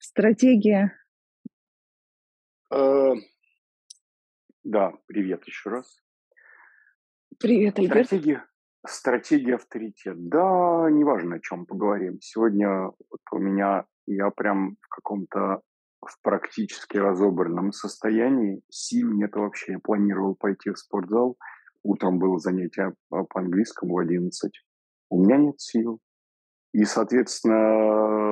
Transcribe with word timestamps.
Стратегия. 0.00 0.96
Э, 2.72 3.12
да, 4.64 4.94
привет 5.06 5.46
еще 5.46 5.68
раз. 5.68 6.02
Привет, 7.38 7.78
Альберт. 7.78 8.06
Стратегия, 8.06 8.46
стратегия 8.86 9.54
авторитет. 9.56 10.28
Да, 10.28 10.88
неважно, 10.90 11.36
о 11.36 11.40
чем 11.40 11.66
поговорим. 11.66 12.18
Сегодня 12.22 12.86
вот 12.86 13.20
у 13.30 13.38
меня, 13.38 13.84
я 14.06 14.30
прям 14.30 14.76
в 14.80 14.88
каком-то 14.88 15.60
в 16.00 16.18
практически 16.22 16.96
разобранном 16.96 17.72
состоянии. 17.72 18.62
Сил 18.70 19.12
нет 19.12 19.36
вообще. 19.36 19.72
Я 19.72 19.78
планировал 19.80 20.34
пойти 20.34 20.70
в 20.70 20.78
спортзал. 20.78 21.36
Утром 21.82 22.18
было 22.18 22.38
занятие 22.38 22.94
по 23.10 23.26
английскому 23.34 23.96
в 23.96 23.98
11. 23.98 24.50
У 25.10 25.22
меня 25.22 25.36
нет 25.36 25.60
сил. 25.60 26.00
И, 26.72 26.84
соответственно, 26.84 28.29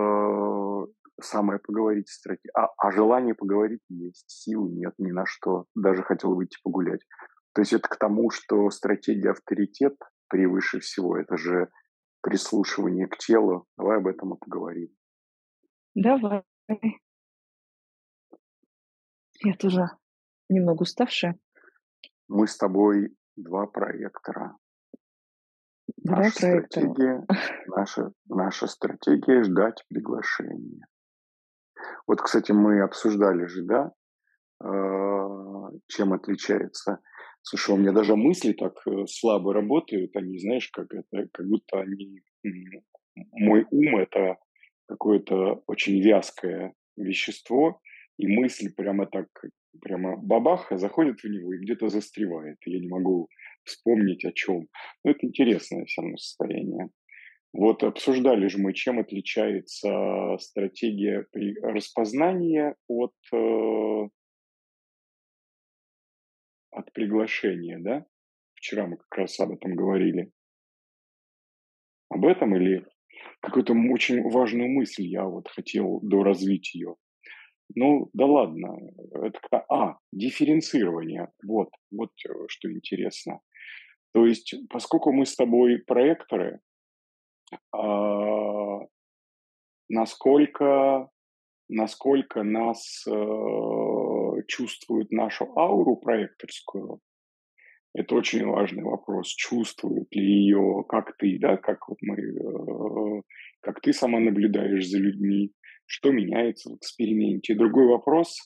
самое 1.21 1.59
поговорить 1.59 2.09
стратегия. 2.09 2.51
А, 2.55 2.69
а 2.77 2.91
желание 2.91 3.35
поговорить 3.35 3.83
есть, 3.89 4.25
сил 4.29 4.69
нет 4.69 4.95
ни 4.99 5.11
на 5.11 5.27
что. 5.27 5.67
Даже 5.75 6.03
хотел 6.03 6.35
выйти 6.35 6.59
погулять. 6.63 7.01
То 7.55 7.63
есть 7.63 7.73
это 7.73 7.89
к 7.89 7.97
тому, 7.97 8.31
что 8.31 8.71
стратегия 8.71 9.31
авторитет 9.31 9.97
превыше 10.29 10.81
всего. 10.81 11.17
Это 11.17 11.37
же 11.37 11.69
прислушивание 12.21 13.07
к 13.09 13.17
телу. 13.17 13.67
Давай 13.77 13.99
об 13.99 14.07
этом 14.07 14.35
и 14.35 14.39
поговорим. 14.39 14.89
Давай. 15.95 16.43
Я 19.41 19.55
тоже 19.59 19.87
немного 20.49 20.83
уставшая. 20.83 21.39
Мы 22.29 22.47
с 22.47 22.57
тобой 22.57 23.17
два 23.37 23.67
проектора. 23.67 24.57
Два 25.97 26.17
Наша 26.17 26.41
проектора. 26.41 26.67
стратегия, 26.67 27.27
наша, 27.67 28.13
наша 28.29 28.67
стратегия 28.67 29.43
ждать 29.43 29.85
приглашения. 29.89 30.87
Вот, 32.07 32.21
кстати, 32.21 32.53
мы 32.53 32.83
обсуждали 32.83 33.47
же, 33.47 33.63
да, 33.63 33.93
э, 34.63 35.79
чем 35.89 36.13
отличается. 36.13 37.01
Слушай, 37.43 37.75
у 37.75 37.79
меня 37.79 37.93
даже 37.93 38.17
мысли 38.17 38.53
так 38.53 38.75
э, 38.87 39.07
слабо 39.07 39.55
работают, 39.55 40.17
они, 40.17 40.39
знаешь, 40.39 40.69
как 40.71 40.93
это, 40.93 41.29
как 41.33 41.47
будто 41.47 41.81
они, 41.81 42.21
мой 43.33 43.67
ум 43.71 43.97
это 43.99 44.37
какое-то 44.87 45.63
очень 45.67 46.01
вязкое 46.01 46.75
вещество, 46.97 47.81
и 48.19 48.27
мысль 48.27 48.73
прямо 48.75 49.07
так, 49.07 49.29
прямо 49.81 50.17
бабаха 50.17 50.77
заходит 50.77 51.21
в 51.21 51.29
него 51.29 51.55
и 51.55 51.59
где-то 51.59 51.89
застревает. 51.89 52.59
Я 52.67 52.81
не 52.81 52.89
могу 52.89 53.29
вспомнить 53.65 54.25
о 54.25 54.33
чем. 54.33 54.67
Но 55.05 55.13
это 55.13 55.27
интересное 55.27 55.85
все 55.85 56.03
равно 56.03 56.17
состояние. 56.17 56.89
Вот 57.53 57.83
обсуждали 57.83 58.47
же 58.49 58.59
мы, 58.59 58.75
чем 58.75 58.99
отличается 58.99 60.37
стратегия 60.39 61.27
при 61.33 61.55
распознании 61.61 62.75
от, 62.87 63.15
э, 63.33 64.09
от 66.71 66.93
приглашения, 66.93 67.79
да? 67.79 68.07
Вчера 68.55 68.87
мы 68.87 68.99
как 68.99 69.17
раз 69.17 69.41
об 69.41 69.53
этом 69.53 69.75
говорили. 69.75 70.31
Об 72.11 72.27
этом 72.27 72.55
или 72.57 72.85
какую-то 73.41 73.73
очень 73.93 74.23
важную 74.29 74.69
мысль 74.69 75.05
я 75.05 75.25
вот 75.25 75.49
хотел 75.49 76.01
доразвить 76.03 76.75
ее. 76.75 76.97
Ну, 77.75 78.11
да 78.13 78.27
ладно. 78.27 78.77
Это, 79.13 79.65
а, 79.69 79.99
дифференцирование. 80.13 81.29
Вот, 81.45 81.69
вот 81.91 82.11
э, 82.27 82.33
что 82.49 82.73
интересно. 82.73 83.41
То 84.13 84.27
есть, 84.27 84.55
поскольку 84.71 85.13
мы 85.13 85.27
с 85.27 85.37
тобой 85.37 85.79
проекторы, 85.79 86.61
насколько, 89.89 91.09
насколько 91.69 92.43
нас 92.43 93.05
э, 93.07 94.43
чувствует 94.47 95.11
нашу 95.11 95.59
ауру 95.59 95.97
проекторскую, 95.97 97.01
это 97.95 98.15
очень 98.15 98.45
важный 98.47 98.85
вопрос. 98.85 99.29
Чувствует 99.29 100.15
ли 100.15 100.25
ее, 100.25 100.85
как 100.89 101.17
ты, 101.17 101.39
да, 101.41 101.57
как 101.57 101.89
вот 101.89 101.99
мы, 102.03 102.17
э, 102.17 103.23
как 103.61 103.81
ты 103.81 103.93
сама 103.93 104.21
наблюдаешь 104.21 104.87
за 104.87 104.99
людьми, 104.99 105.53
что 105.87 106.13
меняется 106.13 106.71
в 106.71 106.77
эксперименте. 106.77 107.55
Другой 107.55 107.87
вопрос 107.87 108.37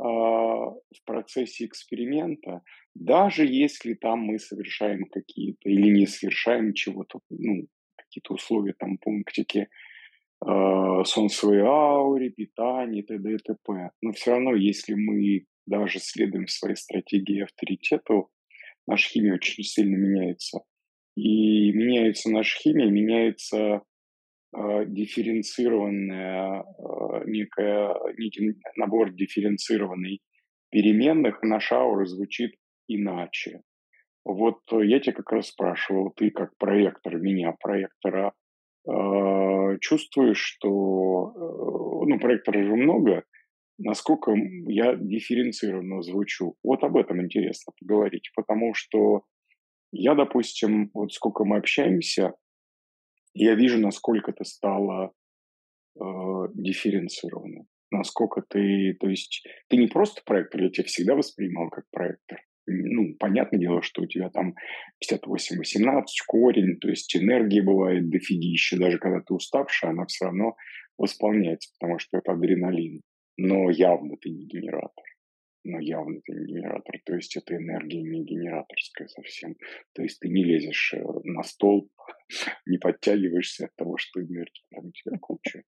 э, 0.00 0.04
в 0.04 1.04
процессе 1.06 1.66
эксперимента, 1.66 2.62
даже 2.94 3.46
если 3.46 3.94
там 3.94 4.20
мы 4.20 4.38
совершаем 4.38 5.04
какие-то 5.06 5.68
или 5.68 5.88
не 5.90 6.06
совершаем 6.06 6.74
чего-то, 6.74 7.20
ну, 7.30 7.68
какие-то 8.14 8.34
условия 8.34 8.74
там 8.78 8.98
пунктики, 8.98 9.68
э, 10.46 11.04
сон 11.04 11.28
своей 11.28 11.62
ауре, 11.62 12.30
питание, 12.30 13.02
т.д. 13.02 13.34
и 13.34 13.38
т.п. 13.38 13.90
Но 14.02 14.12
все 14.12 14.32
равно, 14.32 14.54
если 14.54 14.94
мы 14.94 15.46
даже 15.66 15.98
следуем 15.98 16.46
своей 16.46 16.76
стратегии 16.76 17.42
авторитету, 17.42 18.30
наша 18.86 19.08
химия 19.08 19.34
очень 19.34 19.64
сильно 19.64 19.96
меняется. 19.96 20.60
И 21.16 21.72
меняется 21.72 22.30
наша 22.30 22.56
химия, 22.58 22.90
меняется 22.90 23.82
э, 24.56 24.84
дифференцированная, 24.86 26.62
э, 26.62 27.24
некая, 27.26 27.94
некий 28.18 28.54
набор 28.76 29.12
дифференцированный 29.12 30.20
переменных, 30.70 31.42
наша 31.42 31.76
аура 31.76 32.04
звучит 32.04 32.54
иначе. 32.88 33.62
Вот 34.24 34.60
э, 34.72 34.86
я 34.86 35.00
тебя 35.00 35.12
как 35.14 35.32
раз 35.32 35.48
спрашивал, 35.48 36.10
ты 36.10 36.30
как 36.30 36.56
проектор, 36.56 37.16
меня, 37.18 37.54
проектора, 37.60 38.32
э, 38.88 39.78
чувствуешь, 39.80 40.38
что, 40.38 41.32
э, 41.34 42.08
ну, 42.08 42.18
проектора 42.18 42.64
же 42.64 42.74
много, 42.74 43.24
насколько 43.78 44.32
я 44.66 44.94
дифференцированно 44.96 46.02
звучу. 46.02 46.54
Вот 46.62 46.82
об 46.84 46.96
этом 46.96 47.22
интересно 47.22 47.72
поговорить, 47.78 48.30
потому 48.34 48.72
что 48.74 49.24
я, 49.92 50.14
допустим, 50.14 50.90
вот 50.94 51.12
сколько 51.12 51.44
мы 51.44 51.58
общаемся, 51.58 52.32
я 53.34 53.54
вижу, 53.54 53.78
насколько 53.78 54.32
ты 54.32 54.44
стала 54.44 55.12
э, 56.00 56.02
дифференцированно. 56.54 57.66
Насколько 57.90 58.42
ты, 58.48 58.96
то 58.98 59.08
есть, 59.08 59.46
ты 59.68 59.76
не 59.76 59.86
просто 59.86 60.22
проектор, 60.24 60.62
я 60.62 60.70
тебя 60.70 60.84
всегда 60.84 61.14
воспринимал 61.14 61.68
как 61.68 61.84
проектор 61.90 62.40
ну, 62.66 63.14
понятное 63.18 63.60
дело, 63.60 63.82
что 63.82 64.02
у 64.02 64.06
тебя 64.06 64.30
там 64.30 64.54
58-18, 65.02 66.04
корень, 66.26 66.78
то 66.78 66.88
есть 66.88 67.14
энергии 67.16 67.60
бывает 67.60 68.08
дофигища, 68.10 68.78
даже 68.78 68.98
когда 68.98 69.20
ты 69.20 69.34
уставшая, 69.34 69.90
она 69.90 70.06
все 70.06 70.26
равно 70.26 70.56
восполняется, 70.96 71.70
потому 71.78 71.98
что 71.98 72.18
это 72.18 72.32
адреналин. 72.32 73.02
Но 73.36 73.70
явно 73.70 74.16
ты 74.16 74.30
не 74.30 74.46
генератор. 74.46 75.04
Но 75.64 75.80
явно 75.80 76.20
ты 76.24 76.32
не 76.32 76.46
генератор. 76.46 77.00
То 77.04 77.14
есть 77.14 77.36
это 77.36 77.56
энергия 77.56 78.02
не 78.02 78.22
генераторская 78.22 79.08
совсем. 79.08 79.56
То 79.94 80.02
есть 80.02 80.20
ты 80.20 80.28
не 80.28 80.44
лезешь 80.44 80.94
э, 80.94 81.02
на 81.24 81.42
стол, 81.42 81.90
не 82.66 82.78
подтягиваешься 82.78 83.66
от 83.66 83.74
того, 83.74 83.96
что 83.96 84.20
энергии 84.20 84.62
там 84.70 84.86
у 84.86 84.92
тебя 84.92 85.18
куча 85.18 85.64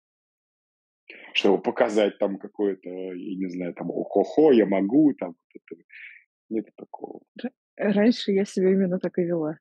чтобы 1.34 1.63
показать 1.63 2.19
там 2.19 2.39
какое-то, 2.39 2.89
я 2.89 3.37
не 3.37 3.49
знаю, 3.49 3.75
там, 3.75 3.91
о-хо-хо, 3.91 4.53
я 4.53 4.67
могу, 4.67 5.13
там, 5.15 5.34
это, 5.55 5.83
нет 6.49 6.67
такого. 6.77 7.21
Раньше 7.77 8.33
я 8.33 8.45
себя 8.45 8.71
именно 8.71 8.99
так 8.99 9.19
и 9.19 9.23
вела. 9.23 9.59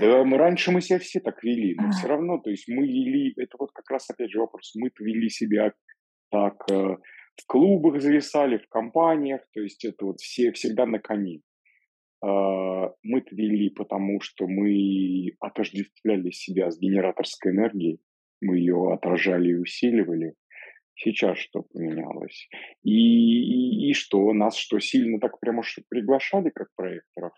Да, 0.00 0.24
мы 0.24 0.36
раньше 0.36 0.70
мы 0.70 0.82
себя 0.82 0.98
все 0.98 1.20
так 1.20 1.42
вели, 1.42 1.74
но 1.76 1.90
все 1.90 2.08
равно, 2.08 2.38
то 2.38 2.50
есть 2.50 2.68
мы 2.68 2.86
вели, 2.86 3.32
это 3.36 3.56
вот 3.58 3.70
как 3.72 3.90
раз 3.90 4.08
опять 4.10 4.30
же 4.30 4.38
вопрос, 4.38 4.74
мы 4.74 4.90
вели 5.00 5.30
себя 5.30 5.72
так, 6.30 6.56
э, 6.70 6.74
в 6.74 7.46
клубах 7.46 8.02
зависали, 8.02 8.58
в 8.58 8.68
компаниях, 8.68 9.40
то 9.54 9.60
есть 9.60 9.84
это 9.84 10.04
вот 10.04 10.20
все 10.20 10.52
всегда 10.52 10.84
на 10.84 10.98
коне. 10.98 11.40
Э, 12.22 12.28
мы 13.02 13.24
вели, 13.30 13.70
потому 13.70 14.20
что 14.20 14.46
мы 14.46 15.32
отождествляли 15.40 16.30
себя 16.30 16.70
с 16.70 16.78
генераторской 16.78 17.52
энергией, 17.52 18.00
мы 18.42 18.58
ее 18.58 18.92
отражали 18.92 19.50
и 19.50 19.54
усиливали. 19.54 20.34
Сейчас 20.96 21.38
что 21.38 21.62
поменялось? 21.62 22.48
И, 22.82 22.90
и, 22.90 23.90
и 23.90 23.92
что, 23.92 24.32
нас 24.32 24.56
что, 24.56 24.78
сильно 24.80 25.20
так 25.20 25.38
прямо 25.40 25.62
что 25.62 25.82
приглашали 25.88 26.50
как 26.50 26.68
проекторов? 26.74 27.34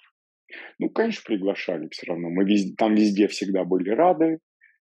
Ну, 0.79 0.89
конечно, 0.91 1.23
приглашали 1.27 1.89
все 1.91 2.07
равно. 2.07 2.31
Мы 2.31 2.45
везде, 2.45 2.75
там 2.77 2.95
везде 2.95 3.27
всегда 3.27 3.65
были 3.65 3.91
рады, 3.91 4.39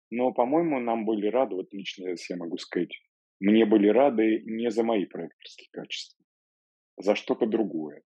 но, 0.09 0.33
по-моему, 0.33 0.79
нам 0.79 1.05
были 1.05 1.27
рады, 1.27 1.55
вот 1.55 1.71
лично 1.71 2.07
я 2.07 2.37
могу 2.37 2.57
сказать, 2.57 2.91
мне 3.39 3.65
были 3.65 3.87
рады 3.87 4.41
не 4.45 4.71
за 4.71 4.83
мои 4.83 5.05
проекторские 5.05 5.69
качества, 5.71 6.23
за 6.97 7.15
что-то 7.15 7.45
другое. 7.45 8.01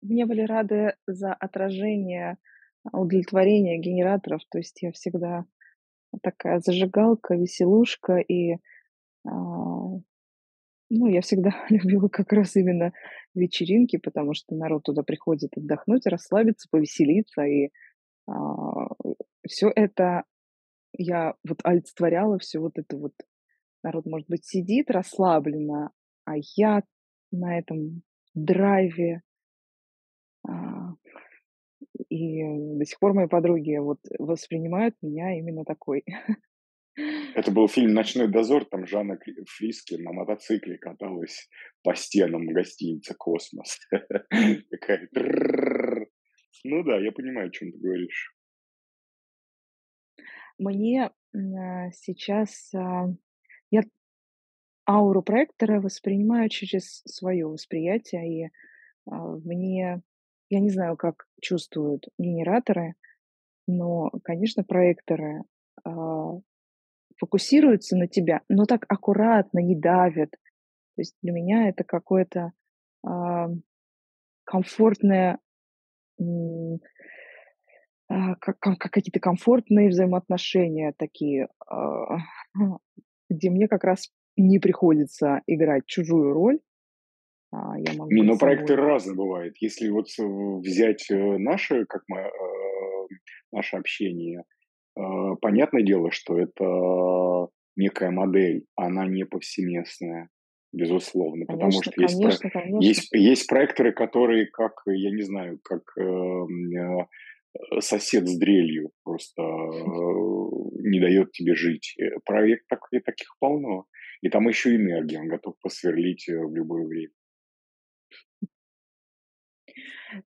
Мне 0.00 0.24
были 0.24 0.42
рады 0.42 0.94
за 1.06 1.34
отражение 1.34 2.38
удовлетворения 2.90 3.78
генераторов. 3.78 4.42
То 4.50 4.58
есть 4.58 4.80
я 4.80 4.92
всегда 4.92 5.44
такая 6.22 6.60
зажигалка, 6.60 7.34
веселушка, 7.34 8.16
и 8.16 8.54
а, 8.54 8.58
ну, 9.24 11.06
я 11.06 11.20
всегда 11.22 11.50
любила 11.70 12.08
как 12.08 12.32
раз 12.32 12.56
именно 12.56 12.92
вечеринки, 13.34 13.96
потому 13.96 14.34
что 14.34 14.54
народ 14.54 14.82
туда 14.82 15.02
приходит 15.02 15.56
отдохнуть, 15.56 16.06
расслабиться, 16.06 16.68
повеселиться, 16.70 17.42
и 17.42 17.70
а, 18.28 18.88
все 19.46 19.70
это 19.74 20.24
я 20.92 21.34
вот 21.48 21.60
олицетворяла, 21.62 22.38
все 22.38 22.58
вот 22.58 22.72
это 22.76 22.96
вот 22.96 23.12
народ, 23.82 24.04
может 24.06 24.28
быть, 24.28 24.44
сидит 24.44 24.90
расслабленно, 24.90 25.90
а 26.24 26.32
я 26.56 26.82
на 27.30 27.58
этом 27.58 28.02
драйве. 28.34 29.22
А, 30.46 30.94
и 32.08 32.42
до 32.76 32.84
сих 32.84 32.98
пор 32.98 33.14
мои 33.14 33.28
подруги 33.28 33.78
вот 33.78 34.00
воспринимают 34.18 34.96
меня 35.02 35.38
именно 35.38 35.64
такой. 35.64 36.04
Это 37.34 37.50
был 37.52 37.68
фильм 37.68 37.94
"Ночной 37.94 38.28
дозор", 38.28 38.64
там 38.64 38.86
Жанна 38.86 39.18
Фриске 39.48 39.98
на 39.98 40.12
мотоцикле 40.12 40.76
каталась 40.78 41.48
по 41.82 41.94
стенам 41.94 42.46
гостиницы 42.46 43.14
"Космос". 43.14 43.78
Такая 44.70 45.08
Ну 46.64 46.82
да, 46.84 46.98
я 47.00 47.12
понимаю, 47.12 47.48
о 47.48 47.50
чем 47.52 47.72
ты 47.72 47.78
говоришь. 47.78 48.32
Мне, 50.58 51.10
а, 51.34 51.90
сейчас, 51.92 52.70
а, 52.74 53.08
я 53.70 53.82
ауру 54.88 55.22
проектора 55.22 55.80
воспринимаю 55.80 56.48
через 56.48 57.02
свое 57.06 57.46
восприятие, 57.46 58.46
и, 58.46 58.50
а, 59.10 59.36
мне 59.44 60.02
я 60.50 60.60
не 60.60 60.70
знаю, 60.70 60.96
как 60.96 61.26
чувствуют 61.42 62.08
генераторы, 62.18 62.94
но, 63.68 64.10
конечно, 64.24 64.64
проекторы, 64.64 65.42
фокусируются 67.20 67.96
на 67.96 68.08
тебя, 68.08 68.40
но 68.48 68.64
так 68.64 68.86
аккуратно, 68.88 69.60
не 69.60 69.78
давят. 69.78 70.30
То 70.30 71.02
есть 71.02 71.16
для 71.22 71.32
меня 71.32 71.68
это 71.68 71.84
какое-то, 71.84 72.52
а, 73.06 73.48
комфортное, 74.44 75.38
а, 78.08 78.34
как 78.40 78.58
как 78.58 78.78
какие-то 78.78 79.20
комфортные 79.20 79.90
взаимоотношения 79.90 80.94
такие, 80.96 81.48
а, 81.68 82.16
где 83.30 83.50
мне 83.50 83.68
как 83.68 83.84
раз 83.84 84.10
не 84.36 84.58
приходится 84.58 85.42
играть 85.46 85.86
чужую 85.86 86.32
роль, 86.32 86.60
а 87.52 87.78
я 87.78 87.92
могу 87.94 88.10
Не, 88.10 88.22
ну 88.22 88.38
проекты 88.38 88.74
собой. 88.74 88.86
разные 88.86 89.16
бывают. 89.16 89.56
Если 89.60 89.88
вот 89.90 90.06
э, 90.18 90.22
взять 90.24 91.10
э, 91.10 91.38
наше, 91.38 91.84
как 91.84 92.02
мы, 92.08 92.20
э, 92.20 92.30
наше 93.52 93.76
общение, 93.76 94.40
э, 94.40 94.42
понятное 94.94 95.82
дело, 95.82 96.10
что 96.10 96.38
это 96.38 97.50
некая 97.76 98.10
модель, 98.10 98.64
она 98.76 99.06
не 99.06 99.24
повсеместная, 99.24 100.28
безусловно, 100.72 101.46
потому 101.46 101.70
Конечно 101.70 101.92
что 101.92 102.02
есть, 102.02 102.16
про... 102.16 102.22
конечно 102.22 102.50
конечно. 102.50 102.86
есть, 102.86 103.08
есть 103.12 103.48
проекторы, 103.48 103.92
которые, 103.92 104.46
как, 104.46 104.72
я 104.86 105.10
не 105.10 105.22
знаю, 105.22 105.58
как 105.62 105.82
эм, 105.98 106.76
э, 106.76 107.06
э, 107.54 107.80
сосед 107.80 108.28
с 108.28 108.38
дрелью 108.38 108.90
просто 109.02 109.42
э, 109.42 110.50
не 110.82 111.00
дает 111.00 111.32
тебе 111.32 111.54
жить. 111.54 111.94
Э, 111.98 112.18
Проект 112.24 112.66
так, 112.68 112.80
и 112.92 113.00
таких 113.00 113.36
полно. 113.40 113.86
И 114.22 114.28
там 114.28 114.48
еще 114.48 114.76
энергия, 114.76 115.20
он 115.20 115.28
готов 115.28 115.54
посверлить 115.60 116.28
э, 116.28 116.36
в 116.36 116.54
любое 116.54 116.86
время. 116.86 117.12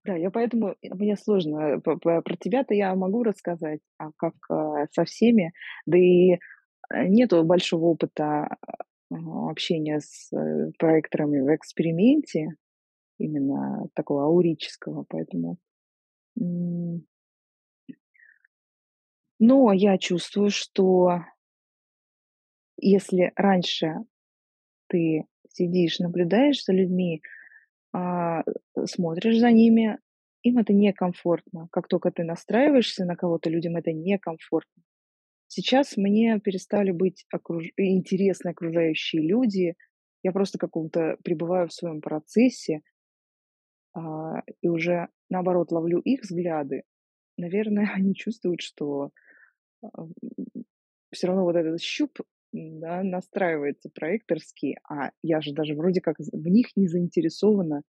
Да, 0.04 0.16
я 0.16 0.30
поэтому 0.30 0.74
мне 0.82 1.16
сложно, 1.16 1.80
п 1.80 1.96
про 1.96 2.36
тебя-то 2.38 2.74
я 2.74 2.94
могу 2.94 3.22
рассказать, 3.22 3.80
а 3.98 4.10
как, 4.16 4.34
а, 4.50 4.86
со 4.92 5.04
всеми, 5.04 5.52
да 5.86 5.98
и, 5.98 6.34
э, 6.92 7.06
нету 7.08 7.44
большого 7.44 7.86
опыта, 7.86 8.56
общения 9.10 10.00
с, 10.00 10.32
э, 10.36 10.72
проекторами 10.78 11.40
в 11.40 11.54
эксперименте, 11.54 12.54
именно 13.18 13.88
такого 13.94 14.24
аурического, 14.26 15.04
поэтому, 15.08 15.58
но 19.38 19.72
я 19.72 19.96
чувствую, 19.98 20.50
что 20.50 21.20
если 22.80 23.32
раньше 23.36 23.94
ты 24.88 25.26
сидишь, 25.50 25.98
наблюдаешь 25.98 26.64
за 26.64 26.72
людьми, 26.72 27.22
э, 27.24 27.28
смотришь 28.86 29.38
за 29.38 29.50
ними, 29.50 29.98
им 30.42 30.58
это 30.58 30.72
некомфортно. 30.72 31.68
Как 31.72 31.88
тока 31.88 32.10
ты 32.10 32.24
настраиваешься 32.24 33.04
на 33.04 33.16
кого-то, 33.16 33.50
людям 33.50 33.76
это 33.76 33.92
некомфортно. 33.92 34.82
Сейчас 35.48 35.96
мне 35.96 36.40
перестали 36.40 36.90
быть 36.90 37.26
окруж 37.32 37.66
интересны 37.76 38.50
окружающие 38.50 39.22
люди. 39.22 39.74
Я 40.22 40.32
просто 40.32 40.58
каком-то 40.58 41.16
пребываю 41.22 41.68
в 41.68 41.72
своем 41.72 42.00
процессе, 42.00 42.80
а, 43.94 44.42
и 44.60 44.68
уже, 44.68 45.08
наоборот, 45.30 45.70
ловлю 45.72 46.00
их 46.00 46.22
взгляды. 46.22 46.82
Наверное, 47.36 47.90
они 47.94 48.14
чувствуют, 48.14 48.60
что, 48.60 49.10
а, 49.82 50.06
всё 51.12 51.28
равно 51.28 51.44
вот 51.44 51.56
этот 51.56 51.80
щуп, 51.80 52.20
м-да, 52.54 53.02
настраивается 53.02 53.90
проекторский, 53.90 54.78
а 54.88 55.10
я 55.22 55.40
же 55.40 55.52
даже 55.52 55.74
вроде 55.74 56.00
как 56.00 56.16
в 56.18 56.48
них 56.48 56.68
не 56.76 56.86
заинтересована. 56.86 57.82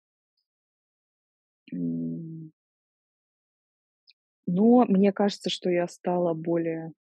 Но 4.48 4.86
мне 4.88 5.12
кажется, 5.12 5.50
что 5.50 5.70
я 5.70 5.88
стала 5.88 6.34
более 6.34 6.94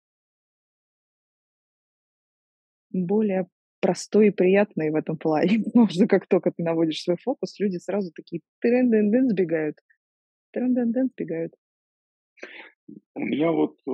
более 2.91 3.47
простой 3.81 4.27
и 4.27 4.31
приятной 4.31 4.91
в 4.91 4.95
этом 4.95 5.17
плане. 5.17 5.59
Потому 5.65 5.89
что 5.89 6.07
как 6.07 6.27
тока 6.27 6.51
ты 6.51 6.63
наводишь 6.63 7.01
свой 7.01 7.17
фокус, 7.17 7.59
люди 7.59 7.77
сразу 7.77 8.11
такие 8.15 8.41
тырын-дын-дын 8.61 9.29
сбегают. 9.29 9.77
Трын-дын-дын 10.51 11.09
сбегают. 11.09 11.53
У 13.15 13.19
меня 13.19 13.51
вот, 13.51 13.77
э, 13.87 13.91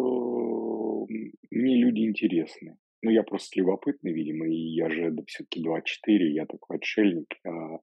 мне 1.51 1.75
люди 1.77 2.07
интересны. 2.07 2.77
Ну, 3.03 3.11
я 3.11 3.23
просто 3.23 3.59
любопытный, 3.59 4.11
видимо, 4.11 4.47
и 4.47 4.53
я 4.55 4.89
же 4.89 5.11
д 5.11 5.23
всё-таки 5.25 5.61
24, 5.63 6.33
я 6.33 6.45
такой 6.45 6.77
отшельник, 6.77 7.33
а, 7.45 7.75
э, 7.75 7.77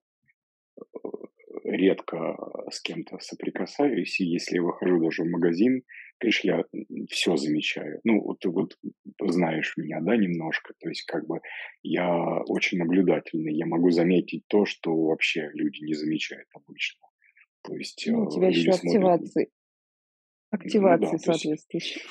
редко 1.64 2.36
с 2.70 2.80
кем-то 2.82 3.18
соприкасаюсь. 3.20 4.20
И 4.20 4.26
если 4.26 4.56
я 4.56 4.62
выхожу 4.62 5.00
даже 5.02 5.24
в 5.24 5.30
магазин, 5.30 5.82
конечно, 6.18 6.48
я, 6.48 6.64
м, 6.74 7.06
всё 7.10 7.36
замечаю. 7.36 8.00
Ну, 8.04 8.20
вот 8.22 8.40
ты 8.40 8.50
вот 8.50 8.76
знаешь 9.22 9.74
меня, 9.78 10.00
да, 10.02 10.16
немножко. 10.16 10.74
То 10.80 10.88
есть 10.90 11.04
как 11.04 11.26
бы 11.26 11.40
я 11.82 12.42
очень 12.48 12.78
наблюдательный, 12.78 13.54
я 13.54 13.66
могу 13.66 13.90
заметить 13.90 14.44
то, 14.48 14.66
что 14.66 14.94
вообще 14.96 15.50
люди 15.54 15.84
не 15.84 15.94
замечают 15.94 16.48
обычно. 16.54 17.02
То 17.62 17.76
есть, 17.76 18.06
э, 18.08 18.12
Ну, 18.12 18.22
у 18.22 18.26
тебя 18.28 18.50
люди 18.50 18.70
еще 18.70 18.72
смотрят 18.72 19.12
н 19.20 19.32
активации 19.32 19.50
Ну 20.64 20.96
активации 20.96 21.16
да, 21.18 21.18
соответствующие. 21.18 22.02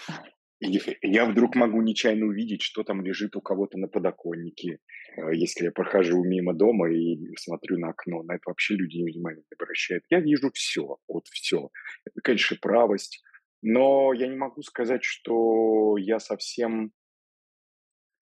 Я 1.01 1.25
вдруг 1.25 1.55
могу 1.55 1.81
нечаянно 1.81 2.25
увидеть, 2.27 2.61
что 2.61 2.83
там 2.83 3.01
лежит 3.03 3.35
у 3.35 3.41
кого-то 3.41 3.77
на 3.77 3.87
подоконнике, 3.87 4.79
э, 5.17 5.35
если 5.35 5.65
я 5.65 5.71
прохожу 5.71 6.23
мимо 6.23 6.53
дома 6.53 6.91
и 6.91 7.17
смотрю 7.37 7.77
на 7.79 7.89
окно. 7.89 8.23
На 8.23 8.33
это 8.35 8.43
вообще 8.47 8.75
люди 8.75 8.97
внимания 9.03 9.43
не 9.49 9.55
обращают. 9.59 10.03
Я 10.09 10.19
вижу 10.19 10.51
всё, 10.53 10.97
вот 11.07 11.27
всё. 11.31 11.69
Это, 12.05 12.21
конечно, 12.21 12.55
шиправость, 12.55 13.23
но 13.61 14.13
я 14.13 14.27
не 14.27 14.35
могу 14.37 14.61
сказать, 14.63 15.03
что 15.03 15.97
я 15.97 16.19
совсем 16.19 16.91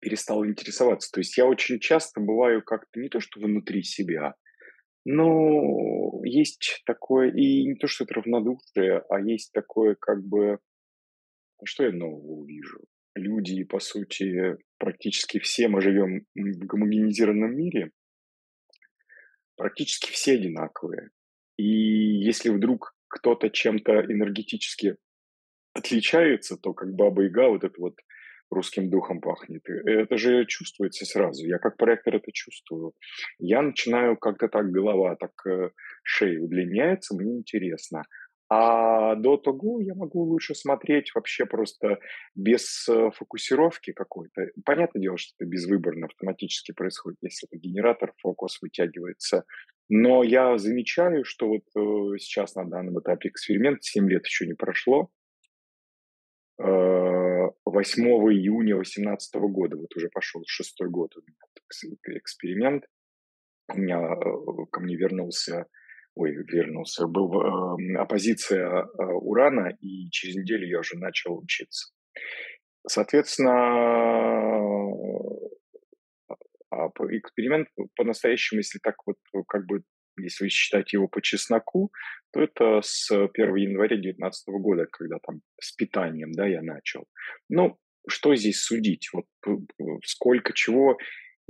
перестал 0.02 0.44
интересоваться. 0.46 1.10
То 1.12 1.20
есть 1.20 1.36
я 1.36 1.44
очень 1.46 1.78
часто 1.78 2.20
бываю 2.20 2.62
как-то 2.62 2.98
не 3.00 3.08
то 3.08 3.20
что 3.20 3.38
внутри 3.40 3.82
себя, 3.82 4.34
но 5.04 6.20
есть 6.24 6.82
такое, 6.86 7.30
и 7.32 7.66
не 7.66 7.76
то 7.76 7.88
что 7.88 8.04
это 8.04 8.14
равнодушие, 8.14 9.02
а 9.10 9.20
есть 9.20 9.52
такое 9.52 9.96
как 10.00 10.22
бы 10.24 10.58
а 11.60 11.66
что 11.66 11.84
я 11.84 11.92
нового 11.92 12.40
увижу? 12.40 12.80
Люди, 13.14 13.64
по 13.64 13.80
сути, 13.80 14.56
практически 14.78 15.38
все 15.38 15.68
мы 15.68 15.80
живем, 15.80 16.26
в 16.34 16.66
гомогенизированном 16.66 17.56
мире. 17.56 17.90
Практически 19.56 20.10
все 20.10 20.34
одинаковые. 20.34 21.10
И 21.56 21.66
если 22.24 22.50
вдруг 22.50 22.94
кто-то 23.08 23.50
чем-то 23.50 23.92
энергетически 24.06 24.96
отличается, 25.74 26.56
то 26.56 26.72
как 26.72 26.94
Баба-Яга, 26.94 27.48
вот 27.48 27.64
это 27.64 27.74
вот 27.78 27.96
русским 28.50 28.90
духом 28.90 29.20
пахнет. 29.20 29.62
Это 29.68 30.16
же 30.16 30.44
чувствуется 30.46 31.04
сразу. 31.04 31.46
Я 31.46 31.58
как 31.58 31.76
проектор 31.76 32.16
это 32.16 32.32
чувствую. 32.32 32.92
Я 33.38 33.62
начинаю 33.62 34.16
как-то 34.16 34.48
так, 34.48 34.70
голова 34.70 35.16
так, 35.16 35.32
э, 35.46 35.70
шея 36.02 36.40
удлиняется, 36.40 37.14
мне 37.14 37.36
интересно. 37.38 38.02
А 38.52 39.14
до 39.14 39.36
того 39.36 39.80
я 39.80 39.94
могу 39.94 40.24
лучше 40.24 40.56
смотреть 40.56 41.12
вообще 41.14 41.46
просто 41.46 42.00
без, 42.34 42.88
э, 42.88 43.10
фокусировки 43.14 43.92
какой-то. 43.92 44.48
Понятное 44.64 45.00
дело, 45.00 45.16
что 45.18 45.34
это 45.38 45.48
безвыборно, 45.48 46.06
автоматически 46.06 46.72
происходит, 46.72 47.18
если 47.22 47.46
это 47.48 47.56
генератор, 47.60 48.12
фокус 48.18 48.58
вытягивается. 48.60 49.44
Но 49.88 50.24
я 50.24 50.58
замечаю, 50.58 51.24
что 51.24 51.46
вот, 51.46 51.62
э, 51.76 52.18
сейчас 52.18 52.56
на 52.56 52.64
данном 52.64 52.98
этапе 52.98 53.28
эксперимента, 53.28 53.82
7 53.82 54.10
лет 54.10 54.26
еще 54.26 54.48
не 54.48 54.54
прошло. 54.54 55.10
Э, 56.58 57.50
8 57.64 58.32
июня 58.32 58.76
18 58.76 59.48
года, 59.48 59.76
вот 59.76 59.94
уже 59.96 60.08
пошел 60.08 60.42
6 60.44 60.88
год 60.88 61.16
у 61.16 61.20
меня 61.20 61.36
экс 61.68 61.84
эксперимент. 62.06 62.84
У 63.72 63.78
меня, 63.78 64.00
э, 64.00 64.66
ко 64.72 64.80
мне 64.80 64.96
вернулся, 64.96 65.66
ой, 66.20 66.32
вернулся, 66.32 67.06
был, 67.06 67.32
эм, 67.40 68.00
оппозиция, 68.00 68.68
э, 68.68 69.04
урана, 69.04 69.70
и 69.80 70.10
через 70.10 70.36
неделю 70.36 70.66
я 70.66 70.80
уже 70.80 70.96
начал 70.98 71.38
учиться. 71.38 71.92
Соответственно, 72.86 73.50
эксперимент 77.18 77.68
по-настоящему, 77.96 78.58
если 78.58 78.78
так 78.78 78.96
вот, 79.06 79.16
как 79.48 79.66
бы, 79.66 79.82
если 80.18 80.44
вы 80.44 80.50
считаете 80.50 80.96
его 80.96 81.08
по 81.08 81.20
чесноку, 81.22 81.90
то 82.32 82.40
это 82.40 82.80
с 82.82 83.10
1 83.10 83.56
января 83.56 83.96
2019 83.96 84.48
года, 84.60 84.86
когда 84.90 85.18
там 85.26 85.40
с 85.60 85.72
питанием, 85.72 86.32
да, 86.32 86.46
я 86.46 86.62
начал. 86.62 87.04
Ну, 87.48 87.78
что 88.08 88.34
здесь 88.34 88.60
судить? 88.62 89.08
Вот 89.12 89.26
сколько 90.04 90.52
чего 90.52 90.96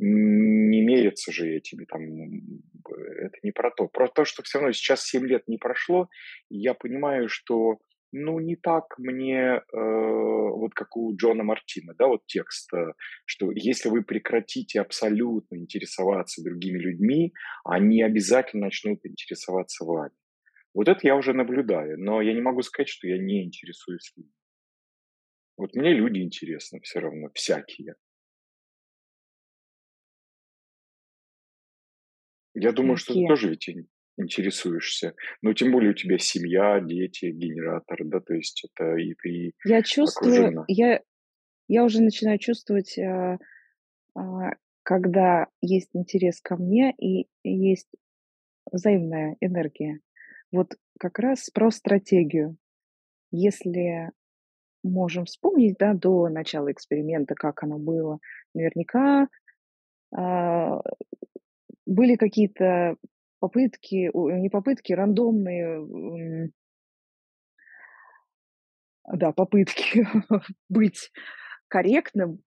не 0.00 0.83
мерятся 0.83 1.33
же 1.33 1.49
этими, 1.49 1.85
там, 1.85 2.02
это 2.02 3.37
не 3.42 3.52
про 3.52 3.71
то. 3.71 3.87
Про 3.87 4.09
то, 4.09 4.25
что 4.25 4.42
все 4.42 4.59
равно 4.59 4.73
сейчас 4.73 5.04
7 5.04 5.26
лет 5.26 5.47
не 5.47 5.59
прошло, 5.59 6.09
и 6.49 6.59
я 6.59 6.75
понимаю, 6.75 7.28
что 7.28 7.78
ну, 8.12 8.40
не 8.40 8.57
так 8.57 8.99
мне, 8.99 9.38
э, 9.38 9.61
вот 9.73 10.75
как 10.75 10.97
у 10.97 11.14
Джона 11.16 11.45
Мартина, 11.45 11.95
да, 11.97 12.09
вот 12.09 12.26
текст, 12.26 12.73
э, 12.75 12.92
что 13.25 13.52
если 13.52 13.88
вы 13.88 14.02
прекратите 14.02 14.80
абсолютно 14.80 15.57
интересоваться 15.57 16.42
другими 16.42 16.78
людьми, 16.78 17.33
они 17.64 18.02
обязательно 18.02 18.66
начнут 18.66 18.99
интересоваться 19.04 19.85
вами. 19.85 20.14
Вот 20.75 20.88
это 20.88 21.00
я 21.02 21.14
уже 21.14 21.35
наблюдаю, 21.35 22.00
но 22.00 22.21
я 22.21 22.33
не 22.33 22.40
могу 22.40 22.62
сказать, 22.62 22.88
что 22.88 23.07
я 23.07 23.19
не 23.19 23.45
интересуюсь 23.45 24.12
людьми. 24.16 24.33
Вот 25.57 25.75
мне 25.75 25.92
люди 25.92 26.21
интересны 26.21 26.80
все 26.80 27.00
равно, 27.00 27.28
всякие. 27.35 27.95
Я 32.54 32.73
думаю, 32.73 32.97
что 32.97 33.14
ты 33.14 33.26
тоже 33.26 33.49
ведь 33.50 33.69
интересуешься. 34.19 35.14
Ну, 35.42 35.54
тем 35.54 35.73
более 35.73 35.90
у 35.92 35.95
тебя 35.95 36.19
семья, 36.19 36.80
дети, 36.80 37.26
генератор, 37.26 37.99
да, 38.04 38.21
то 38.21 38.35
есть 38.35 38.64
это 38.71 38.97
и 38.97 39.14
ты 39.14 39.52
Я 39.64 39.83
чувствую, 39.83 40.35
окружена. 40.35 40.64
я 40.69 41.00
я 41.69 41.85
уже 41.85 42.02
начинаю 42.02 42.38
чувствовать, 42.38 42.99
а, 42.99 43.38
а, 44.16 44.52
когда 44.83 45.47
есть 45.62 45.90
интерес 45.95 46.40
ко 46.40 46.57
мне 46.57 46.92
и 46.99 47.28
и 47.45 47.50
есть 47.50 47.88
взаимная 48.71 49.37
энергия. 49.40 50.00
Вот 50.52 50.76
как 50.99 51.19
раз 51.19 51.50
про 51.50 51.71
стратегию. 51.71 52.57
Если 53.33 54.11
можем 54.83 55.26
вспомнить, 55.26 55.76
да, 55.78 55.95
до 55.95 56.28
начала 56.28 56.73
эксперимента, 56.73 57.35
как 57.35 57.62
оно 57.62 57.78
было, 57.78 58.19
наверняка, 58.54 59.28
а, 60.16 60.80
были 61.90 62.14
какие-то 62.14 62.97
попытки, 63.40 64.11
не 64.14 64.49
попытки, 64.49 64.92
рандомные, 64.92 66.50
да, 69.12 69.32
попытки 69.32 70.06
быть 70.68 71.11
корректным, 71.68 72.42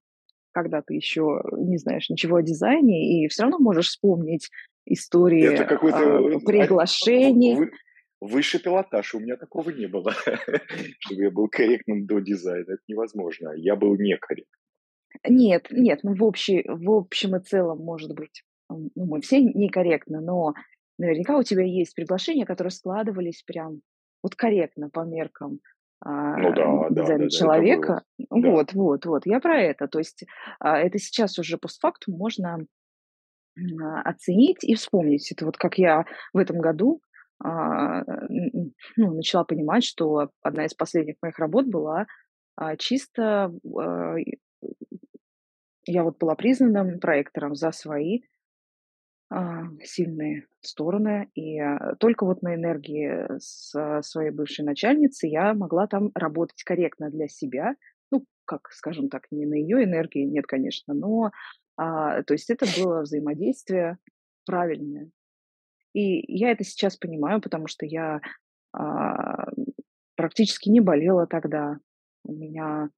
когда 0.51 0.81
ты 0.81 0.93
еще 0.93 1.41
не 1.57 1.77
знаешь 1.77 2.09
ничего 2.09 2.37
о 2.37 2.43
дизайне, 2.43 3.23
и 3.23 3.27
все 3.29 3.43
равно 3.43 3.57
можешь 3.57 3.87
вспомнить 3.87 4.49
истории, 4.85 5.53
Это 5.53 5.65
какой-то 5.65 5.97
а, 5.97 6.21
э, 6.21 6.35
а, 6.35 6.39
приглашений. 6.45 7.55
вы- 7.55 7.71
высший 8.19 8.59
пилотаж. 8.59 9.15
У 9.15 9.19
меня 9.19 9.37
такого 9.37 9.71
не 9.71 9.87
было, 9.87 10.13
чтобы 10.99 11.23
я 11.23 11.31
был 11.31 11.47
корректным 11.47 12.05
до 12.05 12.19
дизайна. 12.19 12.73
Это 12.73 12.83
невозможно. 12.87 13.53
Я 13.55 13.75
был 13.75 13.95
некорректным. 13.95 14.59
Нет, 15.27 15.67
нет, 15.71 15.99
ну, 16.03 16.13
в 16.13 16.23
общей 16.23 16.63
в 16.67 16.91
общем 16.91 17.35
и 17.35 17.39
целом, 17.39 17.79
может 17.79 18.13
быть, 18.15 18.43
ну, 18.77 19.05
мы 19.05 19.21
все 19.21 19.41
некорректны, 19.41 20.21
но 20.21 20.53
наверняка 20.97 21.37
у 21.37 21.43
тебя 21.43 21.63
есть 21.63 21.95
приглашения, 21.95 22.45
которые 22.45 22.71
складывались 22.71 23.43
прям 23.43 23.81
вот 24.23 24.35
корректно 24.35 24.89
по 24.89 25.01
меркам, 25.01 25.59
Ну 26.03 26.11
а, 26.11 26.53
да, 26.55 26.89
да, 26.89 27.01
дизайна 27.01 27.23
да, 27.23 27.29
человека. 27.29 28.03
Да. 28.17 28.25
Вот 28.29 28.73
вот 28.73 29.05
вот, 29.05 29.25
я 29.25 29.39
про 29.39 29.59
это. 29.59 29.87
То 29.87 29.99
есть, 29.99 30.25
а, 30.59 30.77
это 30.77 30.99
сейчас 30.99 31.37
уже 31.39 31.57
постфактум 31.57 32.15
можно, 32.15 32.65
а, 33.57 34.01
оценить 34.01 34.63
и 34.63 34.75
вспомнить. 34.75 35.31
Это 35.31 35.45
вот 35.45 35.57
как 35.57 35.77
я 35.77 36.05
в 36.33 36.37
этом 36.37 36.59
году, 36.59 37.01
ну, 37.43 38.71
начала 38.97 39.43
понимать, 39.43 39.83
что 39.83 40.29
одна 40.43 40.65
из 40.65 40.75
последних 40.75 41.15
моих 41.23 41.39
работ 41.39 41.65
была, 41.65 42.05
чисто, 42.77 43.51
я 45.87 46.03
вот 46.03 46.19
была 46.19 46.35
признанным 46.35 46.99
проектором 46.99 47.55
за 47.55 47.71
свои, 47.71 48.21
сильные 49.83 50.47
стороны. 50.61 51.29
И, 51.35 51.57
а, 51.59 51.95
только 51.95 52.25
вот 52.25 52.41
на 52.41 52.55
энергии 52.55 53.39
с 53.39 54.01
своей 54.03 54.31
бывшей 54.31 54.65
начальницы 54.65 55.27
я 55.27 55.53
могла 55.53 55.87
там 55.87 56.11
работать 56.15 56.63
корректно 56.63 57.09
для 57.09 57.27
себя. 57.27 57.75
Ну, 58.11 58.25
как, 58.45 58.69
скажем 58.71 59.09
так, 59.09 59.27
не 59.31 59.45
на 59.45 59.55
ее 59.55 59.83
энергии, 59.83 60.23
нет, 60.25 60.45
конечно, 60.47 60.93
но, 60.93 61.31
а, 61.77 62.23
то 62.23 62.33
есть 62.33 62.49
это 62.49 62.65
было 62.77 63.01
взаимодействие 63.01 63.97
правильное. 64.45 65.09
И 65.93 66.23
я 66.33 66.51
это 66.51 66.63
сейчас 66.63 66.97
понимаю, 66.97 67.41
потому 67.41 67.67
что 67.67 67.85
я, 67.85 68.21
а, 68.73 69.47
практически 70.15 70.69
не 70.69 70.81
болела 70.81 71.27
тогда. 71.27 71.77
У 72.23 72.33
меня, 72.33 72.89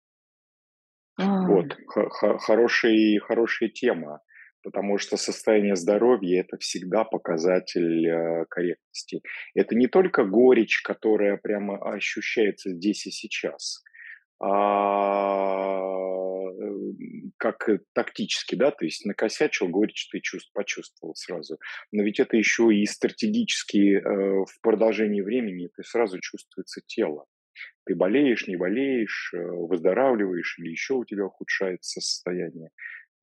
а 1.18 1.48
Вот, 1.48 1.78
хо- 1.88 2.10
хо- 2.10 2.38
хороший, 2.38 3.20
хорошая 3.20 3.70
тема, 3.70 4.22
потому 4.64 4.98
что 4.98 5.18
состояние 5.18 5.76
здоровья– 5.76 6.42
это 6.42 6.58
всегда 6.58 7.04
показатель 7.04 8.08
э, 8.08 8.46
корректности. 8.50 9.22
Это 9.56 9.76
не 9.76 9.88
только 9.88 10.24
горечь, 10.26 10.82
которая 10.82 11.38
прямо 11.38 11.78
ощущается 11.78 12.72
здесь 12.72 13.06
и 13.06 13.12
сейчас, 13.12 13.84
а, 14.40 15.80
м, 16.60 17.34
как 17.38 17.68
тактически, 17.94 18.56
да, 18.56 18.72
то 18.72 18.86
есть 18.86 19.06
накосячил, 19.06 19.68
горечь 19.70 20.10
ты 20.12 20.20
чувств, 20.20 20.52
почувствовал 20.54 21.16
сразу. 21.16 21.60
Но 21.92 22.04
ведь 22.04 22.20
это 22.20 22.38
еще 22.38 22.74
и 22.74 22.86
стратегически 22.86 23.98
э, 23.98 24.02
в 24.46 24.62
продолжении 24.62 25.22
времени 25.22 25.68
это 25.68 25.88
сразу 25.88 26.20
чувствуется 26.20 26.82
тело. 26.86 27.26
Ты 27.86 27.96
болеешь, 27.96 28.48
не 28.48 28.56
болеешь, 28.56 29.32
э, 29.34 29.38
выздоравливаешь 29.42 30.58
или 30.60 30.70
еще 30.72 30.96
у 30.96 31.06
тебя 31.06 31.26
ухудшается 31.26 32.02
состояние. 32.02 32.70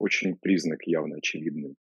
Очень 0.01 0.35
признак 0.35 0.79
явно 0.87 1.17
очевидный. 1.17 1.75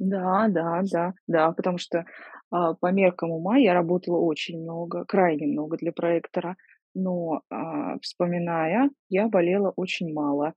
Да, 0.00 0.48
да, 0.48 0.82
да, 0.90 1.14
да, 1.26 1.52
потому 1.52 1.78
что, 1.78 2.04
а, 2.50 2.74
по 2.74 2.90
меркам 2.90 3.30
ума 3.30 3.56
я 3.58 3.74
работала 3.74 4.18
очень 4.18 4.60
много, 4.60 5.04
крайне 5.04 5.46
много 5.46 5.76
для 5.76 5.92
проектора, 5.92 6.56
но, 6.94 7.42
а, 7.50 7.98
вспоминая, 8.00 8.90
я 9.08 9.28
болела 9.28 9.72
очень 9.76 10.12
мало. 10.12 10.54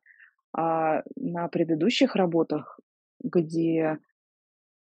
А 0.57 1.03
на 1.17 1.48
предыдущих 1.50 2.15
работах, 2.15 2.79
где, 3.24 4.00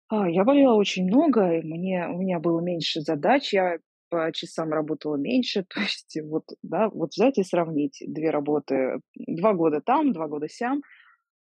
а, 0.08 0.28
я 0.30 0.44
болела 0.44 0.74
очень 0.76 1.06
много, 1.06 1.52
и 1.58 1.62
мне 1.62 2.08
у 2.08 2.18
меня 2.18 2.40
было 2.40 2.60
меньше 2.60 3.00
задач, 3.02 3.52
я 3.54 3.78
по 4.10 4.32
часам 4.32 4.70
работала 4.72 5.16
меньше. 5.16 5.64
То 5.74 5.80
есть 5.82 6.18
вот, 6.24 6.44
да, 6.62 6.88
вот 6.90 7.12
взять 7.12 7.38
и 7.38 7.44
сравнить 7.44 8.02
2 8.06 8.30
работы: 8.32 9.00
2 9.16 9.54
года 9.54 9.80
там, 9.82 10.12
2 10.12 10.28
года 10.28 10.48
сям. 10.48 10.82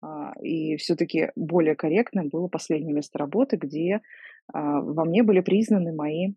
А, 0.02 0.32
и 0.40 0.76
все 0.76 0.96
таки 0.96 1.30
более 1.36 1.76
корректным 1.76 2.28
было 2.28 2.48
последнее 2.48 2.92
место 2.92 3.18
работы, 3.18 3.56
где, 3.56 4.02
а, 4.52 4.80
во 4.80 5.04
мне 5.04 5.22
были 5.22 5.40
признаны 5.40 5.94
мои 5.94 6.34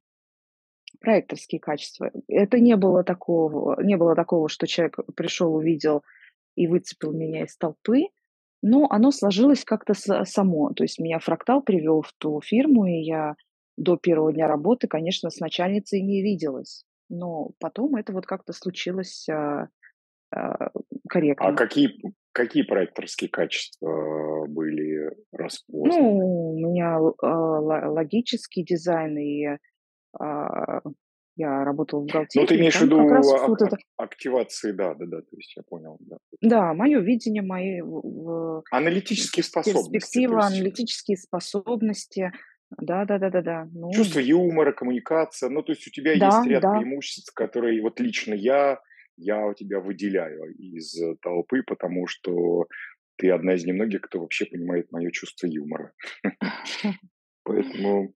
проекторские 1.02 1.60
качества. 1.60 2.12
Это 2.28 2.60
не 2.60 2.76
было 2.78 3.04
такого 3.04 3.82
не 3.82 3.98
было 3.98 4.16
такого, 4.16 4.48
что 4.48 4.68
человек 4.68 5.00
пришел, 5.16 5.54
увидел 5.54 6.04
и 6.56 6.68
выцепил 6.68 7.12
меня 7.12 7.44
из 7.44 7.58
толпы, 7.58 8.06
но 8.62 8.88
оно 8.90 9.12
сложилось 9.12 9.66
как-то 9.66 9.94
са 9.94 10.24
само. 10.26 10.72
То 10.74 10.84
есть 10.84 11.00
меня 11.00 11.20
фрактал 11.20 11.62
привел 11.62 12.02
в 12.02 12.14
ту 12.18 12.42
фирму, 12.42 12.86
и 12.86 13.02
я 13.02 13.36
до 13.78 13.98
первого 13.98 14.32
дня 14.32 14.48
работы, 14.48 14.88
конечно, 14.88 15.30
с 15.30 15.40
начальницей 15.40 16.02
не 16.02 16.22
виделась. 16.22 16.86
Но 17.10 17.52
потом 17.60 17.96
это 17.96 18.14
вот 18.14 18.26
как-то 18.26 18.54
случилось, 18.54 19.28
а, 20.36 20.56
а, 20.56 20.72
А 20.76 21.10
корректно. 21.10 21.56
какие, 21.56 22.02
какие 22.34 22.64
проекторские 22.64 23.30
качества 23.30 24.46
были 24.48 25.06
Ну, 25.08 25.14
распознаны? 25.32 26.24
у 26.26 26.60
меня 26.60 26.98
а, 26.98 27.60
ло 27.60 27.92
логический 27.92 28.64
дизайн, 28.64 29.18
и, 29.18 29.58
а, 30.20 30.82
я 31.38 31.64
работала 31.64 32.02
в 32.02 32.14
Ну, 32.36 32.46
ты 32.46 32.56
имеешь 32.56 32.76
в 32.76 32.82
виду 32.82 33.00
ак- 33.00 33.48
вот 33.48 33.62
это 33.62 33.76
ак- 33.76 33.82
активации, 33.98 34.72
да, 34.72 34.94
да, 34.94 35.06
да, 35.06 35.22
то 35.22 35.36
есть 35.38 35.56
я 35.56 35.64
понял, 35.64 35.98
да. 36.02 36.18
да, 36.42 36.74
мое 36.74 37.00
видение, 37.00 37.42
мои 37.42 37.82
Аналитические 38.72 39.44
способности, 39.44 39.92
перспектива, 39.94 40.38
есть 40.38 40.56
аналитические 40.56 41.18
способности. 41.18 42.32
Да-да-да-да-да. 42.78 43.70
Ну 43.72 43.92
чувство 43.92 44.20
юмора, 44.20 44.72
коммуникация, 44.74 45.50
ну, 45.50 45.62
то 45.62 45.72
есть 45.72 45.88
у 45.88 45.92
тебя 45.92 46.18
да, 46.18 46.26
есть 46.28 46.48
ряд 46.48 46.62
да. 46.64 46.74
преимуществ, 46.74 47.34
которые 47.34 47.82
вот 47.82 48.00
лично 48.00 48.34
я, 48.34 48.80
я 49.18 49.46
у 49.46 49.54
тебя 49.54 49.80
выделяю 49.80 50.54
из 50.56 51.00
э, 51.02 51.16
толпы, 51.22 51.64
потому 51.66 52.08
что 52.08 52.68
ты 53.18 53.32
одна 53.32 53.56
из 53.56 53.66
немногих, 53.66 54.02
кто 54.02 54.20
вообще 54.20 54.46
понимает 54.46 54.92
мое 54.92 55.12
чувство 55.12 55.48
юмора. 55.48 55.94
Поэтому 57.44 58.14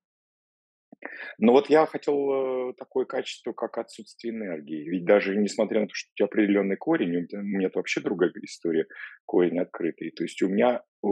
Но 1.38 1.53
вот 1.53 1.70
я 1.70 1.86
хотел 1.86 2.70
э, 2.70 2.74
такое 2.74 3.06
качество, 3.06 3.53
как 3.53 3.77
отсутствие 3.77 4.34
энергии. 4.34 4.89
Ведь 4.89 5.06
даже 5.06 5.36
несмотря 5.36 5.82
на 5.82 5.88
то, 5.88 5.94
что 5.94 6.10
у 6.12 6.15
тебя 6.15 6.25
определенный 6.25 6.75
корень, 6.75 7.15
у 7.15 7.22
меня, 7.22 7.27
у 7.34 7.44
меня 7.44 7.68
это 7.68 7.79
вообще 7.79 8.01
другая 8.01 8.32
история, 8.44 8.86
корень 9.25 9.60
открытый. 9.60 10.12
То 10.12 10.24
есть 10.24 10.41
у 10.41 10.50
меня 10.50 10.82
э, 11.03 11.08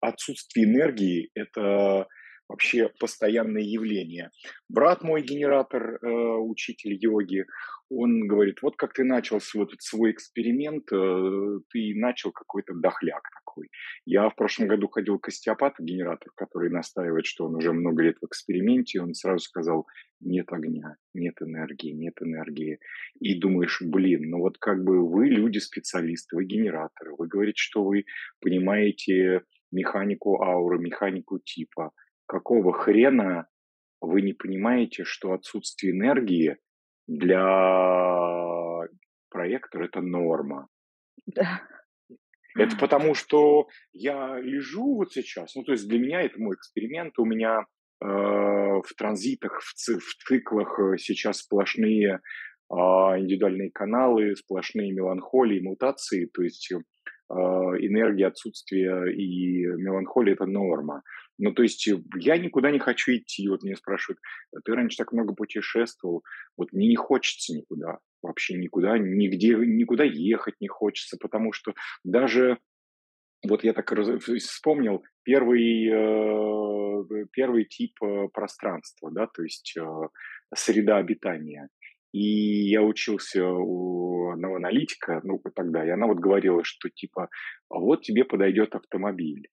отсутствие 0.00 0.66
энергии– 0.66 1.30
это 1.34 2.06
вообще 2.52 2.90
постоянное 3.00 3.62
явление. 3.62 4.30
Брат 4.68 5.02
мой, 5.02 5.22
генератор, 5.22 5.98
э, 6.00 6.06
учитель 6.06 6.94
йоги, 6.94 7.46
он 7.90 8.26
говорит, 8.26 8.62
вот 8.62 8.76
как 8.76 8.92
ты 8.94 9.04
начал 9.04 9.40
свой, 9.40 9.66
этот 9.66 9.82
свой 9.82 10.12
эксперимент, 10.12 10.90
э, 10.92 11.60
ты 11.70 11.94
начал 11.94 12.32
какой-то 12.32 12.74
дохляк 12.74 13.22
такой. 13.40 13.68
Я 14.06 14.28
в 14.28 14.36
прошлом 14.36 14.68
году 14.68 14.88
ходил 14.88 15.18
к 15.18 15.28
остеопату, 15.28 15.82
генератор, 15.82 16.30
который 16.36 16.70
настаивает, 16.70 17.26
что 17.26 17.46
он 17.46 17.56
уже 17.56 17.72
много 17.72 18.02
лет 18.02 18.16
в 18.20 18.26
эксперименте, 18.26 19.02
он 19.02 19.14
сразу 19.14 19.40
сказал, 19.40 19.86
нет 20.20 20.52
огня, 20.52 20.96
нет 21.14 21.34
энергии, 21.40 21.92
нет 21.92 22.14
энергии. 22.20 22.78
И 23.20 23.38
думаешь, 23.38 23.82
блин, 23.82 24.30
ну 24.30 24.38
вот 24.38 24.58
как 24.58 24.82
бы 24.84 25.06
вы 25.08 25.28
люди-специалисты, 25.28 26.36
вы 26.36 26.44
генераторы, 26.44 27.14
вы 27.18 27.28
говорите, 27.28 27.56
что 27.58 27.84
вы 27.84 28.04
понимаете 28.40 29.42
механику 29.70 30.42
ауры, 30.42 30.78
механику 30.78 31.38
типа, 31.38 31.92
какого 32.26 32.72
хрена 32.72 33.46
вы 34.00 34.22
не 34.22 34.32
понимаете, 34.32 35.04
что 35.04 35.32
отсутствие 35.32 35.92
энергии 35.92 36.56
для 37.06 37.42
проектора 39.30 39.86
это 39.86 40.00
норма. 40.00 40.68
Да. 41.26 41.62
Это 42.56 42.76
потому, 42.80 43.14
что 43.14 43.68
я 43.92 44.38
лежу 44.38 44.96
вот 44.96 45.12
сейчас, 45.12 45.54
ну 45.54 45.64
то 45.64 45.72
есть 45.72 45.88
для 45.88 45.98
меня 45.98 46.22
это 46.22 46.40
мой 46.40 46.54
эксперимент, 46.54 47.18
у 47.18 47.24
меня 47.24 47.60
э, 47.60 48.06
в 48.06 48.94
транзитах, 48.96 49.60
в, 49.60 49.72
ци- 49.74 49.98
в 49.98 50.14
циклах 50.26 50.78
э, 50.78 50.98
сейчас 50.98 51.38
сплошные 51.38 52.20
э, 52.70 52.74
индивидуальные 52.74 53.70
каналы, 53.72 54.36
сплошные 54.36 54.92
меланхолии, 54.92 55.60
мутации, 55.60 56.26
то 56.26 56.42
есть 56.42 56.70
э, 56.72 56.76
энергия 57.34 58.26
отсутствия 58.26 59.10
и 59.12 59.64
меланхолия– 59.64 60.34
это 60.34 60.46
норма. 60.46 61.02
Ну, 61.38 61.52
то 61.52 61.62
есть 61.62 61.86
э, 61.88 62.00
я 62.16 62.36
никуда 62.38 62.70
не 62.70 62.78
хочу 62.78 63.12
идти. 63.12 63.48
Вот 63.48 63.62
меня 63.62 63.76
спрашивают, 63.76 64.20
«А 64.54 64.60
ты 64.64 64.74
раньше 64.74 64.96
так 64.96 65.12
много 65.12 65.34
путешествовал, 65.34 66.22
вот 66.56 66.72
мне 66.72 66.88
не 66.88 66.96
хочется 66.96 67.54
никуда, 67.54 67.98
вообще 68.22 68.56
никуда, 68.58 68.98
нигде, 68.98 69.54
никуда 69.56 70.04
ехать 70.04 70.54
не 70.60 70.68
хочется, 70.68 71.16
потому 71.20 71.52
что 71.52 71.74
даже 72.04 72.58
вот 73.44 73.64
я 73.64 73.72
так 73.72 73.90
раз, 73.92 74.22
вспомнил 74.22 75.02
первый, 75.24 75.88
э, 75.88 77.26
первый 77.32 77.64
тип 77.64 77.92
э, 78.02 78.28
пространства, 78.32 79.10
да, 79.10 79.26
то 79.26 79.42
есть 79.42 79.76
э, 79.76 79.84
среда 80.54 80.98
обитания. 80.98 81.68
И 82.12 82.68
я 82.68 82.82
учился 82.82 83.44
у 83.44 84.30
одного 84.30 84.56
аналитика, 84.56 85.20
ну, 85.24 85.42
тогда, 85.54 85.84
и 85.84 85.88
она 85.88 86.06
вот 86.06 86.18
говорила, 86.18 86.62
что 86.62 86.90
типа, 86.90 87.30
«А 87.70 87.78
вот 87.78 88.02
тебе 88.02 88.24
подойдет 88.24 88.74
автомобиль. 88.74 89.48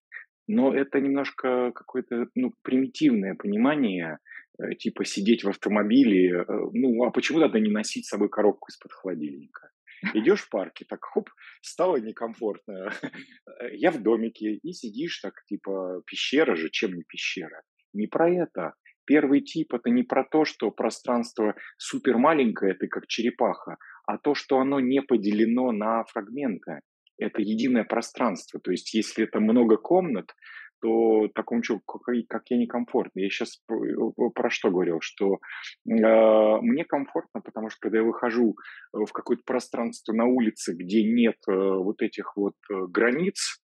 Но 0.52 0.74
это 0.74 1.00
немножко 1.00 1.70
какое-то, 1.70 2.26
ну, 2.34 2.52
примитивное 2.62 3.36
понимание, 3.36 4.18
э, 4.58 4.74
типа 4.74 5.04
сидеть 5.04 5.44
в 5.44 5.48
автомобиле, 5.48 6.40
э, 6.40 6.44
ну, 6.72 7.04
а 7.04 7.12
почему 7.12 7.38
тогда 7.38 7.60
не 7.60 7.70
носить 7.70 8.06
с 8.06 8.08
собой 8.08 8.28
коробку 8.28 8.66
из-под 8.68 8.90
холодильника? 8.90 9.70
Идешь 10.12 10.40
в 10.40 10.48
парке, 10.48 10.84
так 10.88 11.04
хоп, 11.04 11.30
стало 11.62 11.98
некомфортно. 11.98 12.90
Я 13.74 13.92
в 13.92 14.02
домике, 14.02 14.54
и 14.54 14.72
сидишь 14.72 15.20
так, 15.20 15.34
типа, 15.46 16.02
пещера 16.04 16.56
же, 16.56 16.68
чем 16.70 16.94
не 16.94 17.04
пещера? 17.04 17.62
Не 17.92 18.08
про 18.08 18.28
это. 18.28 18.74
Первый 19.04 19.42
тип 19.42 19.72
это 19.72 19.88
не 19.88 20.02
про 20.02 20.24
то, 20.24 20.44
что 20.44 20.72
пространство 20.72 21.54
супер 21.78 22.18
маленькое, 22.18 22.74
ты 22.74 22.88
как 22.88 23.06
черепаха, 23.06 23.76
а 24.04 24.18
то, 24.18 24.34
что 24.34 24.58
оно 24.58 24.80
не 24.80 25.00
поделено 25.00 25.70
на 25.70 26.02
фрагменты 26.06 26.80
это 27.20 27.42
единое 27.42 27.84
пространство. 27.84 28.60
То 28.60 28.70
есть, 28.70 28.94
если 28.94 29.24
это 29.24 29.40
много 29.40 29.76
комнат, 29.76 30.34
то 30.80 31.28
такому 31.34 31.62
человеку, 31.62 32.00
как 32.28 32.44
я, 32.48 32.56
некомфортно. 32.56 33.20
Я 33.20 33.28
сейчас 33.28 33.60
про 34.34 34.50
что 34.50 34.70
говорил, 34.70 34.98
что 35.00 35.34
э, 35.34 35.38
мне 35.84 36.84
комфортно, 36.84 37.40
потому 37.42 37.68
что 37.68 37.78
когда 37.80 37.98
я 37.98 38.04
выхожу 38.04 38.56
в 38.92 39.12
какое-то 39.12 39.42
пространство 39.44 40.12
на 40.12 40.24
улице, 40.24 40.74
где 40.74 41.04
нет 41.04 41.36
э, 41.48 41.52
вот 41.52 42.02
этих 42.02 42.36
вот 42.36 42.54
э, 42.70 42.86
границ, 42.88 43.60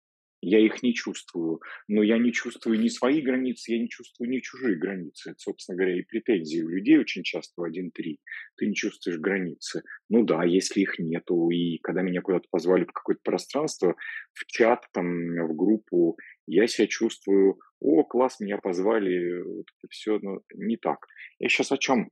я 0.44 0.60
их 0.60 0.84
не 0.84 0.94
чувствую. 0.94 1.62
Но 1.88 2.04
я 2.04 2.18
не 2.18 2.34
чувствую 2.34 2.80
ни 2.80 2.90
свои 2.90 3.22
границы, 3.22 3.72
я 3.72 3.80
не 3.80 3.88
чувствую 3.88 4.30
ни 4.30 4.40
чужие 4.40 4.78
границы. 4.78 5.32
Это, 5.32 5.40
собственно 5.40 5.78
говоря, 5.78 5.98
и 5.98 6.04
претензии 6.04 6.62
у 6.62 6.68
людей 6.68 6.98
очень 6.98 7.24
часто 7.24 7.62
в 7.62 7.64
1-3. 7.64 8.18
Ты 8.58 8.68
не 8.68 8.76
чувствуешь 8.76 9.20
границы. 9.20 9.84
Ну 10.10 10.24
да, 10.24 10.44
если 10.44 10.82
их 10.82 11.00
нету, 11.00 11.50
и 11.50 11.78
когда 11.80 12.02
меня 12.02 12.22
куда-то 12.22 12.48
позвали 12.52 12.84
в 12.84 12.92
какое-то 12.92 13.22
пространство, 13.24 13.96
в 14.34 14.46
чат, 14.48 14.86
там, 14.92 15.08
в 15.48 15.56
группу, 15.56 16.18
я 16.46 16.68
себя 16.68 16.88
чувствую, 16.88 17.60
о, 17.80 18.04
класс, 18.04 18.40
меня 18.40 18.58
позвали, 18.58 19.42
вот 19.42 19.66
это 19.80 19.88
все, 19.90 20.20
но 20.22 20.42
не 20.54 20.76
так. 20.76 21.08
Я 21.40 21.48
сейчас 21.48 21.72
о 21.72 21.78
чем? 21.78 22.10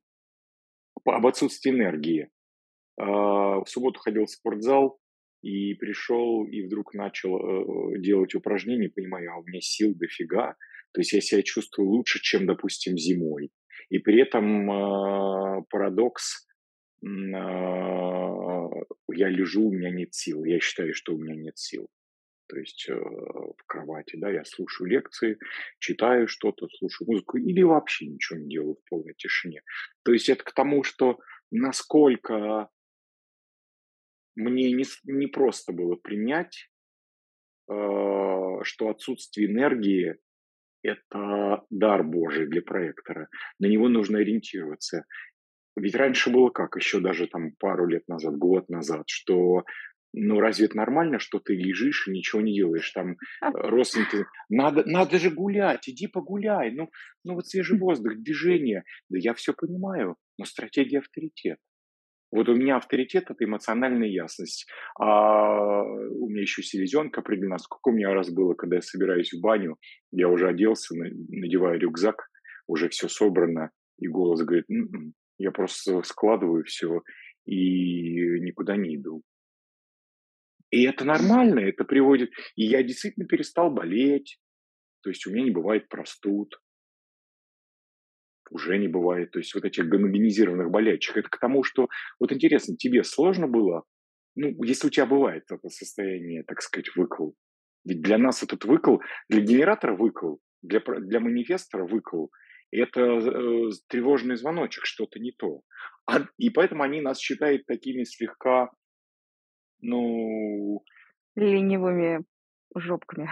Об 1.03 1.27
отсутствии 1.27 1.71
энергии. 1.71 2.29
А, 2.97 3.59
в 3.59 3.65
субботу 3.67 3.99
ходил 3.99 4.25
в 4.25 4.29
спортзал, 4.29 5.00
и 5.41 5.73
пришел, 5.75 6.45
и 6.45 6.63
вдруг 6.63 6.93
начал 6.93 7.37
э, 7.37 7.99
делать 7.99 8.35
упражнения, 8.35 8.89
понимаю, 8.89 9.31
а 9.33 9.39
у 9.39 9.43
меня 9.43 9.61
сил 9.61 9.93
дофига, 9.95 10.55
то 10.93 11.01
есть 11.01 11.13
я 11.13 11.21
себя 11.21 11.41
чувствую 11.41 11.89
лучше, 11.89 12.19
чем, 12.21 12.45
допустим, 12.45 12.95
зимой. 12.97 13.49
И 13.89 13.97
при 13.99 14.21
этом 14.21 14.69
э, 14.71 15.63
парадокс, 15.69 16.47
э, 17.03 17.07
я 17.07 17.29
лежу, 19.29 19.67
у 19.67 19.73
меня 19.73 19.89
нет 19.89 20.13
сил, 20.13 20.43
я 20.43 20.59
считаю, 20.59 20.93
что 20.93 21.15
у 21.15 21.17
меня 21.17 21.35
нет 21.35 21.57
сил. 21.57 21.87
То 22.47 22.59
есть 22.59 22.89
э, 22.89 22.93
в 22.93 23.63
кровати, 23.65 24.17
да, 24.17 24.29
я 24.29 24.43
слушаю 24.43 24.89
лекции, 24.89 25.37
читаю 25.79 26.27
что-то, 26.27 26.67
слушаю 26.77 27.09
музыку 27.09 27.37
или 27.37 27.61
вообще 27.61 28.07
ничего 28.07 28.39
не 28.39 28.49
делаю 28.49 28.75
в 28.75 28.83
полной 28.89 29.13
тишине. 29.13 29.61
То 30.03 30.11
есть 30.11 30.27
это 30.27 30.43
к 30.43 30.53
тому, 30.53 30.83
что 30.83 31.17
насколько 31.49 32.67
мне 34.49 34.71
не, 34.71 34.85
не 35.05 35.27
просто 35.27 35.73
было 35.73 35.95
принять, 35.95 36.69
э, 37.69 37.73
что 38.63 38.89
отсутствие 38.89 39.47
энергии– 39.47 40.17
это 40.83 41.63
дар 41.69 42.03
Божий 42.03 42.47
для 42.47 42.61
проектора. 42.61 43.29
На 43.59 43.67
него 43.67 43.87
нужно 43.87 44.19
ориентироваться. 44.19 45.05
Ведь 45.75 45.95
раньше 45.95 46.31
было 46.31 46.49
как, 46.49 46.75
еще 46.75 46.99
даже 46.99 47.27
там 47.27 47.51
пару 47.59 47.87
лет 47.87 48.07
назад, 48.07 48.35
год 48.37 48.67
назад, 48.69 49.03
что 49.07 49.63
ну 50.13 50.39
разве 50.39 50.65
это 50.65 50.75
нормально, 50.75 51.19
что 51.19 51.39
ты 51.39 51.55
лежишь 51.55 52.07
и 52.07 52.11
ничего 52.11 52.41
не 52.41 52.53
делаешь? 52.53 52.91
Там 52.91 53.11
э, 53.11 53.15
родственники, 53.53 54.25
надо, 54.49 54.83
надо 54.85 55.17
же 55.17 55.29
гулять, 55.29 55.87
иди 55.87 56.07
погуляй, 56.07 56.71
ну, 56.71 56.89
ну 57.23 57.35
вот 57.35 57.47
свежий 57.47 57.79
воздух, 57.79 58.15
движение. 58.17 58.83
Да 59.09 59.17
я 59.19 59.33
все 59.33 59.53
понимаю, 59.53 60.17
но 60.37 60.45
стратегия 60.45 60.99
авторитет. 60.99 61.59
Вот 62.31 62.47
у 62.47 62.55
меня 62.55 62.77
авторитет– 62.77 63.25
это 63.29 63.43
эмоциональная 63.43 64.07
ясность. 64.07 64.65
А 64.97 65.83
у 65.83 66.29
меня 66.29 66.41
еще 66.41 66.63
селезенка 66.63 67.21
определена. 67.21 67.57
Сколько 67.57 67.89
у 67.89 67.91
меня 67.91 68.13
раз 68.13 68.31
было, 68.31 68.53
когда 68.53 68.77
я 68.77 68.81
собираюсь 68.81 69.33
в 69.33 69.41
баню, 69.41 69.77
я 70.11 70.29
уже 70.29 70.47
оделся, 70.47 70.95
надеваю 70.95 71.79
рюкзак, 71.79 72.27
уже 72.67 72.87
все 72.89 73.09
собрано, 73.09 73.71
и 73.99 74.07
голос 74.07 74.43
говорит, 74.43 74.65
М-м, 74.69 75.13
я 75.37 75.51
просто 75.51 76.01
складываю 76.03 76.63
все 76.63 77.01
и 77.45 78.39
никуда 78.39 78.77
не 78.77 78.95
иду. 78.95 79.23
И 80.69 80.83
это 80.83 81.03
нормально, 81.03 81.59
это 81.59 81.83
приводит... 81.83 82.31
И 82.55 82.63
я 82.63 82.81
действительно 82.81 83.25
перестал 83.27 83.71
болеть, 83.71 84.39
то 85.03 85.09
есть 85.09 85.27
у 85.27 85.31
меня 85.31 85.43
не 85.43 85.51
бывает 85.51 85.89
простуд, 85.89 86.61
уже 88.51 88.77
не 88.77 88.87
бывает. 88.87 89.31
То 89.31 89.39
есть 89.39 89.55
вот 89.55 89.65
этих 89.65 89.87
гомогенизированных 89.87 90.69
болячек. 90.69 91.17
Это 91.17 91.29
к 91.29 91.39
тому, 91.39 91.63
что 91.63 91.87
вот 92.19 92.31
интересно, 92.31 92.75
тебе 92.77 93.03
сложно 93.03 93.47
было, 93.47 93.83
ну, 94.35 94.63
если 94.63 94.87
у 94.87 94.89
тебя 94.89 95.05
бывает 95.05 95.43
это 95.49 95.69
состояние, 95.69 96.43
так 96.43 96.61
сказать, 96.61 96.95
выкл. 96.95 97.31
Ведь 97.85 98.01
для 98.01 98.17
нас 98.17 98.43
этот 98.43 98.65
выкл, 98.65 98.97
для 99.29 99.41
генератора 99.41 99.95
выкл, 99.95 100.35
для, 100.61 100.79
для 100.79 101.19
манифестора 101.19 101.87
выкл, 101.87 102.27
это 102.71 103.01
э, 103.01 103.69
тревожный 103.87 104.35
звоночек, 104.35 104.85
что-то 104.85 105.19
не 105.19 105.31
то. 105.31 105.61
А, 106.05 106.25
и 106.37 106.49
поэтому 106.49 106.83
они 106.83 107.01
нас 107.01 107.19
считают 107.19 107.65
такими 107.65 108.03
слегка, 108.03 108.69
ну... 109.81 110.83
Ленивыми 111.35 112.23
жопками. 112.75 113.29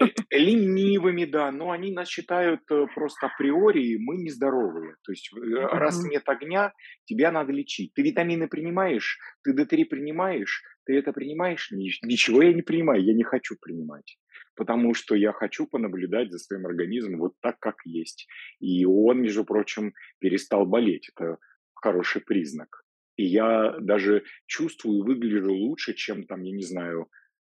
Э, 0.00 0.06
ленивыми, 0.30 1.24
да, 1.24 1.50
но 1.50 1.70
они 1.70 1.92
нас 1.92 2.08
считают 2.08 2.60
э, 2.70 2.86
просто 2.94 3.26
априори, 3.26 3.96
мы 3.98 4.16
нездоровые. 4.16 4.96
То 5.02 5.12
есть 5.12 5.30
э, 5.34 5.38
раз 5.38 6.04
нет 6.04 6.28
огня, 6.28 6.72
тебя 7.04 7.32
надо 7.32 7.52
лечить. 7.52 7.92
Ты 7.94 8.02
витамины 8.02 8.48
принимаешь, 8.48 9.18
ты 9.42 9.52
D3 9.52 9.84
принимаешь, 9.86 10.62
ты 10.84 10.96
это 10.96 11.12
принимаешь? 11.12 11.70
Ничего 11.70 12.42
я 12.42 12.52
не 12.52 12.62
принимаю, 12.62 13.02
я 13.02 13.14
не 13.14 13.24
хочу 13.24 13.56
принимать. 13.60 14.18
потому 14.54 14.94
что 14.94 15.14
я 15.14 15.32
хочу 15.32 15.66
понаблюдать 15.66 16.32
за 16.32 16.38
своим 16.38 16.66
организмом 16.66 17.20
вот 17.20 17.34
так, 17.40 17.58
как 17.58 17.76
есть. 17.84 18.26
И 18.58 18.86
он, 18.86 19.20
между 19.20 19.44
прочим, 19.44 19.92
перестал 20.18 20.64
болеть. 20.64 21.10
Это 21.14 21.36
хороший 21.74 22.22
признак. 22.22 22.82
И 23.16 23.24
я 23.24 23.76
даже 23.80 24.24
чувствую, 24.46 25.04
выгляжу 25.04 25.52
лучше, 25.52 25.94
чем 25.94 26.26
там, 26.26 26.42
я 26.42 26.52
не 26.52 26.62
знаю, 26.62 27.08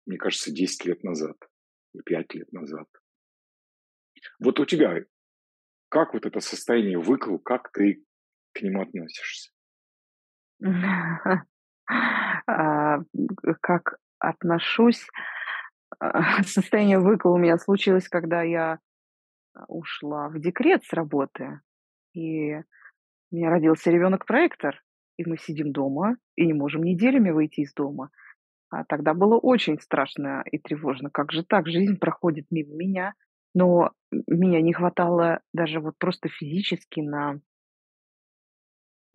мне 0.05 0.17
кажется, 0.17 0.51
10 0.51 0.85
лет 0.85 1.03
назад 1.03 1.37
и 1.93 2.01
5 2.01 2.33
лет 2.35 2.51
назад. 2.51 2.87
Вот 4.39 4.59
у 4.59 4.65
тебя 4.65 5.03
как 5.89 6.13
вот 6.13 6.25
это 6.25 6.39
состояние 6.39 6.97
выкл, 6.97 7.37
как 7.37 7.71
ты 7.71 8.03
к 8.53 8.61
нему 8.61 8.81
относишься? 8.81 9.51
А, 12.45 12.99
как 13.61 13.99
отношусь? 14.19 15.05
А, 15.99 16.43
состояние 16.43 16.99
выкл 16.99 17.29
у 17.29 17.37
меня 17.37 17.57
случилось, 17.57 18.09
когда 18.09 18.41
я 18.41 18.79
ушла 19.67 20.29
в 20.29 20.39
декрет 20.39 20.83
с 20.83 20.93
работы, 20.93 21.61
и 22.13 22.55
у 22.55 23.35
меня 23.35 23.49
родился 23.49 23.91
ребенок-проектор, 23.91 24.81
и 25.17 25.25
мы 25.29 25.37
сидим 25.37 25.71
дома 25.71 26.17
и 26.35 26.45
не 26.45 26.53
можем 26.53 26.83
неделями 26.83 27.29
выйти 27.29 27.61
из 27.61 27.73
дома. 27.73 28.09
А 28.73 28.85
тогда 28.85 29.13
было 29.13 29.37
очень 29.37 29.79
страшно 29.79 30.43
и 30.51 30.57
тревожно. 30.57 31.11
Как 31.11 31.31
же 31.31 31.43
так? 31.43 31.67
Жизнь 31.67 31.97
проходит 31.97 32.47
мимо 32.49 32.73
меня, 32.73 33.13
но 33.53 33.91
меня 34.27 34.61
не 34.61 34.73
хватало 34.73 35.41
даже 35.53 35.79
вот 35.79 35.95
просто 35.99 36.27
физически 36.27 37.01
на 37.01 37.39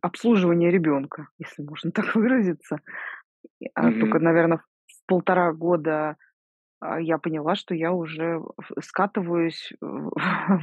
обслуживание 0.01 0.71
ребенка, 0.71 1.27
если 1.39 1.63
можно 1.63 1.91
так 1.93 2.15
выразиться. 2.15 2.79
А 3.75 3.91
только, 3.91 4.21
наверное, 4.21 4.59
в 4.59 5.07
полтора 5.07 5.53
года 5.53 6.17
а, 6.81 7.01
я 7.01 7.19
поняла, 7.19 7.57
что 7.57 7.75
я 7.75 7.93
уже 7.93 8.41
скатываюсь 8.81 9.73
в 9.81 10.11
в 10.15 10.63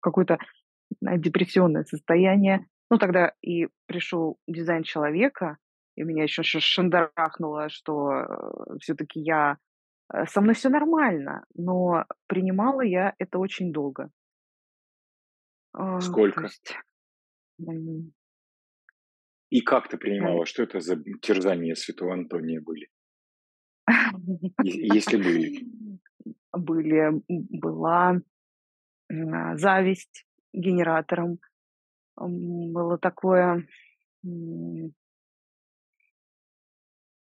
какое-то 0.00 0.36
а, 1.06 1.16
депрессионное 1.16 1.84
состояние. 1.84 2.66
Ну, 2.90 2.98
тогда 2.98 3.32
и 3.40 3.68
пришел 3.86 4.38
дизайн 4.46 4.82
человека, 4.82 5.56
и 5.96 6.02
меня 6.02 6.24
еще 6.24 6.42
шандарахнуло, 6.42 7.68
что 7.68 8.76
все-таки 8.80 9.20
я 9.20 9.58
э, 10.12 10.26
со 10.26 10.40
мной 10.40 10.54
все 10.54 10.68
нормально, 10.68 11.44
но 11.54 12.04
принимала 12.26 12.82
я 12.82 13.14
это 13.18 13.38
очень 13.38 13.72
долго. 13.72 14.10
Сколько? 16.00 16.44
есть, 16.44 16.74
И 19.50 19.60
как 19.60 19.88
ты 19.88 19.96
э, 19.96 19.98
принимала? 19.98 20.46
Что 20.46 20.62
это 20.62 20.80
за 20.80 20.96
терзания 21.20 21.74
святого 21.74 22.12
Антония 22.12 22.60
были? 22.60 22.88
Если 24.62 25.16
были. 25.16 25.66
были, 26.52 27.22
была 27.28 28.20
зависть 29.54 30.26
генератором, 30.52 31.38
было 32.16 32.98
такое 32.98 33.66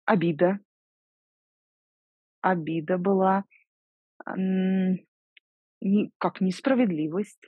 обида, 0.07 0.59
обида 2.41 2.97
была, 2.97 3.43
не- 5.81 6.11
как 6.17 6.41
несправедливость. 6.41 7.39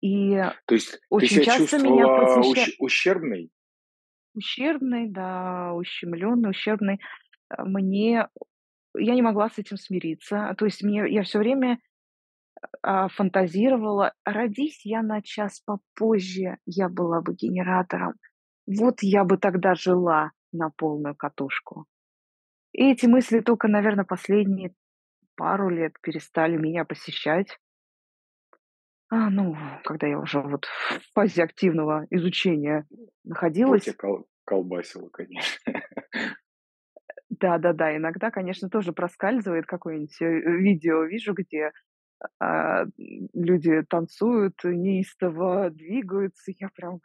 И 0.00 0.34
То 0.66 0.74
есть 0.74 0.90
ты 0.92 0.98
очень 1.10 1.28
себя 1.28 1.44
часто 1.44 1.78
меня 1.78 2.08
чувствовала 2.08 2.26
посещали 2.26 2.72
ущ- 2.72 2.76
ущербной? 2.80 3.50
ущербной, 4.34 5.08
да, 5.08 5.72
ущемленной, 5.74 6.50
ущербной. 6.50 7.00
Э, 7.50 7.62
Мне 7.64 8.28
я 8.94 9.14
не 9.14 9.22
могла 9.22 9.48
с 9.48 9.58
этим 9.58 9.76
смириться. 9.76 10.54
То 10.58 10.66
есть 10.66 10.82
мне 10.82 11.04
я 11.08 11.22
все 11.22 11.38
время 11.38 11.78
а, 12.82 13.08
фантазировала: 13.08 14.12
родись 14.24 14.84
я 14.84 15.02
на 15.02 15.22
час 15.22 15.60
попозже, 15.60 16.58
я 16.66 16.88
была 16.88 17.20
бы 17.20 17.34
генератором. 17.34 18.14
Вот 18.66 19.02
я 19.02 19.24
бы 19.24 19.38
тогда 19.38 19.74
жила 19.74 20.32
на 20.52 20.70
полную 20.70 21.14
катушку. 21.14 21.86
И 22.72 22.90
эти 22.92 23.06
мысли 23.06 23.40
только, 23.40 23.68
наверное, 23.68 24.04
последние 24.04 24.74
пару 25.36 25.70
лет 25.70 25.94
перестали 26.02 26.56
меня 26.56 26.84
посещать. 26.84 27.58
А, 29.10 29.28
ну, 29.30 29.54
когда 29.84 30.06
я 30.06 30.18
уже 30.18 30.40
вот 30.40 30.64
в 30.64 31.12
фазе 31.14 31.42
активного 31.44 32.06
изучения 32.10 32.86
Вот 33.64 33.86
я 33.86 33.92
находилась. 33.94 33.94
кол- 33.94 34.26
колбасила, 34.44 35.08
конечно. 35.08 35.58
Да-да-да, 37.30 37.96
иногда, 37.96 38.30
конечно, 38.30 38.68
тоже 38.68 38.92
проскальзывает 38.92 39.66
какое-нибудь, 39.66 40.20
э, 40.20 40.26
видео, 40.58 41.04
вижу, 41.04 41.32
где, 41.34 41.72
а, 42.40 42.84
люди 43.34 43.82
танцуют, 43.88 44.54
неистово 44.64 45.70
двигаются. 45.70 46.52
Я 46.58 46.70
прям 46.74 47.00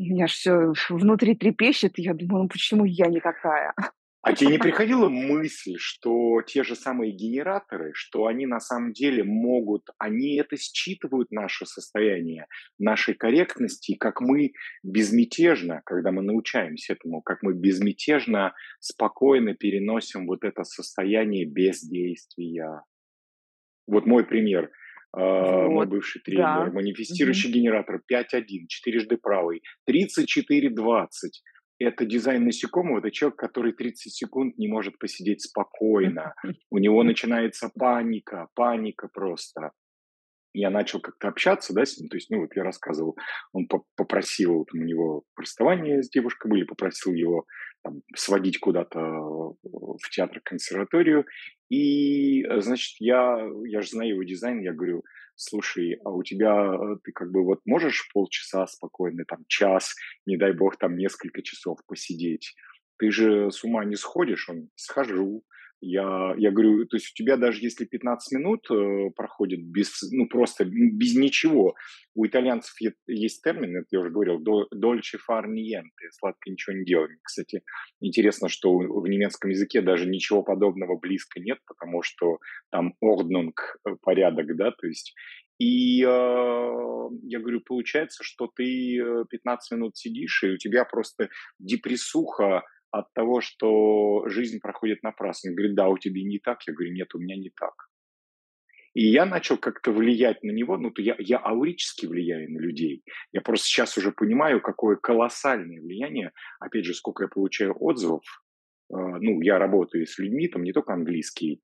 у 0.00 0.12
меня 0.14 0.26
ж 0.26 0.32
всё 0.32 0.72
внутри 0.88 1.34
трепещет, 1.34 1.98
и 1.98 2.02
я 2.02 2.14
думаю: 2.14 2.44
"Ну 2.44 2.48
почему 2.48 2.84
я 2.84 3.06
не 3.06 3.20
такая?" 3.20 3.74
А 4.22 4.34
тебе 4.34 4.50
не 4.50 4.58
приходила 4.58 5.08
мысль, 5.08 5.76
что 5.78 6.42
те 6.42 6.62
же 6.62 6.76
самые 6.76 7.10
генераторы, 7.10 7.92
что 7.94 8.26
они 8.26 8.44
на 8.44 8.60
самом 8.60 8.92
деле 8.92 9.24
могут, 9.24 9.88
они 9.98 10.36
это 10.36 10.58
считывают 10.58 11.30
наше 11.30 11.64
состояние, 11.64 12.46
нашей 12.78 13.14
корректности, 13.14 13.94
как 13.94 14.20
мы 14.20 14.52
безмятежно, 14.82 15.80
когда 15.86 16.12
мы 16.12 16.20
научаемся 16.20 16.92
этому, 16.92 17.22
как 17.22 17.42
мы 17.42 17.54
безмятежно, 17.54 18.52
спокойно 18.78 19.54
переносим 19.54 20.26
вот 20.26 20.44
это 20.44 20.64
состояние 20.64 21.46
бездействия. 21.46 22.82
Вот 23.86 24.04
мой 24.04 24.26
пример. 24.26 24.70
А, 25.12 25.66
Мой 25.66 25.86
Вот, 25.86 25.88
бывший 25.88 26.20
тренер, 26.22 26.66
да. 26.66 26.72
Манифестирующий 26.72 27.50
генератор 27.50 28.00
5.1, 28.10 28.66
четырежды 28.68 29.16
правый, 29.16 29.62
34.20. 29.88 31.06
Это 31.78 32.04
дизайн 32.04 32.44
насекомого, 32.44 32.98
это 32.98 33.10
человек, 33.10 33.38
который 33.38 33.72
30 33.72 34.12
секунд 34.12 34.58
не 34.58 34.68
может 34.68 34.98
посидеть 34.98 35.42
спокойно. 35.42 36.34
У 36.70 36.78
него 36.78 37.02
начинается 37.02 37.70
паника, 37.74 38.48
паника 38.54 39.08
просто 39.12 39.72
я 40.52 40.70
начал 40.70 41.00
как-то 41.00 41.28
общаться, 41.28 41.72
да, 41.72 41.84
с 41.84 41.98
ним, 41.98 42.08
то 42.08 42.16
есть, 42.16 42.30
ну, 42.30 42.40
вот 42.40 42.56
я 42.56 42.64
рассказывал, 42.64 43.16
он 43.52 43.66
по- 43.66 43.84
попросил, 43.96 44.64
там, 44.64 44.80
у 44.80 44.84
него 44.84 45.22
расставание 45.36 46.02
с 46.02 46.10
девушкой 46.10 46.50
были, 46.50 46.64
попросил 46.64 47.14
его 47.14 47.46
там, 47.82 48.02
сводить 48.16 48.58
куда-то 48.58 48.98
в 48.98 50.10
театр, 50.10 50.40
консерваторию, 50.42 51.24
и, 51.70 52.42
э, 52.42 52.60
значит, 52.60 52.96
я, 52.98 53.48
я 53.64 53.80
же 53.80 53.88
знаю 53.88 54.10
его 54.10 54.24
дизайн, 54.24 54.60
я 54.60 54.72
говорю, 54.72 55.04
слушай, 55.36 55.98
а 56.04 56.10
у 56.10 56.22
тебя, 56.22 56.74
э, 56.74 56.96
ты 57.02 57.12
как 57.12 57.30
бы 57.30 57.44
вот 57.44 57.60
можешь 57.64 58.08
полчаса 58.12 58.66
спокойно, 58.66 59.24
там, 59.26 59.44
час, 59.46 59.94
не 60.26 60.36
дай 60.36 60.52
бог, 60.52 60.76
там, 60.76 60.96
несколько 60.96 61.42
часов 61.42 61.78
посидеть, 61.86 62.54
ты 62.98 63.10
же 63.12 63.50
с 63.50 63.62
ума 63.64 63.84
не 63.84 63.96
сходишь, 63.96 64.48
он, 64.50 64.68
схожу, 64.74 65.44
я, 65.80 66.34
я 66.36 66.50
говорю, 66.50 66.84
то 66.86 66.96
есть 66.96 67.10
у 67.12 67.14
тебя 67.14 67.36
даже 67.36 67.62
если 67.62 67.84
15 67.84 68.38
минут 68.38 68.70
э, 68.70 69.10
проходит 69.16 69.62
без, 69.64 70.02
ну 70.10 70.28
просто 70.28 70.64
без 70.64 71.14
ничего, 71.14 71.74
у 72.14 72.26
итальянцев 72.26 72.78
е- 72.80 72.94
есть 73.06 73.42
термин, 73.42 73.76
это 73.76 73.86
я 73.90 74.00
уже 74.00 74.10
говорил, 74.10 74.38
до- 74.38 74.68
дольче 74.70 75.18
фар 75.18 75.48
ниенте, 75.48 76.10
сладко 76.12 76.50
ничего 76.50 76.76
не 76.76 76.84
делать. 76.84 77.10
Кстати, 77.22 77.62
интересно, 78.00 78.48
что 78.48 78.76
в 78.76 79.08
немецком 79.08 79.50
языке 79.50 79.80
даже 79.80 80.06
ничего 80.06 80.42
подобного 80.42 80.98
близко 80.98 81.40
нет, 81.40 81.58
потому 81.66 82.02
что 82.02 82.38
там 82.70 82.94
ordnung, 83.02 83.52
э, 83.86 83.96
порядок, 84.02 84.56
да, 84.56 84.72
то 84.72 84.86
есть 84.86 85.14
и 85.58 86.02
э, 86.02 86.06
я 86.06 87.38
говорю, 87.38 87.60
получается, 87.60 88.24
что 88.24 88.50
ты 88.54 88.98
э, 88.98 89.24
15 89.28 89.72
минут 89.72 89.96
сидишь, 89.96 90.42
и 90.42 90.52
у 90.52 90.56
тебя 90.56 90.86
просто 90.86 91.28
депрессуха, 91.58 92.62
от 92.90 93.12
того, 93.14 93.40
что 93.40 94.28
жизнь 94.28 94.60
проходит 94.60 95.02
напрасно. 95.02 95.50
Он 95.50 95.56
говорит, 95.56 95.76
да, 95.76 95.88
у 95.88 95.98
тебя 95.98 96.22
не 96.22 96.38
так. 96.38 96.60
Я 96.66 96.74
говорю, 96.74 96.92
нет, 96.92 97.14
у 97.14 97.18
меня 97.18 97.36
не 97.36 97.50
так. 97.50 97.74
И 98.92 99.06
я 99.06 99.24
начал 99.24 99.56
как-то 99.56 99.92
влиять 99.92 100.42
на 100.42 100.50
него, 100.50 100.76
ну, 100.76 100.90
то 100.90 101.00
я, 101.00 101.14
я 101.18 101.38
аурически 101.38 102.06
влияю 102.06 102.50
на 102.50 102.58
людей. 102.58 103.04
Я 103.32 103.40
просто 103.40 103.68
сейчас 103.68 103.96
уже 103.96 104.10
понимаю, 104.10 104.60
какое 104.60 104.96
колоссальное 104.96 105.80
влияние, 105.80 106.32
опять 106.58 106.84
же, 106.84 106.94
сколько 106.94 107.24
я 107.24 107.28
получаю 107.28 107.72
отзывов, 107.78 108.24
э, 108.92 108.96
ну, 108.96 109.40
я 109.42 109.60
работаю 109.60 110.06
с 110.06 110.18
людьми, 110.18 110.48
там 110.48 110.64
не 110.64 110.72
только 110.72 110.92
английские 110.92 111.60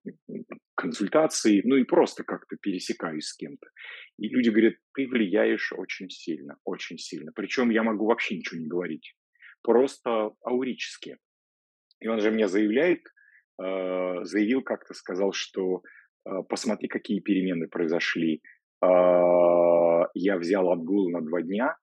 консультации, 0.77 1.62
ну 1.65 1.75
и 1.75 1.83
просто 1.83 2.23
как-то 2.23 2.57
пересекаюсь 2.61 3.27
с 3.27 3.35
кем-то. 3.35 3.67
И 4.19 4.29
люди 4.29 4.51
говорят, 4.51 4.75
ты 4.95 5.09
влияешь 5.09 5.73
очень 5.73 6.09
сильно, 6.11 6.59
очень 6.65 6.99
сильно. 6.99 7.33
Причем 7.35 7.71
я 7.71 7.83
могу 7.83 8.07
вообще 8.07 8.37
ничего 8.37 8.61
не 8.61 8.69
говорить 8.69 9.17
просто 9.67 10.31
аурически. 10.45 11.19
И 12.01 12.07
он 12.07 12.21
же 12.21 12.31
мне 12.31 12.47
заявляет, 12.47 13.01
э, 13.61 14.23
заявил 14.23 14.63
как-то, 14.63 14.95
сказал, 14.95 15.33
что 15.33 15.83
э, 16.25 16.31
посмотри, 16.49 16.89
какие 16.89 17.19
перемены 17.19 17.67
произошли. 17.67 18.43
Э, 18.81 20.05
я 20.15 20.39
взял 20.39 20.71
отгул 20.71 21.11
на 21.11 21.21
два 21.21 21.43
дня 21.43 21.77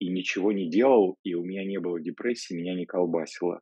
и 0.00 0.08
ничего 0.08 0.50
не 0.50 0.68
делал, 0.68 1.18
и 1.22 1.34
у 1.34 1.44
меня 1.44 1.64
не 1.64 1.78
было 1.78 2.00
депрессии, 2.00 2.54
меня 2.54 2.74
не 2.74 2.84
колбасило. 2.84 3.60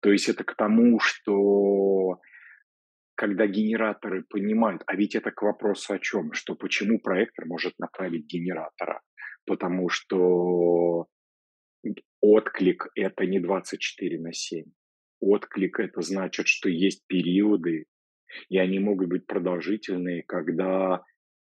То 0.00 0.10
есть 0.10 0.28
это 0.28 0.42
к 0.42 0.56
тому, 0.56 0.98
что 0.98 2.18
когда 3.14 3.46
генераторы 3.46 4.24
понимают, 4.28 4.82
а 4.86 4.96
ведь 4.96 5.14
это 5.14 5.30
к 5.30 5.42
вопросу 5.42 5.94
о 5.94 5.98
чем, 6.00 6.32
что 6.32 6.56
почему 6.56 6.98
проектор 6.98 7.46
может 7.46 7.78
направить 7.78 8.26
генератора, 8.26 9.00
потому 9.46 9.88
что 9.88 11.06
отклик– 12.20 12.88
это 12.94 13.26
не 13.26 13.40
24 13.40 14.20
на 14.20 14.32
7. 14.32 14.64
Отклик– 15.20 15.78
это 15.80 16.00
значит, 16.02 16.48
что 16.48 16.68
есть 16.68 17.04
периоды, 17.06 17.86
и 18.48 18.58
они 18.58 18.78
могут 18.78 19.08
быть 19.08 19.26
продолжительные, 19.26 20.22
когда 20.22 21.02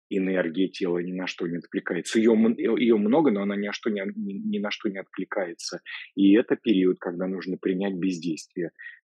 энергия 0.09 0.67
тела 0.67 0.99
ни 0.99 1.11
на 1.11 1.27
что 1.27 1.47
не 1.47 1.57
откликается. 1.57 2.19
Ее, 2.19 2.33
ее 2.77 2.97
много, 2.97 3.31
но 3.31 3.43
она 3.43 3.55
ни 3.55 3.67
на, 3.67 3.73
что 3.73 3.89
не, 3.89 4.01
ни, 4.15 4.33
ни 4.33 4.59
на 4.59 4.71
что 4.71 4.89
не 4.89 4.97
откликается. 4.97 5.81
И 6.15 6.33
это 6.33 6.55
период, 6.55 6.97
когда 6.99 7.27
нужно 7.27 7.57
принять 7.57 7.95
бездействие. 7.95 8.71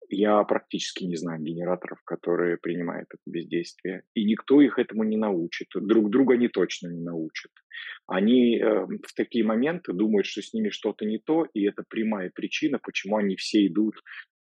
Я 0.09 0.43
практически 0.45 1.05
не 1.05 1.17
знаю 1.17 1.43
генераторов, 1.43 2.03
которые 2.05 2.59
принимают 2.59 3.09
это 3.11 3.23
бездействие. 3.27 4.03
И 4.15 4.25
никто 4.25 4.61
их 4.61 4.79
этому 4.79 5.03
не 5.03 5.17
научит. 5.17 5.69
Друг 5.75 6.11
друга 6.11 6.35
они 6.35 6.49
точно 6.49 6.89
не 6.89 7.03
научат. 7.03 7.51
Они 8.07 8.59
э, 8.59 8.87
в 8.87 9.15
такие 9.15 9.45
моменты 9.45 9.93
думают, 9.93 10.27
что 10.27 10.43
с 10.43 10.53
ними 10.53 10.69
что-то 10.69 11.05
не 11.05 11.19
то, 11.19 11.47
и 11.55 11.65
это 11.65 11.85
прямая 11.89 12.31
причина, 12.35 12.79
почему 12.83 13.17
они 13.17 13.37
все 13.37 13.67
идут 13.67 13.95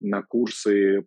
на 0.02 0.22
курсы 0.22 1.04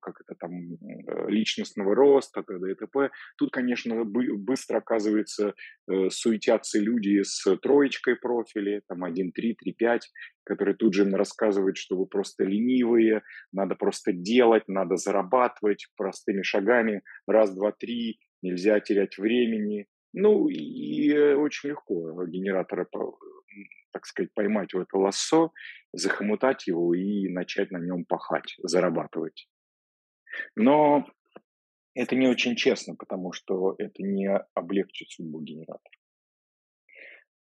как 0.00 0.20
это 0.20 0.34
там, 0.38 0.52
э, 0.52 1.30
личностного 1.30 1.94
роста, 1.94 2.42
т.д. 2.42 2.72
и 2.72 2.74
т.п. 2.74 3.10
Тут, 3.38 3.50
конечно, 3.50 4.04
быстро, 4.04 4.78
оказывается, 4.78 5.54
э, 5.88 6.10
суетятся 6.10 6.78
люди 6.80 7.22
с 7.22 7.56
троечкой 7.58 8.16
профили, 8.16 8.82
там 8.88 9.04
1, 9.04 9.32
3, 9.32 9.54
3, 9.54 9.72
5, 9.72 10.10
которые 10.44 10.76
тут 10.76 10.94
же 10.94 11.04
им 11.04 11.14
рассказывают, 11.14 11.76
что 11.76 11.96
вы 11.96 12.06
просто 12.06 12.44
ленивые, 12.44 13.22
надо 13.52 13.76
просто 13.76 14.12
делать, 14.12 14.64
надо 14.68 14.96
зарабатывать 14.96 15.86
простыми 15.96 16.42
шагами, 16.42 17.02
раз, 17.26 17.54
два, 17.54 17.72
три, 17.72 18.18
нельзя 18.42 18.80
терять 18.80 19.16
времени. 19.18 19.86
Ну 20.16 20.48
и 20.48 21.12
э, 21.12 21.34
очень 21.34 21.70
легко 21.70 22.24
генератора 22.24 22.88
так 23.92 24.06
сказать, 24.06 24.32
поймать 24.34 24.72
в 24.72 24.78
это 24.78 24.96
лассо, 24.96 25.52
захомутать 25.92 26.66
его 26.66 26.94
и 26.94 27.28
начать 27.28 27.70
на 27.70 27.78
нем 27.78 28.04
пахать, 28.04 28.56
зарабатывать. 28.62 29.48
Но 30.56 31.06
это 31.94 32.16
не 32.16 32.28
очень 32.28 32.56
честно, 32.56 32.96
потому 32.96 33.32
что 33.32 33.74
это 33.78 34.02
не 34.02 34.28
облегчит 34.54 35.10
судьбу 35.10 35.40
генератора. 35.40 35.96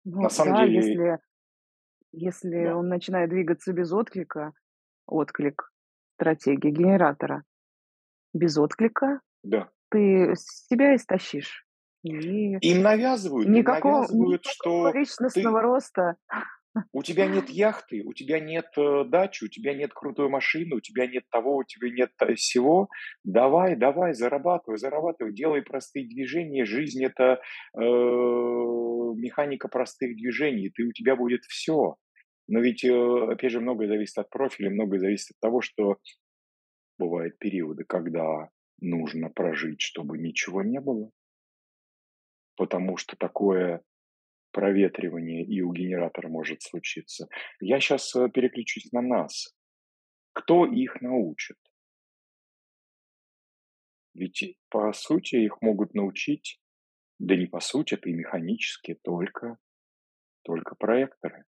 Ну, 0.03 0.21
на 0.21 0.29
самом 0.29 0.53
да, 0.53 0.65
деле... 0.65 0.75
Если, 0.77 1.19
если 2.11 2.65
да. 2.65 2.77
он 2.77 2.87
начинает 2.87 3.29
двигаться 3.29 3.71
без 3.73 3.91
отклика, 3.91 4.53
отклик 5.05 5.71
стратегии 6.15 6.71
генератора, 6.71 7.43
без 8.33 8.57
отклика, 8.57 9.21
да. 9.43 9.69
ты 9.89 10.33
себя 10.35 10.95
истощишь. 10.95 11.67
И 12.03 12.09
им 12.09 12.81
навязывают, 12.81 13.47
никакого, 13.47 13.93
им 13.93 13.99
навязывают, 13.99 14.45
никакого 14.45 14.89
что 14.89 14.97
личностного 14.97 15.59
ты, 15.59 15.63
роста. 15.63 16.15
У 16.93 17.03
тебя 17.03 17.27
нет 17.27 17.49
яхты, 17.49 18.01
у 18.03 18.13
тебя 18.13 18.39
нет 18.39 18.67
э, 18.77 19.03
дачи, 19.05 19.43
у 19.43 19.49
тебя 19.49 19.73
нет 19.73 19.93
крутой 19.93 20.29
машины, 20.29 20.77
у 20.77 20.79
тебя 20.79 21.05
нет 21.05 21.25
того, 21.29 21.57
у 21.57 21.63
тебя 21.63 21.89
нет 21.89 22.11
всего. 22.37 22.87
Давай, 23.25 23.75
давай, 23.75 24.13
зарабатывай, 24.13 24.77
зарабатывай, 24.77 25.33
делай 25.33 25.61
простые 25.61 26.07
движения. 26.07 26.63
Жизнь 26.65 27.03
это 27.03 27.41
э, 27.77 27.79
механика 27.79 29.67
простых 29.67 30.15
движений. 30.15 30.69
Ты 30.69 30.83
у 30.83 30.93
тебя 30.93 31.15
будет 31.17 31.43
все. 31.43 31.97
Но 32.47 32.61
ведь, 32.61 32.85
э, 32.85 33.31
опять 33.31 33.51
же, 33.51 33.59
многое 33.59 33.87
зависит 33.87 34.17
от 34.17 34.29
профиля, 34.29 34.69
многое 34.69 34.99
зависит 34.99 35.31
от 35.31 35.39
того, 35.41 35.61
что 35.61 35.97
бывают 36.97 37.37
периоды, 37.37 37.83
когда 37.83 38.49
нужно 38.79 39.29
прожить, 39.29 39.81
чтобы 39.81 40.17
ничего 40.17 40.63
не 40.63 40.79
было 40.79 41.11
потому 42.61 42.95
что 42.95 43.15
такое 43.17 43.81
проветривание 44.51 45.43
и 45.43 45.61
у 45.61 45.73
генератора 45.73 46.27
может 46.27 46.61
случиться. 46.61 47.27
Я 47.59 47.79
сейчас 47.79 48.15
э, 48.15 48.29
переключусь 48.29 48.91
на 48.91 49.01
нас. 49.01 49.55
Кто 50.33 50.67
их 50.67 51.01
научит? 51.01 51.57
Ведь, 54.13 54.59
по 54.69 54.93
сути, 54.93 55.37
их 55.37 55.59
могут 55.63 55.95
научить, 55.95 56.61
да 57.17 57.35
не 57.35 57.47
по 57.47 57.61
сути, 57.61 57.95
это 57.95 58.07
и 58.09 58.13
механически, 58.13 58.93
только, 59.03 59.57
только 60.43 60.75
проекторы. 60.75 61.45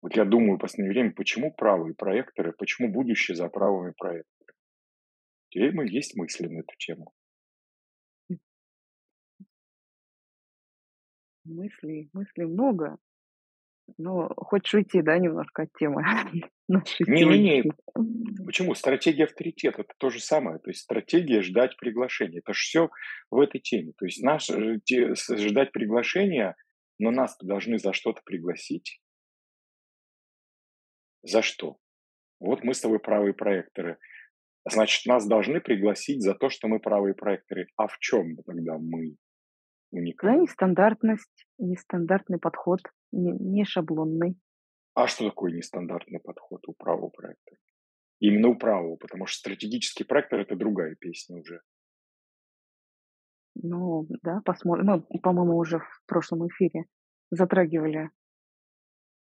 Вот 0.00 0.16
я 0.16 0.24
думаю 0.24 0.56
в 0.56 0.60
последнее 0.60 0.94
время, 0.94 1.12
почему 1.12 1.52
правые 1.52 1.94
проекторы, 1.94 2.54
почему 2.54 2.90
будущее 2.90 3.36
за 3.36 3.50
правыми 3.50 3.92
проекторами? 3.92 4.56
Теперь 5.50 5.92
есть 5.92 6.16
мысли 6.16 6.46
на 6.46 6.60
эту 6.60 6.74
тему. 6.78 7.12
Мыслей, 11.44 12.08
мыслей 12.12 12.46
много. 12.46 12.98
Но 13.98 14.28
хочешь 14.36 14.74
уйти, 14.74 15.02
да, 15.02 15.18
немножко 15.18 15.62
от 15.62 15.72
темы 15.78 16.02
Не-не-не, 16.68 17.64
почему? 18.46 18.74
Стратегия 18.74 19.24
авторитета– 19.24 19.82
это 19.82 19.92
то 19.98 20.10
же 20.10 20.20
самое. 20.20 20.58
То 20.58 20.70
есть 20.70 20.82
стратегия 20.82 21.42
ждать 21.42 21.76
приглашения. 21.76 22.38
Это 22.38 22.54
же 22.54 22.60
все 22.60 22.90
в 23.30 23.40
этой 23.40 23.60
теме. 23.60 23.92
То 23.98 24.06
есть 24.06 24.22
наш, 24.22 24.48
э, 24.50 24.78
ждать 25.36 25.72
приглашения, 25.72 26.56
но 26.98 27.10
нас 27.10 27.36
должны 27.42 27.78
за 27.78 27.92
что-то 27.92 28.22
пригласить. 28.24 29.00
За 31.22 31.42
что? 31.42 31.76
Вот 32.40 32.64
мы 32.64 32.74
с 32.74 32.80
тобой 32.80 33.00
правые 33.00 33.34
проекторы. 33.34 33.98
Значит, 34.68 35.06
нас 35.06 35.26
должны 35.26 35.60
пригласить 35.60 36.22
за 36.22 36.34
то, 36.34 36.48
что 36.48 36.68
мы 36.68 36.78
правые 36.78 37.14
проекторы. 37.14 37.66
А 37.76 37.88
в 37.88 37.98
чем 37.98 38.36
тогда 38.36 38.78
мы 38.78 39.16
Да, 39.92 40.36
нестандартность, 40.36 41.46
нестандартный 41.58 42.38
подход, 42.38 42.80
не, 43.12 43.32
не 43.32 43.64
шаблонный. 43.64 44.38
А 44.94 45.06
что 45.06 45.28
такое 45.28 45.52
нестандартный 45.52 46.20
подход 46.20 46.66
у 46.66 46.72
правого 46.72 47.08
проекта? 47.08 47.56
Именно 48.18 48.48
у 48.48 48.54
правого, 48.56 48.96
потому 48.96 49.26
что 49.26 49.38
стратегический 49.38 50.04
проектор– 50.04 50.40
это 50.40 50.56
другая 50.56 50.94
песня 50.98 51.36
уже. 51.36 51.60
Ну, 53.54 54.06
да, 54.22 54.40
посмотрим. 54.44 54.86
Мы, 54.86 55.20
по-моему, 55.20 55.56
уже 55.58 55.80
в 55.80 56.02
прошлом 56.06 56.48
эфире 56.48 56.84
затрагивали 57.30 58.10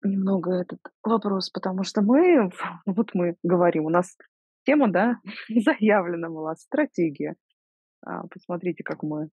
немного 0.02 0.52
этот 0.52 0.80
вопрос, 1.02 1.50
потому 1.50 1.84
что 1.84 2.02
мы, 2.02 2.50
вот 2.84 3.14
мы 3.14 3.36
говорим, 3.42 3.86
у 3.86 3.90
нас 3.90 4.16
тема, 4.64 4.90
да, 4.90 5.16
заявлена 5.48 6.28
была, 6.28 6.54
стратегия. 6.56 7.36
А, 8.04 8.26
посмотрите, 8.26 8.82
как 8.82 9.02
мы 9.02 9.30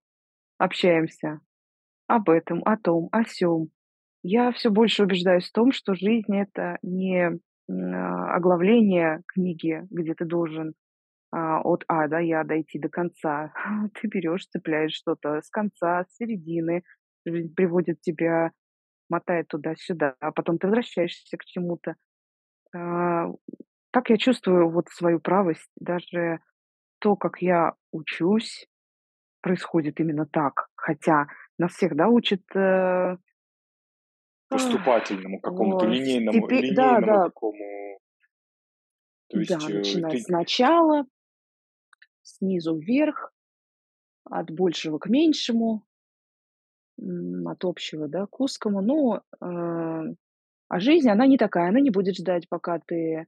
общаемся 0.58 1.40
об 2.08 2.30
этом, 2.30 2.62
о 2.66 2.78
том, 2.78 3.10
о 3.12 3.24
сём. 3.26 3.70
Я 4.24 4.52
все 4.52 4.70
больше 4.72 5.04
убеждаюсь 5.04 5.50
в 5.50 5.54
том, 5.54 5.72
что 5.72 5.96
жизнь- 5.96 6.36
это 6.38 6.78
не 6.84 7.32
а, 7.70 8.36
оглавление 8.36 9.22
книги, 9.28 9.84
где 9.92 10.14
ты 10.16 10.26
должен 10.26 10.74
а, 11.32 11.62
от 11.62 11.84
А 11.88 12.08
до 12.08 12.20
Я 12.20 12.44
дойти 12.46 12.80
до 12.80 12.90
конца. 12.90 13.54
Ты 14.02 14.08
берешь, 14.08 14.48
цепляешь 14.48 14.94
что-то 14.94 15.42
с 15.42 15.50
конца, 15.50 16.06
с 16.10 16.16
середины, 16.18 16.84
жизнь 17.26 17.54
приводит 17.56 18.02
тебя, 18.02 18.52
мотает 19.10 19.48
туда-сюда, 19.50 20.16
а 20.20 20.32
потом 20.32 20.58
ты 20.60 20.68
возвращаешься 20.68 21.38
к 21.38 21.46
чему-то. 21.46 21.96
А, 22.76 23.28
так 23.92 24.10
я 24.10 24.18
чувствую 24.18 24.70
вот 24.72 24.90
свою 24.90 25.20
правость. 25.20 25.70
Даже 25.80 26.40
то, 27.00 27.16
как 27.16 27.42
я 27.42 27.74
учусь, 27.92 28.68
происходит 29.48 30.00
именно 30.00 30.26
так. 30.26 30.68
Хотя 30.76 31.28
нас 31.58 31.72
всегда 31.72 32.10
учат 32.10 32.42
э, 32.54 33.18
Поступательному 34.50 35.40
какому-то 35.40 35.86
о, 35.86 35.90
линейному, 35.90 36.38
степи... 36.38 36.56
линейному 36.56 36.76
да, 36.76 37.06
да. 37.06 37.24
такому. 37.26 38.00
То 39.30 39.40
есть, 39.40 39.50
да, 39.50 39.58
начиная 39.58 40.12
ты... 40.12 40.20
сначала, 40.20 41.06
снизу 42.24 42.78
вверх, 42.78 43.34
от 44.30 44.52
большего 44.52 45.00
к 45.00 45.08
меньшему, 45.08 45.86
от 46.98 47.64
общего, 47.64 48.08
да, 48.08 48.26
к 48.26 48.40
узкому. 48.40 48.82
Но 48.82 49.22
э, 49.42 50.16
а 50.70 50.80
жизнь, 50.80 51.10
она 51.10 51.26
не 51.26 51.38
такая, 51.38 51.70
она 51.70 51.80
не 51.80 51.90
будет 51.90 52.16
ждать, 52.16 52.50
пока 52.50 52.80
ты 52.80 52.96
э, 52.96 53.26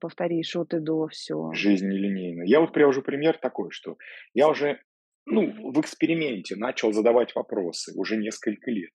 повторишь 0.00 0.54
от 0.56 0.74
и 0.74 0.80
до 0.80 1.08
все. 1.08 1.52
Жизнь 1.52 1.88
нелинейна. 1.88 2.42
Я 2.42 2.60
вот 2.60 2.72
привожу 2.72 3.02
пример 3.02 3.38
такой, 3.38 3.70
что 3.70 3.98
я 4.34 4.48
уже 4.48 4.80
ну, 5.30 5.72
в 5.72 5.80
эксперименте 5.80 6.56
начал 6.56 6.92
задавать 6.92 7.34
вопросы 7.34 7.92
уже 7.96 8.16
несколько 8.16 8.70
лет. 8.70 8.90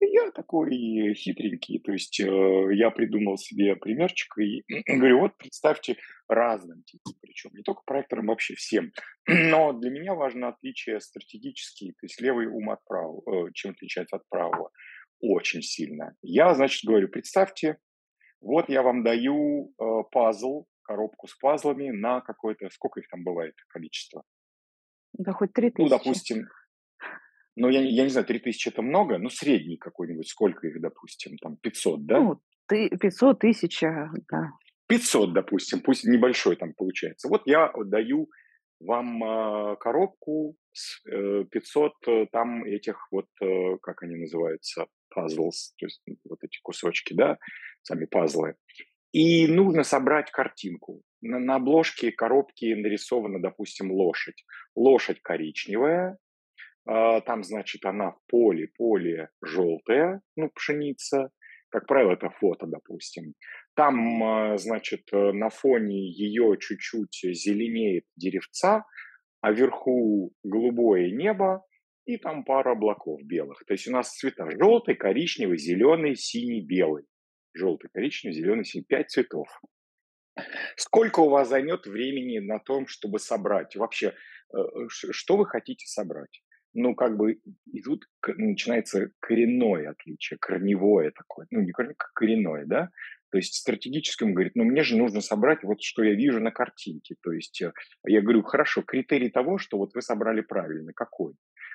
Я 0.00 0.30
такой 0.30 0.70
хитренький, 1.14 1.80
то 1.80 1.92
есть 1.92 2.20
э, 2.20 2.24
я 2.24 2.90
придумал 2.90 3.36
себе 3.36 3.74
примерчик 3.74 4.38
и 4.38 4.62
говорю, 4.86 5.20
вот 5.20 5.36
представьте 5.36 5.96
разным 6.28 6.84
типом, 6.84 7.14
причем 7.20 7.50
не 7.52 7.62
только 7.62 7.82
проекторам, 7.84 8.26
вообще 8.26 8.54
всем. 8.54 8.92
Но 9.26 9.72
для 9.72 9.90
меня 9.90 10.14
важно 10.14 10.48
отличие 10.48 11.00
стратегические, 11.00 11.92
то 11.92 12.04
есть 12.04 12.20
левый 12.20 12.46
ум 12.46 12.70
от 12.70 12.84
правого, 12.84 13.48
э, 13.48 13.50
чем 13.54 13.72
отличается 13.72 14.16
от 14.16 14.22
правого, 14.28 14.70
очень 15.20 15.62
сильно. 15.62 16.14
Я, 16.22 16.54
значит, 16.54 16.84
говорю, 16.84 17.08
представьте, 17.08 17.78
вот 18.40 18.68
я 18.68 18.82
вам 18.82 19.02
даю 19.02 19.72
э, 19.80 19.84
пазл, 20.12 20.66
коробку 20.82 21.26
с 21.26 21.36
пазлами 21.36 21.90
на 21.90 22.20
какое-то, 22.20 22.70
сколько 22.70 23.00
их 23.00 23.08
там 23.08 23.24
бывает 23.24 23.54
количество? 23.68 24.22
Да 25.18 25.32
хоть 25.32 25.52
три 25.52 25.66
Ну, 25.76 25.84
тысячи. 25.84 25.90
допустим, 25.90 26.48
ну, 27.56 27.68
я, 27.68 27.82
не- 27.82 27.90
я 27.92 28.04
не 28.04 28.08
знаю, 28.10 28.26
3000 28.26 28.68
это 28.68 28.82
много, 28.82 29.18
ну, 29.18 29.28
средний 29.30 29.76
какой-нибудь, 29.76 30.28
сколько 30.28 30.66
их, 30.66 30.80
допустим, 30.80 31.36
там 31.38 31.56
500, 31.56 32.06
да? 32.06 32.20
Ну, 32.20 32.40
ты 32.66 32.88
500, 32.96 33.38
1000, 33.40 34.10
да. 34.30 34.50
500, 34.86 35.32
допустим, 35.34 35.80
пусть 35.80 36.04
небольшой 36.04 36.56
там 36.56 36.72
получается. 36.74 37.28
Вот 37.28 37.42
я 37.46 37.72
даю 37.84 38.28
вам 38.80 39.22
э, 39.24 39.76
коробку 39.80 40.56
с 40.72 41.00
э, 41.10 41.44
500 41.50 41.92
э, 42.06 42.26
там 42.30 42.64
этих 42.64 43.08
вот, 43.10 43.26
э, 43.42 43.76
как 43.82 44.02
они 44.04 44.14
называются, 44.16 44.86
puzzles, 45.14 45.74
то 45.78 45.86
есть 45.86 46.00
ну, 46.06 46.16
вот 46.24 46.38
эти 46.44 46.58
кусочки, 46.62 47.12
да, 47.12 47.38
сами 47.82 48.04
пазлы. 48.06 48.54
И 49.12 49.48
нужно 49.48 49.82
собрать 49.82 50.30
картинку. 50.30 51.02
На, 51.20 51.38
на 51.38 51.56
обложке 51.56 52.12
коробки 52.12 52.74
нарисована, 52.74 53.40
допустим, 53.40 53.90
лошадь. 53.90 54.44
Лошадь 54.76 55.20
коричневая, 55.20 56.18
а, 56.88 57.20
там, 57.20 57.44
значит, 57.44 57.84
она 57.84 58.12
в 58.12 58.18
поле, 58.28 58.68
поле 58.76 59.28
желтая, 59.42 60.22
ну, 60.36 60.48
пшеница. 60.48 61.30
Как 61.68 61.86
правило, 61.86 62.12
это 62.12 62.30
фото, 62.30 62.66
допустим. 62.66 63.34
Там, 63.74 64.22
а, 64.24 64.56
значит, 64.56 65.02
э, 65.12 65.32
на 65.32 65.50
фоне 65.50 66.10
ее 66.10 66.56
чуть-чуть 66.58 67.20
зеленеет 67.36 68.04
деревца, 68.16 68.86
а 69.42 69.52
вверху 69.52 70.32
голубое 70.42 71.10
небо, 71.10 71.62
и 72.06 72.16
там 72.16 72.42
пара 72.42 72.72
облаков 72.72 73.20
белых. 73.22 73.62
То 73.66 73.74
есть 73.74 73.86
у 73.86 73.92
нас 73.92 74.16
цвета 74.16 74.50
желтый, 74.50 74.94
коричневый, 74.94 75.58
зеленый, 75.58 76.16
синий, 76.16 76.64
белый. 76.64 77.04
Желтый, 77.52 77.90
коричневый, 77.92 78.34
зеленый, 78.34 78.64
синий. 78.64 78.86
Пять 78.88 79.10
цветов. 79.10 79.46
Сколько 80.76 81.20
у 81.20 81.28
вас 81.28 81.48
займет 81.48 81.86
времени 81.86 82.38
на 82.38 82.58
том, 82.58 82.86
чтобы 82.86 83.18
собрать? 83.18 83.76
Вообще, 83.76 84.14
э, 84.54 84.58
ш- 84.88 85.12
что 85.12 85.36
вы 85.36 85.46
хотите 85.46 85.86
собрать? 85.86 86.42
Ну, 86.74 86.94
как 86.94 87.16
бы, 87.16 87.40
и 87.72 87.82
тут 87.82 88.04
начинается 88.36 89.10
коренное 89.20 89.90
отличие, 89.90 90.38
корневое 90.38 91.10
такое. 91.12 91.46
Ну, 91.50 91.60
не 91.62 91.72
корневое, 91.72 91.96
как 91.96 92.12
коренное, 92.12 92.66
да? 92.66 92.90
То 93.30 93.38
есть 93.38 93.54
стратегически 93.54 94.24
он 94.24 94.32
говорит, 94.32 94.52
ну, 94.54 94.64
мне 94.64 94.82
же 94.82 94.96
нужно 94.96 95.20
собрать 95.20 95.62
вот, 95.62 95.82
что 95.82 96.02
я 96.02 96.14
вижу 96.14 96.40
на 96.40 96.50
картинке. 96.50 97.16
То 97.22 97.32
есть 97.32 97.60
э, 97.62 97.72
я 98.06 98.20
говорю, 98.22 98.42
хорошо, 98.42 98.82
критерий 98.82 99.30
того, 99.30 99.58
что 99.58 99.78
вот 99.78 99.94
вы 99.94 100.02
собрали 100.02 100.40
правильно, 100.40 100.92
какой? 100.94 101.34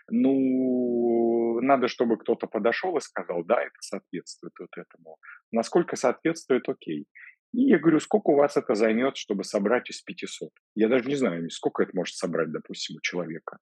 Ну, 0.10 1.60
надо, 1.62 1.88
чтобы 1.88 2.18
кто-то 2.18 2.48
подошел 2.48 2.98
и 2.98 3.02
сказал, 3.02 3.44
да, 3.44 3.62
это 3.62 3.76
соответствует 3.80 4.54
вот 4.60 4.70
этому. 4.76 5.18
Насколько 5.52 5.96
соответствует, 5.96 6.68
окей. 6.68 7.08
И 7.54 7.70
я 7.70 7.78
говорю, 7.80 8.00
сколько 8.00 8.32
у 8.32 8.36
вас 8.36 8.58
это 8.58 8.74
займет, 8.76 9.16
чтобы 9.16 9.44
собрать 9.44 9.90
из 9.90 10.02
500? 10.02 10.50
Я 10.76 10.90
даже 10.90 11.08
не 11.08 11.16
знаю, 11.16 11.50
сколько 11.52 11.84
это 11.84 11.92
может 11.96 12.16
собрать, 12.16 12.52
допустим, 12.52 12.98
у 12.98 13.02
человека. 13.02 13.58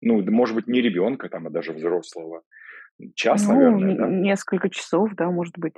Ну, 0.00 0.22
может 0.30 0.54
быть, 0.54 0.66
не 0.66 0.80
ребенка 0.80 1.28
там, 1.28 1.46
а 1.46 1.50
даже 1.50 1.72
взрослого. 1.72 2.42
Час, 3.14 3.46
Ну, 3.46 3.54
наверное, 3.54 3.96
да? 3.96 4.08
несколько 4.08 4.70
часов, 4.70 5.10
да, 5.14 5.30
может 5.30 5.58
быть. 5.58 5.74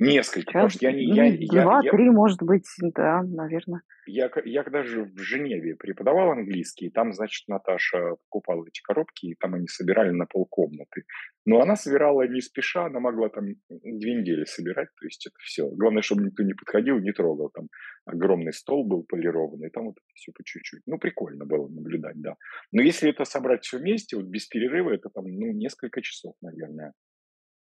Несколько, 0.00 0.46
потому 0.46 0.68
Час, 0.68 0.76
что 0.76 0.86
я 0.86 0.92
не, 0.92 1.04
я, 1.04 1.24
ну, 1.24 1.38
я, 1.38 1.80
я, 1.84 1.92
2-3, 1.92 2.10
может 2.10 2.42
быть, 2.42 2.66
да, 2.80 3.22
наверно. 3.22 3.82
Я, 4.06 4.28
я 4.44 4.64
когда 4.64 4.82
же 4.82 5.04
в 5.04 5.18
Женеве 5.18 5.76
преподавал 5.76 6.32
английский, 6.32 6.90
там, 6.90 7.12
значит, 7.12 7.46
Наташа 7.46 8.16
покупала 8.28 8.66
эти 8.66 8.82
коробки, 8.82 9.26
и 9.26 9.34
там 9.36 9.54
они 9.54 9.68
собирали 9.68 10.10
на 10.10 10.26
полкомнаты. 10.26 11.04
Но 11.46 11.60
она 11.60 11.76
собирала 11.76 12.26
не 12.26 12.40
спеша, 12.40 12.86
она 12.86 12.98
могла 12.98 13.28
там 13.28 13.44
две 13.68 14.14
недели 14.14 14.44
собирать, 14.44 14.88
то 14.98 15.06
есть 15.06 15.26
это 15.26 15.36
все. 15.38 15.68
Главное, 15.70 16.02
чтобы 16.02 16.24
никто 16.24 16.42
не 16.42 16.54
подходил, 16.54 16.98
не 16.98 17.12
трогал. 17.12 17.50
Там 17.50 17.68
огромный 18.04 18.52
стол 18.52 18.84
был 18.84 19.04
полированный, 19.04 19.70
там 19.70 19.84
вот 19.84 19.96
все 20.14 20.32
по 20.32 20.42
чуть-чуть. 20.44 20.82
Ну, 20.86 20.98
прикольно 20.98 21.46
было 21.46 21.68
наблюдать, 21.68 22.20
да. 22.20 22.34
Но 22.72 22.82
если 22.82 23.10
это 23.10 23.24
собрать 23.24 23.62
все 23.62 23.78
вместе, 23.78 24.16
вот 24.16 24.26
без 24.26 24.46
перерыва, 24.46 24.90
это 24.90 25.08
там, 25.08 25.24
ну, 25.26 25.52
несколько 25.52 26.02
часов, 26.02 26.34
наверное. 26.42 26.94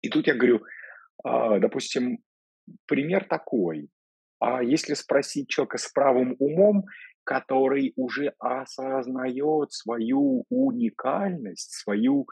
И 0.02 0.10
тут 0.10 0.28
я 0.28 0.36
говорю, 0.36 0.62
допустим, 1.24 2.20
пример 2.88 3.26
такой. 3.26 3.90
А 4.40 4.64
если 4.64 4.96
спросить 4.96 5.50
человека 5.50 5.78
с 5.78 5.88
правым 5.92 6.36
умом, 6.40 6.86
который 7.24 7.94
уже 7.96 8.34
осознает 8.40 9.72
свою 9.72 10.46
уникальность, 10.50 11.74
свою 11.74 12.26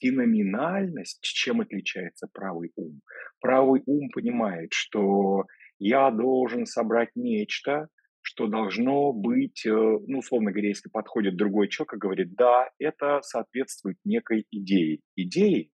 феноменальность, 0.00 1.20
чем 1.22 1.60
отличается 1.60 2.28
правый 2.32 2.72
ум? 2.76 3.00
Правый 3.40 3.82
ум 3.84 4.08
понимает, 4.10 4.72
что 4.72 5.44
я 5.78 6.10
должен 6.10 6.66
собрать 6.66 7.10
нечто, 7.14 7.88
что 8.22 8.46
должно 8.46 9.12
быть, 9.12 9.64
э, 9.66 9.70
ну, 9.70 10.18
условно 10.18 10.52
говоря, 10.52 10.68
если 10.68 10.90
подходит 10.90 11.36
другой 11.36 11.68
человек 11.68 11.94
и 11.94 11.98
говорит, 11.98 12.34
да, 12.34 12.68
это 12.78 13.20
соответствует 13.22 13.96
некой 14.04 14.46
идее. 14.50 15.00
Идеи 15.16 15.70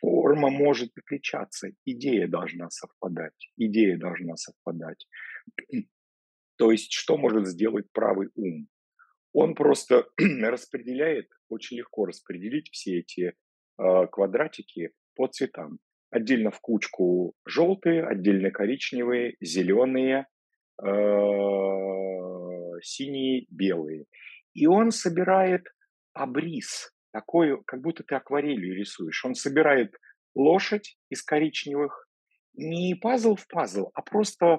Форма 0.00 0.50
может 0.50 0.90
отличаться, 0.96 1.70
идея 1.84 2.28
должна 2.28 2.70
совпадать, 2.70 3.50
идея 3.56 3.98
должна 3.98 4.36
совпадать. 4.36 5.06
То 6.56 6.70
есть 6.70 6.92
что 6.92 7.16
может 7.16 7.46
сделать 7.46 7.86
правый 7.92 8.28
ум? 8.34 8.68
Он 9.32 9.54
просто 9.54 10.06
распределяет, 10.18 11.28
очень 11.48 11.78
легко 11.78 12.06
распределить 12.06 12.70
все 12.70 13.00
эти 13.00 13.34
э, 13.78 14.06
квадратики 14.10 14.92
по 15.14 15.26
цветам. 15.26 15.78
Отдельно 16.10 16.50
в 16.50 16.60
кучку 16.60 17.34
желтые, 17.44 18.04
отдельно 18.04 18.50
коричневые, 18.50 19.36
зеленые, 19.40 20.26
э, 20.80 20.86
синие, 22.82 23.46
белые. 23.50 24.04
И 24.54 24.66
он 24.66 24.92
собирает 24.92 25.66
обрис, 26.12 26.93
такой, 27.14 27.62
как 27.64 27.80
будто 27.80 28.02
ты 28.02 28.16
акварелью 28.16 28.76
рисуешь. 28.76 29.24
Он 29.24 29.36
собирает 29.36 29.94
лошадь 30.34 30.98
из 31.10 31.22
коричневых, 31.22 32.08
не 32.54 32.96
пазл 32.96 33.36
в 33.36 33.46
пазл, 33.46 33.90
а 33.94 34.02
просто, 34.02 34.58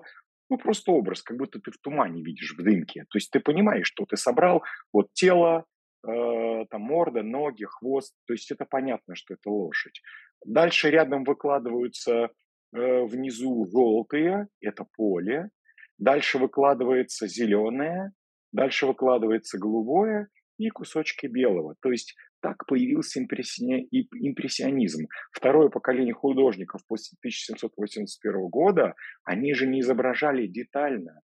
ну, 0.50 0.58
просто 0.58 0.94
образ, 0.94 1.22
как 1.22 1.38
будто 1.38 1.60
ты 1.60 1.72
в 1.72 1.78
тумане 1.78 2.24
видишь, 2.24 2.56
в 2.58 2.64
дымке. 2.64 3.04
То 3.10 3.18
есть 3.18 3.30
ты 3.30 3.42
понимаешь, 3.42 3.88
что 3.88 4.06
ты 4.06 4.16
собрал 4.16 4.64
вот 4.94 5.12
тело, 5.12 5.66
э, 6.08 6.66
там 6.70 6.82
морда, 6.82 7.24
ноги, 7.24 7.66
хвост. 7.66 8.16
То 8.26 8.34
есть 8.34 8.50
это 8.52 8.64
понятно, 8.64 9.16
что 9.16 9.34
это 9.34 9.50
лошадь. 9.50 10.02
Дальше 10.46 10.90
рядом 10.90 11.26
выкладываются 11.26 12.30
э, 12.74 13.04
внизу 13.04 13.68
желтые, 13.70 14.48
это 14.62 14.86
поле. 14.96 15.50
Дальше 15.98 16.38
выкладывается 16.38 17.28
зеленое, 17.28 18.14
дальше 18.54 18.86
выкладывается 18.86 19.58
голубое 19.58 20.30
и 20.58 20.70
кусочки 20.70 21.28
белого. 21.28 21.76
То 21.82 21.92
есть 21.92 22.16
так 22.42 22.66
появился 22.68 23.22
импрессионизм. 23.22 25.08
Второе 25.32 25.70
поколение 25.70 26.14
художников 26.14 26.82
после 26.88 27.18
1781 27.20 28.48
года, 28.50 28.96
они 29.24 29.54
же 29.54 29.66
не 29.68 29.80
изображали 29.82 30.46
детально 30.48 31.22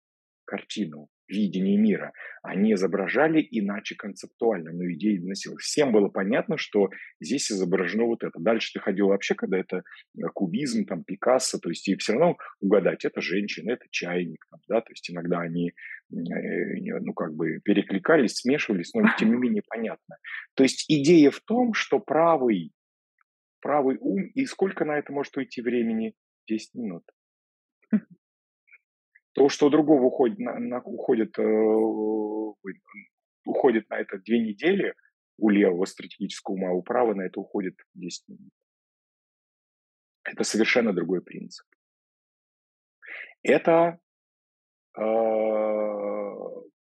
картину, 0.46 1.10
видение 1.30 1.78
мира. 1.78 2.12
Они 2.42 2.74
изображали 2.74 3.48
иначе 3.52 3.96
концептуально, 3.96 4.72
но 4.72 4.92
идеи 4.92 5.18
доносил. 5.18 5.56
Всем 5.58 5.92
было 5.92 6.10
понятно, 6.10 6.58
что 6.58 6.90
здесь 7.22 7.52
изображено 7.52 8.06
вот 8.06 8.24
это. 8.24 8.40
Дальше 8.40 8.72
ты 8.74 8.80
ходил 8.80 9.08
вообще, 9.08 9.36
когда 9.36 9.60
это 9.60 9.78
э, 9.78 10.22
кубизм, 10.34 10.86
там, 10.86 11.04
Пикассо, 11.04 11.60
то 11.60 11.70
есть 11.70 11.88
и 11.88 11.96
все 11.98 12.14
равно 12.14 12.38
угадать, 12.60 13.06
это 13.06 13.22
женщина, 13.22 13.72
это 13.72 13.86
чайник, 13.92 14.46
там, 14.50 14.60
да, 14.68 14.82
то 14.82 14.92
есть 14.92 15.10
иногда 15.10 15.40
они, 15.40 15.74
ну, 16.10 17.14
как 17.14 17.34
бы 17.36 17.60
перекликались, 17.64 18.38
смешивались, 18.38 18.94
но 18.94 19.04
тем 19.18 19.32
не 19.32 19.38
менее 19.38 19.64
понятно. 19.68 20.18
То 20.56 20.64
есть 20.64 20.86
идея 20.90 21.32
в 21.32 21.40
том, 21.42 21.74
что 21.74 22.00
правый, 22.00 22.72
правый 23.62 23.98
ум, 24.00 24.24
и 24.24 24.46
сколько 24.46 24.86
на 24.86 24.98
это 24.98 25.12
может 25.12 25.36
уйти 25.38 25.62
времени? 25.62 26.14
10 26.48 26.74
минут. 26.76 27.04
То, 29.34 29.50
что 29.50 29.68
у 29.68 29.70
другого 29.70 30.04
уходит 30.04 30.40
на, 30.40 30.60
на, 30.60 30.82
уходит, 30.82 31.38
э, 31.38 31.44
уходит 33.46 33.90
на 33.90 34.00
это 34.00 34.18
две 34.18 34.40
недели, 34.40 34.96
у 35.38 35.50
левого 35.50 35.86
стратегического 35.86 36.56
ума, 36.56 36.72
у 36.72 36.82
правого 36.82 37.14
на 37.14 37.22
это 37.22 37.40
уходит 37.40 37.76
10 37.94 38.28
минут. 38.28 38.52
Это 40.24 40.44
совершенно 40.44 40.94
другой 40.94 41.22
принцип. 41.22 41.66
Это 43.42 43.72
э, 43.72 44.09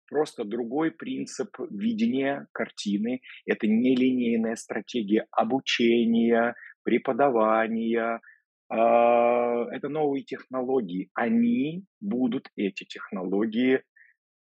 просто 0.08 0.44
другой 0.44 0.92
принцип 0.92 1.48
видения 1.70 2.46
картины. 2.52 3.20
Это 3.44 3.66
нелинейная 3.66 4.56
стратегия 4.56 5.26
обучения, 5.30 6.54
преподавания, 6.84 8.20
а, 8.68 9.64
это 9.72 9.88
новые 9.88 10.24
технологии. 10.24 11.10
Они 11.14 11.84
будут, 12.00 12.48
эти 12.56 12.84
технологии, 12.84 13.82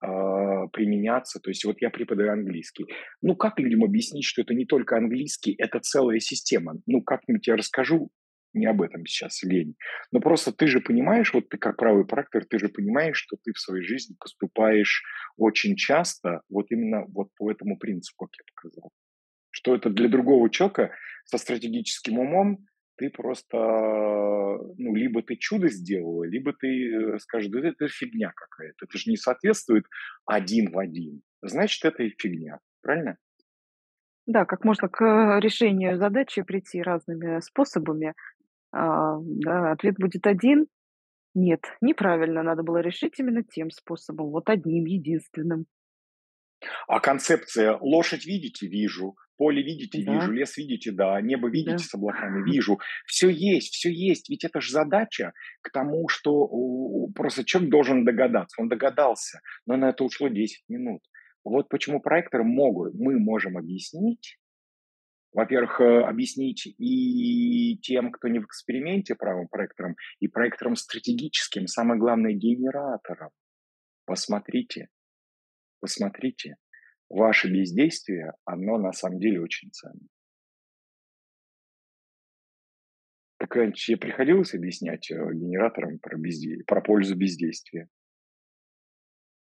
а, 0.00 0.66
применяться. 0.68 1.40
То 1.40 1.50
есть 1.50 1.64
вот 1.64 1.76
я 1.80 1.90
преподаю 1.90 2.32
английский. 2.32 2.86
Ну, 3.22 3.36
как 3.36 3.58
людям 3.58 3.84
объяснить, 3.84 4.24
что 4.24 4.42
это 4.42 4.54
не 4.54 4.66
только 4.66 4.96
английский, 4.96 5.54
это 5.58 5.80
целая 5.80 6.20
система? 6.20 6.74
Ну, 6.86 7.02
как-нибудь 7.02 7.46
я 7.46 7.56
расскажу, 7.56 8.10
не 8.54 8.66
об 8.66 8.82
этом 8.82 9.04
сейчас 9.06 9.42
лень. 9.42 9.76
Но 10.12 10.20
просто 10.20 10.52
ты 10.52 10.66
же 10.66 10.80
понимаешь, 10.80 11.32
вот 11.34 11.48
ты 11.48 11.58
как 11.58 11.76
правый 11.76 12.06
проектор, 12.06 12.44
ты 12.44 12.58
же 12.58 12.68
понимаешь, 12.68 13.16
что 13.16 13.36
ты 13.42 13.52
в 13.52 13.58
своей 13.58 13.84
жизни 13.84 14.16
поступаешь 14.18 15.02
очень 15.36 15.76
часто 15.76 16.42
вот 16.48 16.66
именно 16.70 17.04
вот 17.08 17.28
по 17.36 17.50
этому 17.50 17.78
принципу, 17.78 18.26
как 18.26 18.32
я 18.38 18.44
показал. 18.54 18.90
Что 19.50 19.74
это 19.74 19.90
для 19.90 20.08
другого 20.08 20.50
человека 20.50 20.92
со 21.24 21.38
стратегическим 21.38 22.18
умом 22.18 22.66
ты 22.96 23.10
просто, 23.10 23.56
ну, 23.56 24.94
либо 24.94 25.22
ты 25.22 25.36
чудо 25.36 25.68
сделала, 25.68 26.24
либо 26.24 26.52
ты 26.52 26.68
э, 26.68 27.18
скажешь, 27.18 27.50
да 27.50 27.66
это 27.66 27.88
фигня 27.88 28.32
какая-то, 28.34 28.84
это 28.84 28.98
же 28.98 29.10
не 29.10 29.16
соответствует 29.16 29.84
один 30.26 30.70
в 30.70 30.78
один. 30.78 31.22
Значит, 31.42 31.84
это 31.84 32.04
и 32.04 32.14
фигня, 32.16 32.60
правильно? 32.82 33.18
Да, 34.26 34.46
как 34.46 34.64
можно 34.64 34.88
к 34.88 35.04
э, 35.04 35.40
решению 35.40 35.98
задачи 35.98 36.42
прийти 36.42 36.80
разными 36.82 37.40
способами. 37.40 38.14
А, 38.74 39.18
да, 39.20 39.72
ответ 39.72 39.94
будет 39.98 40.26
один. 40.26 40.66
Нет, 41.34 41.60
неправильно, 41.80 42.42
надо 42.42 42.62
было 42.62 42.78
решить 42.78 43.18
именно 43.18 43.42
тем 43.44 43.70
способом, 43.70 44.30
вот 44.30 44.48
одним, 44.48 44.84
единственным. 44.84 45.66
А 46.88 46.98
концепция 47.00 47.76
«лошадь 47.80 48.24
видите? 48.24 48.66
Вижу», 48.66 49.16
«поле 49.36 49.62
видите? 49.62 50.02
Да, 50.04 50.14
Вижу», 50.14 50.32
«лес 50.32 50.56
видите? 50.56 50.92
Да», 50.92 51.20
«небо 51.20 51.48
да. 51.48 51.52
видите 51.52 51.78
с 51.84 51.94
облаками? 51.94 52.44
Вижу». 52.50 52.78
Все 53.06 53.28
есть, 53.28 53.74
все 53.74 53.90
есть. 53.90 54.28
Ведь 54.28 54.44
это 54.44 54.60
же 54.60 54.72
задача 54.72 55.32
к 55.60 55.70
тому, 55.70 56.08
что 56.08 56.48
просто 57.14 57.44
человек 57.44 57.70
должен 57.70 58.04
догадаться. 58.04 58.60
Он 58.60 58.68
догадался, 58.68 59.40
но 59.66 59.76
на 59.76 59.90
это 59.90 60.04
ушло 60.04 60.28
10 60.28 60.64
минут. 60.68 61.02
Вот 61.44 61.68
почему 61.68 62.00
проекторы 62.00 62.44
могут, 62.44 62.94
мы 62.94 63.18
можем 63.18 63.58
объяснить, 63.58 64.38
во-первых, 65.34 65.80
э, 65.80 66.02
объяснить 66.04 66.66
и 66.66 67.76
тем, 67.82 68.12
кто 68.12 68.28
не 68.28 68.38
в 68.38 68.44
эксперименте 68.44 69.16
правым 69.16 69.48
проектором, 69.48 69.96
и 70.20 70.28
проектором 70.28 70.76
стратегическим, 70.76 71.66
самое 71.66 72.00
главное, 72.00 72.32
генератором. 72.32 73.30
Посмотрите, 74.06 74.88
посмотрите, 75.80 76.56
ваше 77.08 77.50
бездействие, 77.50 78.32
оно 78.44 78.78
на 78.78 78.92
самом 78.92 79.18
деле 79.18 79.40
очень 79.40 79.70
ценно. 79.72 80.06
Так 83.38 83.56
э, 83.56 83.72
тебе 83.72 83.96
приходилось 83.96 84.54
объяснять 84.54 85.10
э, 85.10 85.16
генераторам 85.16 85.98
про, 85.98 86.16
безде... 86.16 86.62
про 86.64 86.80
пользу 86.80 87.16
бездействия? 87.16 87.88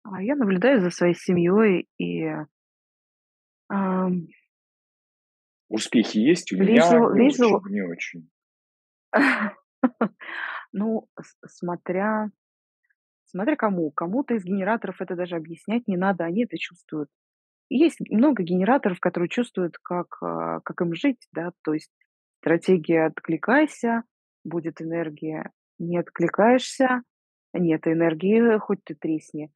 А 0.03 0.23
я 0.23 0.35
наблюдаю 0.35 0.81
за 0.81 0.89
своей 0.89 1.13
семьей 1.13 1.87
и, 1.99 2.25
ам, 3.69 4.27
Успехи 5.73 6.19
есть? 6.19 6.53
У 6.53 6.57
меня 6.57 6.73
вижу 6.75 7.15
не 7.15 7.29
вижу 7.29 7.45
очень, 7.57 7.73
не 7.73 7.81
очень. 7.81 8.29
ну, 10.71 11.07
смотря 11.47 12.29
смотря 13.25 13.55
кому. 13.55 13.89
Кому-то 13.89 14.35
из 14.35 14.45
генераторов 14.45 15.01
это 15.01 15.15
даже 15.15 15.35
объяснять 15.35 15.87
не 15.87 15.97
надо, 15.97 16.25
они 16.25 16.43
это 16.43 16.57
чувствуют. 16.57 17.09
И 17.69 17.77
есть 17.77 17.97
много 18.11 18.43
генераторов, 18.43 18.99
которые 18.99 19.29
чувствуют, 19.29 19.77
как, 19.81 20.17
а, 20.21 20.59
как 20.59 20.81
им 20.81 20.93
жить, 20.93 21.27
да, 21.31 21.51
то 21.63 21.73
есть 21.73 21.91
стратегия 22.39 23.07
"откликайся", 23.07 24.03
будет 24.43 24.79
энергия, 24.81 25.49
не 25.79 25.97
откликаешься- 25.97 27.01
нет 27.53 27.87
энергии, 27.87 28.59
хоть 28.59 28.83
ты 28.83 28.93
тресни. 28.93 29.51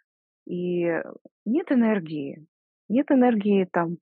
И 0.48 0.88
нет 1.46 1.72
энергии. 1.72 2.48
Нет 2.90 3.12
энергии 3.12 3.68
там 3.72 3.98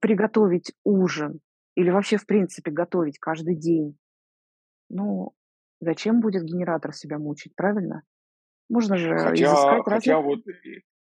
приготовить 0.00 0.72
ужин 0.84 1.40
или 1.74 1.90
вообще, 1.90 2.16
в 2.16 2.26
принципе, 2.26 2.70
готовить 2.70 3.18
каждый 3.18 3.56
день. 3.56 3.96
Ну, 4.88 5.32
зачем 5.80 6.20
будет 6.20 6.44
генератор 6.44 6.92
себя 6.92 7.18
мучить, 7.18 7.54
правильно? 7.54 8.02
Можно 8.68 8.96
же 8.96 9.16
Хотя, 9.16 9.46
изыскать 9.46 9.86
разных 9.86 9.94
хотя 9.94 10.20
вот 10.20 10.40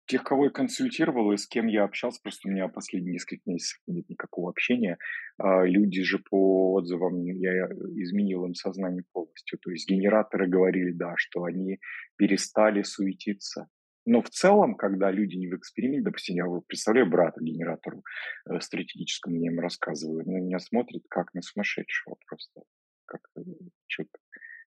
тех, 0.08 0.24
кого 0.24 0.46
я 0.46 0.50
консультировал 0.50 1.32
и 1.32 1.36
с 1.36 1.46
кем 1.46 1.66
я 1.66 1.84
общался, 1.84 2.20
просто 2.22 2.48
у 2.48 2.50
меня 2.50 2.68
последние 2.68 3.12
несколько 3.12 3.42
месяцев 3.46 3.80
нет 3.86 4.08
никакого 4.08 4.48
общения, 4.48 4.96
а, 5.36 5.64
люди 5.64 6.02
же 6.02 6.18
по 6.18 6.72
отзывам, 6.72 7.22
я 7.22 7.66
изменил 7.66 8.46
им 8.46 8.54
сознание 8.54 9.04
полностью. 9.12 9.58
То 9.58 9.70
есть 9.70 9.88
генераторы 9.88 10.48
говорили, 10.48 10.92
да, 10.92 11.12
что 11.16 11.44
они 11.44 11.78
перестали 12.16 12.82
суетиться. 12.82 13.68
Но 14.10 14.22
в 14.22 14.30
целом, 14.30 14.74
когда 14.74 15.10
люди 15.10 15.36
не 15.36 15.48
в 15.48 15.56
эксперименте, 15.58 16.04
допустим, 16.06 16.36
я 16.36 16.44
представляю 16.66 17.10
брата 17.10 17.42
генератору 17.42 18.02
э, 18.48 18.58
стратегическому, 18.58 19.36
я 19.36 19.50
ему 19.50 19.60
рассказываю, 19.60 20.24
на 20.26 20.38
меня 20.38 20.58
смотрит 20.60 21.02
как 21.10 21.34
на 21.34 21.42
сумасшедшего 21.42 22.16
просто, 22.26 22.62
как 23.04 23.20
э, 23.36 23.40
человек 23.86 24.16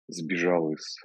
сбежал 0.09 0.71
из... 0.73 0.99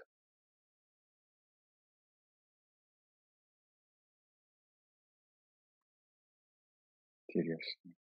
Интересно. 7.29 7.93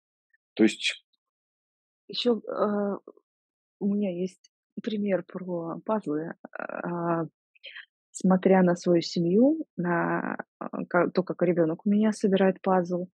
То 0.54 0.64
есть, 0.64 1.04
Еще, 2.08 2.42
а, 2.48 2.98
у 3.78 3.94
меня 3.94 4.10
есть 4.10 4.50
пример 4.82 5.22
про 5.22 5.80
пазлы. 5.86 6.34
А, 6.58 7.26
смотря 8.14 8.62
на 8.62 8.76
свою 8.76 9.02
семью, 9.02 9.66
на, 9.76 10.36
а, 10.58 11.08
то, 11.12 11.22
как 11.22 11.42
ребенок 11.42 11.84
у 11.84 11.90
меня 11.90 12.12
собирает 12.12 12.60
пазл, 12.62 13.08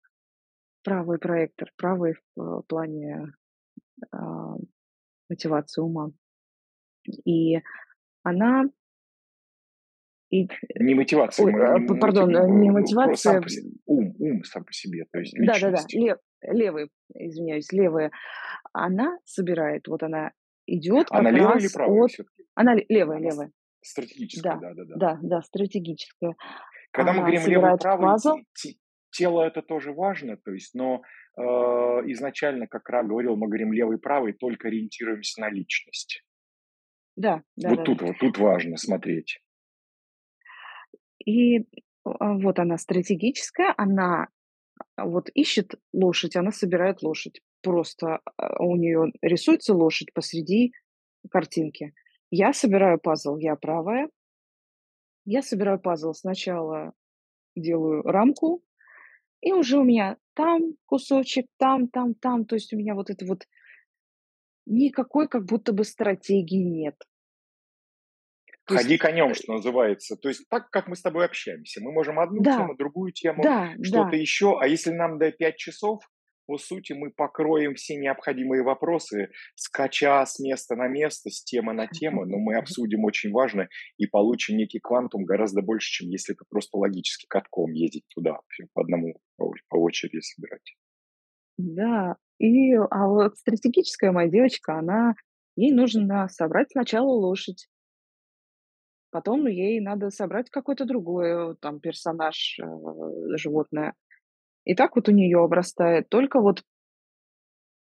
правый 0.83 1.19
проектор, 1.19 1.71
правый 1.77 2.15
в 2.35 2.63
плане, 2.67 3.31
а, 4.11 4.55
мотивации 5.29 5.81
ума. 5.81 6.11
И 7.25 7.61
она 8.23 8.65
и 10.31 10.47
не 10.75 10.93
мотивация, 10.93 11.45
ой, 11.45 11.53
а, 11.53 11.79
мотив- 11.79 11.99
пардон, 11.99 12.35
э, 12.35 12.47
не 12.49 12.67
сам 12.67 12.73
мотивация, 12.73 13.41
по 13.41 13.49
себе, 13.49 13.71
ум, 13.85 14.15
ум 14.19 14.43
сам 14.43 14.63
по 14.63 14.73
себе, 14.73 15.05
то 15.11 15.19
есть 15.19 15.33
да-да-да, 15.39 15.69
личность. 15.81 15.93
лев 15.95 16.17
левый, 16.41 16.91
извиняюсь, 17.15 17.71
левая. 17.71 18.11
Она 18.73 19.17
собирает, 19.25 19.87
вот 19.87 20.03
она 20.03 20.31
идет 20.67 21.07
Она 21.09 21.31
левая 21.31 21.57
или 21.57 21.67
правая 21.73 22.03
от 22.03 22.11
все-таки? 22.11 22.43
она 22.53 22.75
ле 22.75 22.85
левая 22.89 23.17
Она 23.17 23.29
левая. 23.29 23.51
Стратегическая, 23.81 24.57
Да, 24.59 24.73
да, 24.73 24.73
да, 24.73 24.83
да. 24.85 24.95
да, 24.95 25.19
да, 25.21 25.41
стратегическая. 25.41 26.35
Когда 26.91 27.13
мы 27.13 27.19
Она 27.19 27.27
говорим 27.27 27.47
левый, 27.47 27.77
правый, 27.77 28.43
тело 29.11 29.41
это 29.43 29.61
тоже 29.61 29.91
важно, 29.93 30.37
то 30.37 30.51
есть, 30.51 30.73
но 30.73 31.01
э, 31.37 31.41
изначально, 31.41 32.67
как 32.67 32.87
Ра 32.89 33.03
говорил, 33.03 33.35
мы 33.35 33.47
говорим 33.47 33.73
левый, 33.73 33.97
правый, 33.99 34.33
только 34.33 34.67
ориентируемся 34.67 35.41
на 35.41 35.49
личность. 35.49 36.23
Да, 37.15 37.35
Вот 37.35 37.43
да-да-да. 37.57 37.83
тут, 37.83 38.01
вот 38.01 38.17
тут 38.19 38.37
важно 38.37 38.77
смотреть. 38.77 39.39
И, 41.25 41.59
а, 42.05 42.33
вот 42.37 42.59
она 42.59 42.77
стратегическая, 42.77 43.73
она, 43.77 44.29
а, 44.95 45.05
вот 45.05 45.29
ищет 45.33 45.75
лошадь, 45.93 46.35
она 46.35 46.51
собирает 46.51 47.01
лошадь. 47.03 47.41
Просто, 47.61 48.21
а, 48.37 48.63
у 48.63 48.75
нее 48.77 49.11
рисуется 49.21 49.73
лошадь 49.73 50.13
посреди 50.13 50.71
картинки. 51.29 51.93
Я 52.31 52.53
собираю 52.53 52.99
пазл, 52.99 53.37
я 53.37 53.55
правая. 53.55 54.09
Я 55.25 55.41
собираю 55.41 55.79
пазл, 55.79 56.13
сначала 56.13 56.93
делаю 57.55 58.03
рамку, 58.03 58.63
и 59.41 59.53
уже 59.53 59.77
у 59.79 59.83
меня 59.83 60.17
там 60.35 60.73
кусочек, 60.85 61.47
там, 61.57 61.87
там, 61.89 62.15
там. 62.15 62.45
То 62.45 62.55
есть 62.55 62.73
у 62.73 62.77
меня 62.77 62.95
вот 62.95 63.09
это 63.09 63.25
вот 63.25 63.45
никакой 64.65 65.27
как 65.27 65.45
будто 65.45 65.73
бы 65.73 65.83
стратегии 65.83 66.63
нет. 66.63 66.95
То 68.65 68.75
есть, 68.75 68.83
Ходи 68.83 68.97
конем, 68.97 69.31
э 69.31 69.33
что 69.33 69.53
называется. 69.53 70.15
То 70.15 70.29
есть 70.29 70.47
так, 70.49 70.69
как 70.69 70.87
мы 70.87 70.95
с 70.95 71.01
тобой 71.01 71.25
общаемся. 71.25 71.81
Мы 71.81 71.91
можем 71.91 72.19
одну 72.19 72.41
Да, 72.43 72.57
тему, 72.57 72.75
другую 72.75 73.11
тему, 73.13 73.43
да, 73.43 73.73
что-то 73.81 74.11
да. 74.11 74.17
еще. 74.17 74.57
А 74.59 74.67
если 74.67 74.91
нам 74.91 75.17
дать 75.17 75.37
5 75.37 75.55
часов, 75.57 76.03
по 76.49 76.57
сути, 76.57 76.93
мы 76.93 77.11
покроем 77.11 77.75
все 77.75 77.95
необходимые 77.95 78.63
вопросы, 78.63 79.29
скача 79.53 80.25
с 80.25 80.39
места 80.39 80.75
на 80.75 80.87
место, 80.87 81.29
с 81.29 81.43
темы 81.43 81.73
на 81.73 81.85
тему, 81.85 82.25
но 82.25 82.39
мы 82.39 82.55
обсудим 82.55 83.05
очень 83.05 83.31
важно 83.31 83.67
и 83.97 84.07
получим 84.07 84.57
некий 84.57 84.79
квантум 84.79 85.25
гораздо 85.25 85.61
больше, 85.61 85.91
чем 85.91 86.09
если 86.09 86.33
это 86.33 86.45
просто 86.49 86.79
логически 86.79 87.27
катком 87.29 87.71
ездить 87.73 88.05
туда, 88.07 88.39
по 88.73 88.81
одному, 88.81 89.13
по 89.37 89.77
очереди 89.77 90.21
собирать. 90.21 90.75
Да, 91.59 92.15
и, 92.39 92.73
а 92.73 93.07
вот 93.07 93.37
стратегическая 93.37 94.11
моя 94.11 94.27
девочка, 94.27 94.79
она 94.79 95.13
ей 95.55 95.71
нужно 95.71 96.27
собрать 96.29 96.71
сначала 96.71 97.11
лошадь. 97.11 97.67
Потом 99.11 99.45
ей 99.45 99.79
надо 99.81 100.09
собрать 100.09 100.49
какой-то 100.49 100.85
другой, 100.85 101.51
э, 101.51 101.55
там 101.61 101.79
персонаж, 101.79 102.57
э, 102.59 102.65
животное. 103.37 103.93
И 104.69 104.75
так 104.75 104.95
вот 104.95 105.09
у 105.09 105.11
нее 105.11 105.39
обрастает. 105.39 106.09
Только 106.09 106.39
вот 106.39 106.61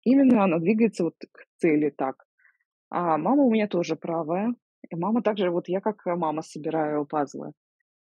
именно 0.02 0.44
она 0.44 0.58
двигается 0.58 1.04
вот 1.04 1.14
к 1.30 1.44
цели 1.58 1.90
так. 1.90 2.24
А 2.88 3.18
мама 3.18 3.42
у 3.42 3.50
меня 3.50 3.68
тоже 3.68 3.96
правая. 3.96 4.54
И 4.88 4.96
мама 4.96 5.22
также, 5.22 5.50
вот 5.50 5.68
я 5.68 5.82
как, 5.82 6.06
э, 6.06 6.14
мама 6.14 6.40
собираю 6.40 7.04
пазлы. 7.04 7.52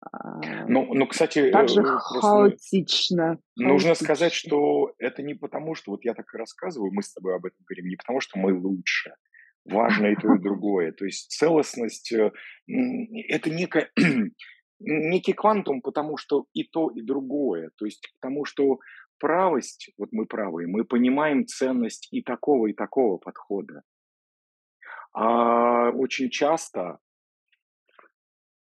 А, 0.01 0.41
Ну, 0.67 0.93
ну, 0.93 1.07
кстати, 1.07 1.49
также 1.49 1.79
э, 1.79 1.83
просто 1.83 2.19
хаотично, 2.19 3.39
нужно 3.55 3.95
сказать, 3.95 4.33
хаотично. 4.33 4.49
что 4.49 4.93
это 4.99 5.23
не 5.23 5.33
потому, 5.33 5.73
что 5.73 5.91
вот 5.91 6.03
я 6.03 6.13
так 6.13 6.25
и 6.33 6.37
рассказываю, 6.37 6.91
мы 6.91 7.03
с 7.03 7.13
тобой 7.13 7.37
об 7.37 7.45
этом 7.45 7.59
говорим, 7.65 7.87
не 7.87 7.95
потому, 7.95 8.19
что 8.19 8.37
мы 8.37 8.53
лучше. 8.53 9.13
Важно 9.63 10.07
и 10.07 10.15
то, 10.15 10.33
и 10.33 10.39
другое. 10.39 10.91
То 10.91 11.05
есть 11.05 11.31
целостность 11.31 12.11
э, 12.11 12.31
это 12.67 13.49
некая, 13.49 13.91
некий 14.79 15.33
квантум, 15.33 15.81
потому 15.81 16.17
что 16.17 16.45
и 16.53 16.63
то, 16.63 16.89
и 16.89 17.01
другое. 17.01 17.71
То 17.77 17.85
есть 17.85 18.11
потому 18.19 18.45
что 18.45 18.79
правость, 19.19 19.91
вот 19.97 20.09
мы 20.11 20.25
правые, 20.25 20.67
мы 20.67 20.85
понимаем 20.85 21.45
ценность 21.45 22.07
и 22.11 22.21
такого, 22.21 22.67
и 22.67 22.73
такого 22.73 23.17
подхода. 23.17 23.81
А 25.13 25.89
очень 25.89 26.29
часто, 26.29 26.99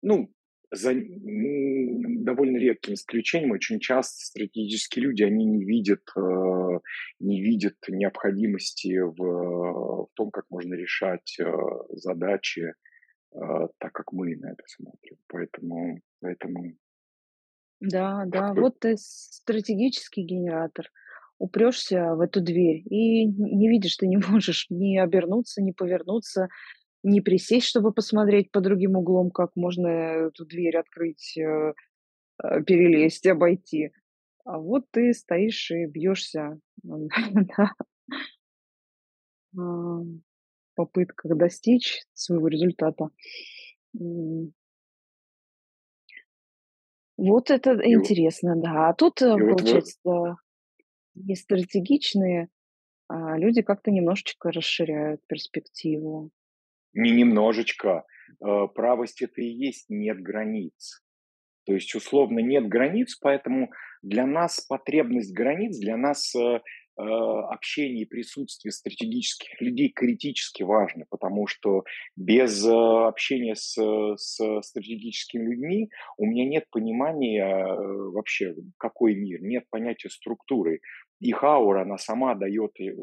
ну, 0.01 0.31
за 0.71 0.93
довольно 0.93 2.57
редким 2.57 2.93
исключением, 2.93 3.51
очень 3.51 3.79
часто 3.79 4.25
стратегические 4.25 5.05
люди, 5.05 5.23
они 5.23 5.45
не 5.45 5.63
видят, 5.63 6.01
э, 6.17 6.79
не 7.19 7.41
видят 7.41 7.75
необходимости 7.87 8.99
в, 8.99 9.15
в 9.15 10.09
том, 10.15 10.31
как 10.31 10.45
можно 10.49 10.73
решать 10.73 11.37
э, 11.39 11.45
задачи, 11.89 12.61
э, 12.61 12.73
так 13.79 13.91
как 13.91 14.11
мы 14.11 14.35
на 14.35 14.51
это 14.51 14.63
смотрим. 14.67 15.17
Поэтому, 15.27 15.99
поэтому 16.21 16.73
Да, 17.81 18.23
да, 18.25 18.47
как-то 18.47 18.61
вот 18.61 18.79
ты 18.79 18.95
стратегический 18.97 20.23
генератор. 20.23 20.89
Упрешься 21.37 22.15
в 22.15 22.21
эту 22.21 22.41
дверь 22.41 22.81
и 22.89 23.25
не 23.25 23.69
видишь, 23.69 23.97
ты 23.97 24.07
не 24.07 24.17
можешь 24.29 24.67
ни 24.69 24.97
обернуться, 24.97 25.61
ни 25.61 25.71
повернуться, 25.71 26.47
не 27.03 27.21
присесть, 27.21 27.67
чтобы 27.67 27.93
посмотреть 27.93 28.51
под 28.51 28.63
другим 28.63 28.95
углом, 28.95 29.29
как 29.31 29.51
можно 29.55 29.87
эту 29.87 30.45
дверь 30.45 30.77
открыть, 30.77 31.37
э, 31.37 31.73
э, 32.41 32.63
перелезть, 32.63 33.27
обойти. 33.27 33.91
А 34.43 34.59
вот 34.59 34.85
ты 34.91 35.13
стоишь 35.13 35.71
и 35.71 35.85
бьешься 35.85 36.59
а, 39.57 40.01
попытках 40.75 41.35
достичь 41.37 42.03
своего 42.13 42.47
результата. 42.47 43.09
Вот 47.17 47.49
это 47.49 47.71
и, 47.71 47.95
вот- 47.95 48.03
интересно, 48.03 48.55
да. 48.55 48.89
А 48.89 48.93
тут, 48.93 49.21
э, 49.21 49.31
вот, 49.31 49.39
вот 49.39 49.57
получается, 49.59 50.37
не 51.15 51.35
стратегичные, 51.35 52.49
а 53.07 53.37
люди 53.37 53.61
как-то 53.61 53.91
немножечко 53.91 54.51
расширяют 54.51 55.21
перспективу. 55.27 56.31
не 56.93 57.11
немножечко, 57.11 58.05
э, 58.41 58.67
правость 58.73 59.21
это 59.21 59.41
и 59.41 59.47
есть 59.47 59.85
нет 59.89 60.21
границ. 60.21 61.01
То 61.65 61.73
есть, 61.73 61.93
условно, 61.95 62.39
нет 62.39 62.67
границ, 62.67 63.17
поэтому 63.19 63.71
для 64.01 64.25
нас 64.25 64.61
потребность 64.61 65.33
границ, 65.33 65.77
для 65.77 65.97
нас 65.97 66.33
э, 66.35 66.61
общение 66.97 68.03
и 68.03 68.05
присутствие 68.05 68.71
стратегических 68.71 69.59
людей 69.61 69.89
критически 69.89 70.63
важно, 70.63 71.05
потому 71.09 71.47
что 71.47 71.83
без 72.15 72.65
э, 72.65 72.71
общения 72.71 73.55
с, 73.55 73.75
с 74.17 74.61
стратегическими 74.61 75.43
людьми 75.43 75.89
у 76.17 76.25
меня 76.25 76.45
нет 76.45 76.65
понимания 76.69 77.45
э, 77.45 77.75
вообще, 78.11 78.55
какой 78.77 79.15
мир, 79.15 79.41
нет 79.41 79.65
понятия 79.69 80.09
структуры. 80.09 80.79
Их 81.19 81.43
аура, 81.43 81.81
она 81.81 81.97
сама 81.97 82.35
дает, 82.35 82.71
э, 82.79 82.93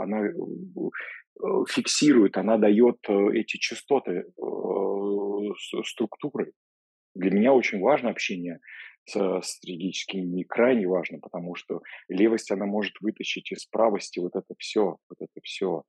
она 0.00 0.26
э, 0.26 0.32
э, 0.32 1.64
фиксирует, 1.68 2.36
она 2.36 2.58
дает 2.58 2.98
э, 3.08 3.28
эти 3.34 3.58
частоты 3.58 4.12
э, 4.12 5.82
структуры. 5.84 6.52
Для 7.14 7.30
меня 7.30 7.52
очень 7.52 7.80
важно 7.80 8.10
общение 8.10 8.60
с 9.04 9.40
стратегическими, 9.42 10.42
крайне 10.42 10.86
важно, 10.86 11.18
потому 11.18 11.54
что 11.54 11.82
левость, 12.08 12.50
она 12.50 12.66
может 12.66 12.94
вытащить 13.00 13.52
из 13.52 13.66
правости 13.66 14.18
вот 14.18 14.36
это 14.36 14.54
все, 14.58 14.96
вот 15.08 15.18
это 15.18 15.40
все. 15.42 15.82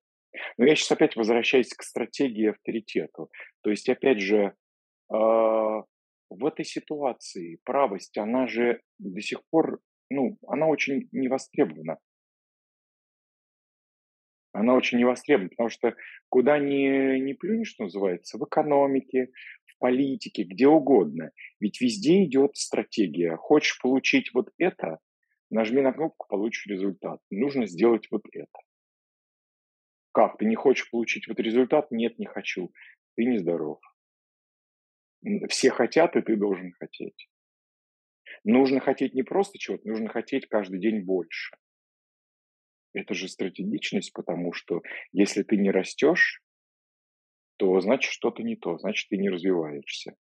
Но 0.58 0.66
я 0.66 0.76
сейчас 0.76 0.92
опять 0.92 1.16
возвращаюсь 1.16 1.74
к 1.74 1.84
стратегии 1.84 2.50
авторитету. 2.50 3.30
То 3.62 3.70
есть, 3.70 3.90
опять 3.90 4.20
же, 4.22 4.54
а, 5.12 5.84
в 6.30 6.46
этой 6.46 6.66
ситуации 6.66 7.60
правость, 7.64 8.18
она 8.18 8.48
же 8.48 8.82
до 9.00 9.22
сих 9.22 9.42
пор, 9.50 9.80
ну, 10.10 10.38
она 10.48 10.68
очень 10.68 11.10
не 11.12 11.28
востребована. 11.28 11.98
Она 14.54 14.76
очень 14.76 14.98
не 14.98 15.06
востребована, 15.06 15.50
потому 15.50 15.70
что 15.70 15.96
куда 16.30 16.60
ни, 16.60 17.20
ни 17.20 17.34
плюнешь, 17.34 17.70
что 17.70 17.84
называется, 17.84 18.38
в 18.38 18.46
экономике, 18.46 19.30
политике, 19.82 20.44
где 20.44 20.68
угодно. 20.68 21.32
Ведь 21.60 21.82
везде 21.82 22.24
идет 22.24 22.56
стратегия. 22.56 23.36
Хочешь 23.36 23.80
получить 23.82 24.34
вот 24.34 24.50
это, 24.58 25.00
нажми 25.50 25.82
на 25.82 25.92
кнопку, 25.92 26.28
получишь 26.30 26.68
результат. 26.68 27.20
Нужно 27.30 27.66
сделать 27.66 28.08
вот 28.12 28.22
это. 28.32 28.60
Как? 30.14 30.38
Ты 30.38 30.46
не 30.46 30.56
хочешь 30.56 30.90
получить 30.90 31.28
вот 31.28 31.40
результат? 31.40 31.92
Нет, 31.92 32.20
не 32.20 32.26
хочу. 32.26 32.72
Ты 33.16 33.26
нездоров. 33.26 33.80
Все 35.50 35.72
хотят, 35.72 36.16
и 36.16 36.22
ты 36.22 36.36
должен 36.36 36.72
хотеть. 36.80 37.30
Нужно 38.44 38.80
хотеть 38.80 39.14
не 39.14 39.24
просто 39.24 39.58
чего-то, 39.58 39.88
нужно 39.88 40.10
хотеть 40.10 40.48
каждый 40.48 40.80
день 40.80 41.04
больше. 41.04 41.56
Это 42.94 43.14
же 43.14 43.28
стратегичность, 43.28 44.14
потому 44.14 44.54
что 44.54 44.82
если 45.12 45.44
ты 45.44 45.58
не 45.58 45.72
растешь, 45.72 46.42
то 47.62 47.80
значит 47.80 48.12
что-то 48.12 48.42
не 48.42 48.56
то, 48.56 48.80
значит 48.80 49.08
ты 49.10 49.18
не 49.18 49.30
развиваешься. 49.30 50.16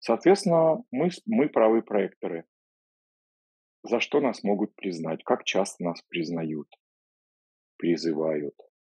Соответственно, 0.00 0.84
мы, 0.90 1.08
мы 1.24 1.48
правые 1.48 1.82
проекторы. 1.82 2.44
За 3.84 4.00
что 4.00 4.20
нас 4.20 4.44
могут 4.44 4.76
признать? 4.76 5.24
Как 5.24 5.44
часто 5.44 5.82
нас 5.82 6.02
признают, 6.02 6.68
призывают, 7.78 8.54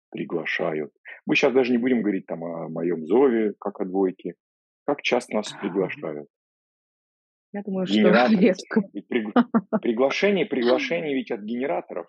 приглашают? 0.10 0.92
Мы 1.26 1.38
сейчас 1.38 1.54
даже 1.54 1.72
не 1.72 1.78
будем 1.78 2.02
говорить 2.02 2.26
там 2.26 2.44
о 2.44 2.68
моем 2.68 3.06
зове, 3.06 3.54
как 3.58 3.80
о 3.80 3.86
двойке. 3.86 4.36
Как 4.84 5.02
часто 5.02 5.34
нас 5.34 5.50
приглашают? 5.62 6.28
Я 7.54 7.64
думаю, 7.64 7.88
что. 7.88 7.96
Ведь 8.92 9.08
пригла- 9.10 9.80
приглашение, 9.82 10.46
приглашение 10.46 11.16
ведь 11.16 11.32
от 11.32 11.40
генераторов. 11.40 12.08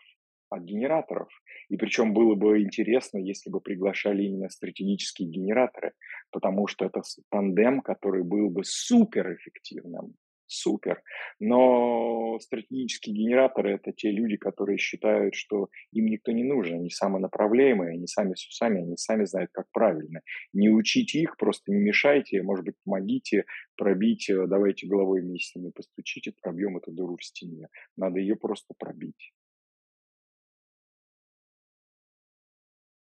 От 0.50 0.64
генераторов. 0.64 1.28
И 1.68 1.76
причем 1.76 2.12
было 2.12 2.34
бы 2.34 2.60
интересно, 2.60 3.18
если 3.18 3.50
бы 3.50 3.60
приглашали 3.60 4.24
именно 4.24 4.48
стратегические 4.48 5.28
генераторы, 5.28 5.92
потому 6.32 6.66
что 6.66 6.84
это 6.84 7.02
тандем, 7.30 7.80
который 7.80 8.24
был 8.24 8.50
бы 8.50 8.62
супер 8.64 9.32
эффективным. 9.34 10.16
Супер. 10.52 11.00
Но 11.38 12.40
стратегические 12.40 13.14
генераторы– 13.14 13.74
это 13.74 13.92
те 13.92 14.10
люди, 14.10 14.36
которые 14.36 14.78
считают, 14.78 15.36
что 15.36 15.68
им 15.92 16.06
никто 16.06 16.32
не 16.32 16.42
нужен, 16.42 16.74
они 16.74 16.90
самонаправляемые, 16.90 17.92
они 17.92 18.08
сами 18.08 18.34
с 18.34 18.48
усами, 18.48 18.82
они 18.82 18.96
сами 18.96 19.26
знают, 19.26 19.50
как 19.52 19.66
правильно. 19.70 20.22
Не 20.52 20.68
учите 20.70 21.20
их, 21.20 21.36
просто 21.36 21.70
не 21.70 21.78
мешайте, 21.78 22.42
может 22.42 22.64
быть, 22.64 22.74
помогите 22.84 23.44
пробить, 23.76 24.28
э, 24.28 24.46
давайте 24.48 24.88
головой 24.88 25.20
вместе 25.20 25.60
ними 25.60 25.70
постучите, 25.70 26.32
пробьем 26.42 26.78
эту 26.78 26.90
дыру 26.90 27.16
в 27.16 27.24
стене. 27.24 27.68
Надо 27.96 28.18
ее 28.18 28.34
просто 28.34 28.74
пробить. 28.76 29.32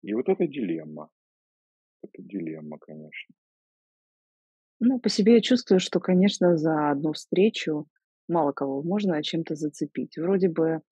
И 0.03 0.15
вот 0.15 0.29
это 0.29 0.47
дилемма. 0.47 1.09
Это 2.03 2.23
дилемма, 2.23 2.79
конечно. 2.79 3.35
Ну, 4.81 4.99
по 4.99 5.09
себе 5.09 5.35
я 5.35 5.41
чувствую, 5.41 5.79
что, 5.79 6.01
конечно, 6.01 6.57
за 6.57 6.91
одну 6.91 7.13
встречу 7.13 7.87
мало 8.29 8.53
кого 8.53 8.83
можно 8.83 9.23
чем-то 9.23 9.55
зацепить. 9.55 10.17
Вроде 10.17 10.49
бы 10.49 10.83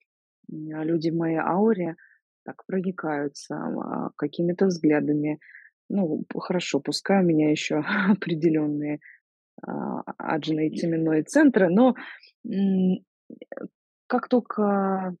а 0.73 0.83
люди 0.83 1.09
в 1.09 1.15
моей 1.15 1.37
ауре 1.37 1.95
так 2.43 2.65
проникаются 2.65 3.55
а, 3.55 4.09
какими-то 4.15 4.65
взглядами. 4.65 5.39
Ну, 5.89 6.25
хорошо, 6.37 6.79
пускай 6.79 7.21
у 7.21 7.25
меня 7.25 7.51
еще 7.51 7.83
определенные 8.09 8.99
а, 9.61 10.01
аджны 10.17 10.67
и 10.67 10.75
теменные 10.75 11.23
центры, 11.23 11.69
но 11.69 11.95
как 14.07 14.27
только 14.27 15.15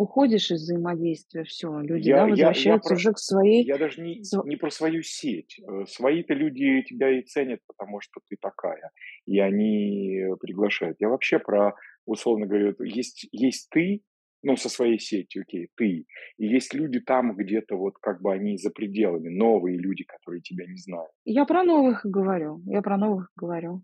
уходишь 0.00 0.50
из 0.50 0.62
взаимодействия, 0.62 1.44
все, 1.44 1.68
люди, 1.80 2.08
я, 2.08 2.16
да, 2.16 2.22
я, 2.22 2.26
я, 2.26 2.30
возвращаются 2.30 2.88
про, 2.88 2.96
уже 2.96 3.12
к 3.12 3.18
своей... 3.18 3.64
я 3.64 3.78
даже 3.78 4.00
не, 4.02 4.22
не 4.44 4.56
про 4.56 4.70
свою 4.70 5.02
сеть. 5.02 5.60
Э, 5.60 5.84
Свои-то 5.86 6.34
люди 6.34 6.82
тебя 6.82 7.18
и 7.18 7.22
ценят, 7.22 7.60
потому 7.66 8.00
что 8.00 8.20
ты 8.28 8.36
такая. 8.40 8.90
И 9.26 9.38
они 9.38 10.18
э, 10.18 10.36
приглашают. 10.40 10.96
Я 11.00 11.08
вообще 11.08 11.38
про, 11.38 11.74
условно 12.06 12.46
говоря, 12.46 12.72
есть, 12.80 13.28
есть 13.32 13.68
ты, 13.70 14.02
ну, 14.42 14.56
со 14.56 14.68
своей 14.70 14.98
сетью, 14.98 15.42
окей, 15.42 15.68
ты. 15.76 16.06
И 16.38 16.46
есть 16.46 16.72
люди 16.72 17.00
там 17.00 17.36
где-то 17.36 17.76
вот 17.76 17.94
как 18.00 18.22
бы 18.22 18.32
они 18.32 18.56
за 18.56 18.70
пределами, 18.70 19.28
новые 19.28 19.76
люди, 19.78 20.04
которые 20.04 20.40
тебя 20.40 20.66
не 20.66 20.78
знают. 20.78 21.10
Я 21.24 21.44
про 21.44 21.62
новых 21.62 22.00
говорю, 22.04 22.62
я 22.66 22.80
про 22.80 22.96
новых 22.96 23.30
говорю. 23.36 23.82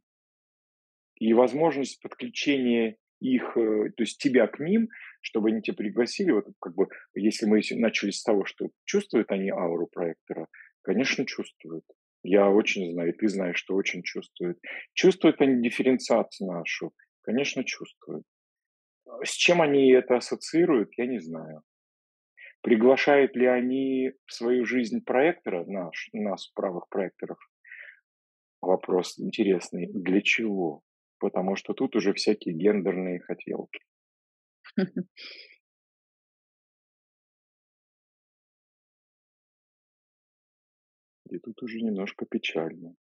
и 1.19 1.33
возможность 1.35 2.01
подключения 2.03 2.97
их, 3.21 3.57
э, 3.57 3.91
то 3.97 4.03
есть 4.03 4.19
тебя 4.19 4.47
к 4.47 4.59
ним, 4.59 4.89
чтобы 5.21 5.49
они 5.49 5.63
тебя 5.63 5.77
пригласили, 5.77 6.31
вот 6.31 6.47
как 6.61 6.75
бы, 6.75 6.89
если 7.15 7.47
мы 7.47 7.61
начали 7.73 8.11
с 8.11 8.23
того, 8.23 8.45
что 8.45 8.69
чувствуют 8.85 9.31
они 9.31 9.51
ауру 9.51 9.87
проектора, 9.87 10.47
конечно, 10.83 11.25
чувствуют. 11.27 11.85
Я 12.23 12.51
очень 12.51 12.93
знаю, 12.93 13.11
и 13.11 13.17
ты 13.17 13.29
знаешь, 13.29 13.59
что 13.59 13.75
очень 13.75 14.03
чувствуют. 14.03 14.59
Чувствуют 14.95 15.41
они 15.41 15.63
дифференциацию 15.63 16.49
нашу? 16.49 16.93
Конечно, 17.23 17.65
чувствуют. 17.65 18.25
с 19.25 19.31
чем 19.31 19.63
они 19.63 19.93
это 19.93 20.17
ассоциируют, 20.17 20.91
я 20.97 21.07
не 21.07 21.21
знаю. 21.21 21.63
Приглашают 22.63 23.37
ли 23.37 23.47
они 23.47 24.13
в 24.27 24.33
свою 24.33 24.65
жизнь 24.65 25.05
проектора, 25.05 25.65
наш, 25.67 26.09
нас, 26.13 26.49
правых 26.49 26.89
проекторов? 26.89 27.39
Вопрос 28.61 29.19
интересный. 29.21 29.87
Для 29.93 30.21
чего? 30.21 30.83
Потому 31.19 31.57
что 31.57 31.73
тут 31.73 31.97
уже 31.97 32.13
всякие 32.13 32.55
гендерные 32.55 33.21
хотелки. 33.21 33.81
И 41.31 41.39
тут 41.39 41.63
уже 41.63 41.81
немножко 41.81 42.25
печально. 42.27 42.95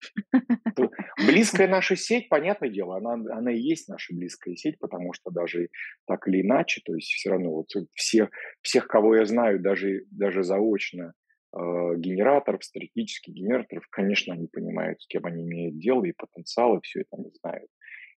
Близкая 1.26 1.68
наша 1.68 1.96
сеть, 1.96 2.28
понятное 2.28 2.70
дело, 2.70 2.96
она, 2.96 3.12
она 3.12 3.52
и 3.52 3.60
есть 3.60 3.88
наша 3.88 4.14
близкая 4.14 4.56
сеть, 4.56 4.78
потому 4.78 5.12
что 5.12 5.30
даже 5.30 5.68
так 6.06 6.26
или 6.26 6.42
иначе, 6.42 6.80
то 6.84 6.94
есть 6.94 7.12
все 7.12 7.30
равно 7.30 7.50
вот 7.50 7.68
все, 7.94 8.28
всех, 8.62 8.88
кого 8.88 9.16
я 9.16 9.24
знаю, 9.24 9.60
даже, 9.60 10.04
даже 10.10 10.42
заочно, 10.42 11.14
генераторов, 11.54 12.64
стратегических 12.64 13.34
генераторов, 13.34 13.86
конечно, 13.90 14.34
они 14.34 14.46
понимают, 14.46 15.02
с 15.02 15.06
кем 15.06 15.26
они 15.26 15.44
имеют 15.44 15.78
дело, 15.78 16.04
и 16.04 16.12
потенциал, 16.12 16.78
и 16.78 16.80
все 16.82 17.00
это 17.00 17.16
они 17.16 17.30
знают. 17.40 17.70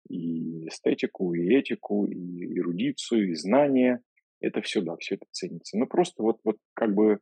И 0.09 0.68
эстетику, 0.68 1.35
и 1.35 1.55
этику, 1.55 2.07
и 2.07 2.59
эрудицию, 2.59 3.30
и 3.30 3.35
знания. 3.35 4.01
Это 4.41 4.61
все, 4.61 4.82
да, 4.82 4.97
все 4.97 5.16
это 5.16 5.26
ценится. 5.32 5.78
Ну, 5.78 5.87
просто 5.87 6.22
вот, 6.22 6.39
вот 6.45 6.59
как 6.74 6.95
бы 6.95 7.18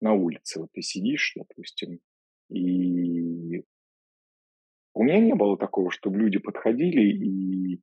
на 0.00 0.12
улице, 0.12 0.60
вот 0.60 0.68
ты 0.72 0.82
сидишь, 0.82 1.32
допустим, 1.36 2.00
и 2.50 3.62
у 4.92 5.02
меня 5.02 5.18
не 5.20 5.34
было 5.34 5.56
такого, 5.56 5.90
чтобы 5.90 6.18
люди 6.18 6.38
подходили 6.38 7.02
и 7.02 7.80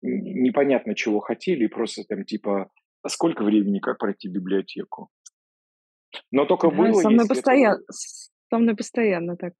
непонятно 0.00 0.94
чего 0.94 1.20
хотели, 1.20 1.66
просто 1.66 2.04
там 2.04 2.24
типа, 2.24 2.70
а 3.02 3.08
сколько 3.08 3.44
времени, 3.44 3.78
как 3.78 3.98
пройти 3.98 4.28
библиотеку? 4.28 5.10
Но 6.30 6.46
только 6.46 6.70
Да, 6.70 6.76
было, 6.76 7.00
со 7.00 7.10
мной 7.10 7.24
это 7.24 7.34
постоянно, 7.34 7.82
со 7.90 8.58
мной 8.58 8.76
постоянно 8.76 9.36
так. 9.36 9.54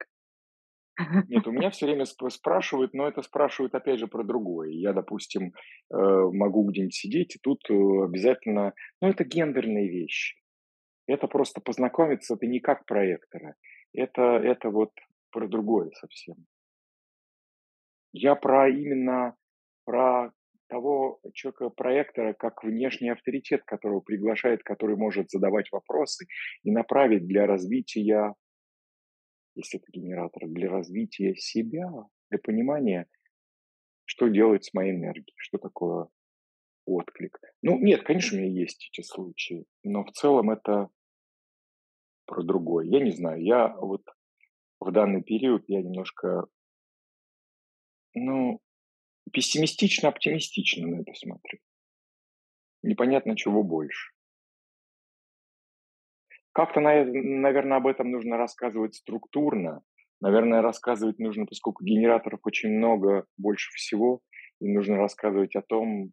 Нет, 1.27 1.47
у 1.47 1.51
меня 1.51 1.69
все 1.69 1.85
время 1.85 2.05
сп- 2.05 2.29
спрашивают, 2.29 2.93
но 2.93 3.07
это 3.07 3.21
спрашивают 3.21 3.75
опять 3.75 3.99
же 3.99 4.07
про 4.07 4.23
другое. 4.23 4.69
Я, 4.71 4.93
допустим, 4.93 5.53
э, 5.93 5.95
могу 5.95 6.63
где-нибудь 6.69 6.95
сидеть, 6.95 7.35
и 7.35 7.39
тут 7.39 7.61
э, 7.69 7.73
обязательно, 7.73 8.73
ну 9.01 9.09
это 9.09 9.23
гендерные 9.23 9.89
вещи. 9.89 10.35
Это 11.07 11.27
просто 11.27 11.61
познакомиться, 11.61 12.35
это 12.35 12.45
не 12.45 12.59
как 12.59 12.85
проектора. 12.85 13.55
Это, 13.93 14.21
это 14.21 14.69
вот 14.69 14.91
про 15.31 15.47
другое 15.47 15.91
совсем. 15.91 16.35
Я 18.11 18.35
про 18.35 18.69
именно 18.69 19.35
про 19.85 20.31
того 20.69 21.19
человека, 21.33 21.69
проектора, 21.69 22.33
как 22.33 22.63
внешний 22.63 23.09
авторитет, 23.09 23.63
которого 23.63 23.99
приглашает, 23.99 24.63
который 24.63 24.95
может 24.95 25.29
задавать 25.29 25.71
вопросы 25.71 26.25
и 26.63 26.71
направить 26.71 27.27
для 27.27 27.45
развития, 27.45 28.35
если 29.55 29.79
это 29.79 29.91
генератор, 29.91 30.47
для 30.47 30.69
развития 30.69 31.35
себя, 31.35 31.89
для 32.29 32.39
понимания, 32.39 33.07
что 34.05 34.27
делать 34.27 34.63
с 34.63 34.73
моей 34.73 34.93
энергией, 34.93 35.35
что 35.37 35.57
такое 35.57 36.07
отклик. 36.85 37.39
Ну, 37.61 37.79
нет, 37.79 38.03
конечно, 38.03 38.37
у 38.37 38.41
меня 38.41 38.51
есть 38.51 38.89
эти 38.91 39.05
случаи, 39.05 39.65
но 39.83 40.03
в 40.03 40.11
целом 40.11 40.49
это 40.51 40.89
про 42.25 42.43
другое. 42.43 42.85
Я 42.85 43.03
не 43.03 43.11
знаю, 43.11 43.43
я 43.43 43.75
вот 43.75 44.03
в 44.79 44.91
данный 44.91 45.23
период 45.23 45.63
я 45.67 45.81
немножко, 45.81 46.45
ну, 48.13 48.61
пессимистично-оптимистично 49.29 50.87
на 50.87 51.01
это 51.01 51.13
смотрю. 51.13 51.59
Непонятно, 52.83 53.35
чего 53.35 53.63
больше. 53.63 54.11
Как-то, 56.51 56.79
наверное, 56.79 57.77
об 57.77 57.87
этом 57.87 58.11
нужно 58.11 58.37
рассказывать 58.37 58.95
структурно. 58.95 59.81
Наверное, 60.21 60.61
рассказывать 60.61 61.19
нужно, 61.19 61.45
поскольку 61.45 61.83
генераторов 61.83 62.41
очень 62.43 62.69
много, 62.69 63.25
больше 63.37 63.71
всего, 63.73 64.21
и 64.59 64.67
нужно 64.67 64.97
рассказывать 64.97 65.55
о 65.55 65.61
том, 65.61 66.11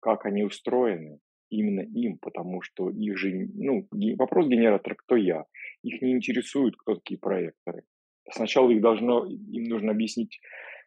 как 0.00 0.24
они 0.24 0.44
устроены, 0.44 1.18
именно 1.50 1.80
им, 1.80 2.18
потому 2.18 2.62
что 2.62 2.90
их 2.90 3.16
же, 3.18 3.48
ну, 3.54 3.88
вопрос 4.16 4.46
генератора 4.46 4.94
«кто 4.94 5.16
я?» 5.16 5.44
Их 5.82 6.00
не 6.00 6.12
интересует, 6.12 6.76
кто 6.76 6.94
такие 6.94 7.18
проекторы. 7.18 7.84
Сначала 8.30 8.70
их 8.70 8.80
должно, 8.80 9.26
им 9.26 9.64
нужно 9.64 9.92
объяснить, 9.92 10.40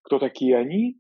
кто 0.03 0.19
такие 0.19 0.57
они, 0.57 0.99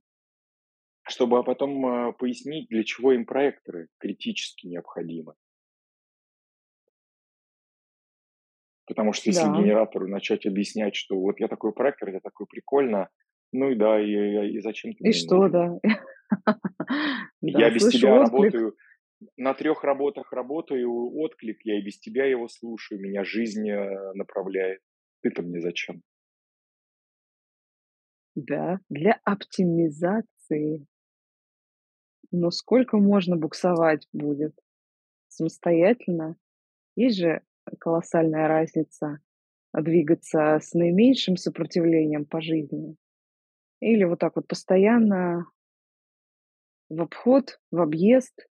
чтобы 1.07 1.39
а 1.39 1.43
потом 1.43 1.85
э, 1.85 2.13
пояснить, 2.13 2.67
для 2.69 2.83
чего 2.83 3.13
им 3.13 3.25
проекторы 3.25 3.87
критически 3.97 4.67
необходимы. 4.67 5.33
Потому 8.85 9.13
что 9.13 9.29
если 9.29 9.43
Да. 9.43 9.53
генератору 9.53 10.07
начать 10.07 10.45
объяснять, 10.45 10.95
что 10.95 11.19
вот 11.19 11.39
я 11.39 11.47
такой 11.47 11.73
проектор, 11.73 12.09
я 12.09 12.19
такой 12.19 12.47
прикольно, 12.47 13.09
ну 13.51 13.69
и 13.69 13.75
да, 13.75 13.99
и, 13.99 14.55
и, 14.55 14.59
зачем 14.59 14.93
ты 14.93 15.07
И 15.07 15.11
что, 15.11 15.47
нужен? 15.47 15.51
да. 15.51 15.79
Я 17.41 17.69
без 17.69 17.87
тебя 17.87 18.19
работаю, 18.19 18.75
на 19.37 19.53
трех 19.53 19.83
работах 19.83 20.31
работаю, 20.33 20.91
отклик, 21.17 21.59
я 21.63 21.79
и 21.79 21.81
без 21.81 21.99
тебя 21.99 22.25
его 22.25 22.47
слушаю, 22.47 22.99
меня 22.99 23.23
жизнь 23.23 23.69
э, 23.69 24.13
направляет. 24.13 24.81
Ты-то 25.21 25.41
мне 25.41 25.59
зачем? 25.61 26.01
Да, 28.37 28.79
для 28.87 29.19
оптимизации. 29.23 30.85
Но 32.29 32.51
сколько 32.51 32.97
можно 32.97 33.35
буксовать 33.35 34.07
будет? 34.13 34.53
Самостоятельно? 35.27 36.35
Есть 36.95 37.17
же 37.17 37.41
колоссальная 37.79 38.47
разница 38.47 39.21
двигаться 39.73 40.59
с 40.61 40.75
наименьшим 40.75 41.35
сопротивлением 41.35 42.25
по 42.25 42.39
жизни 42.39 42.95
или 43.79 44.03
вот 44.03 44.19
так 44.19 44.35
вот 44.35 44.47
постоянно 44.47 45.49
в 46.89 47.01
обход, 47.01 47.59
в 47.71 47.81
объезд. 47.81 48.47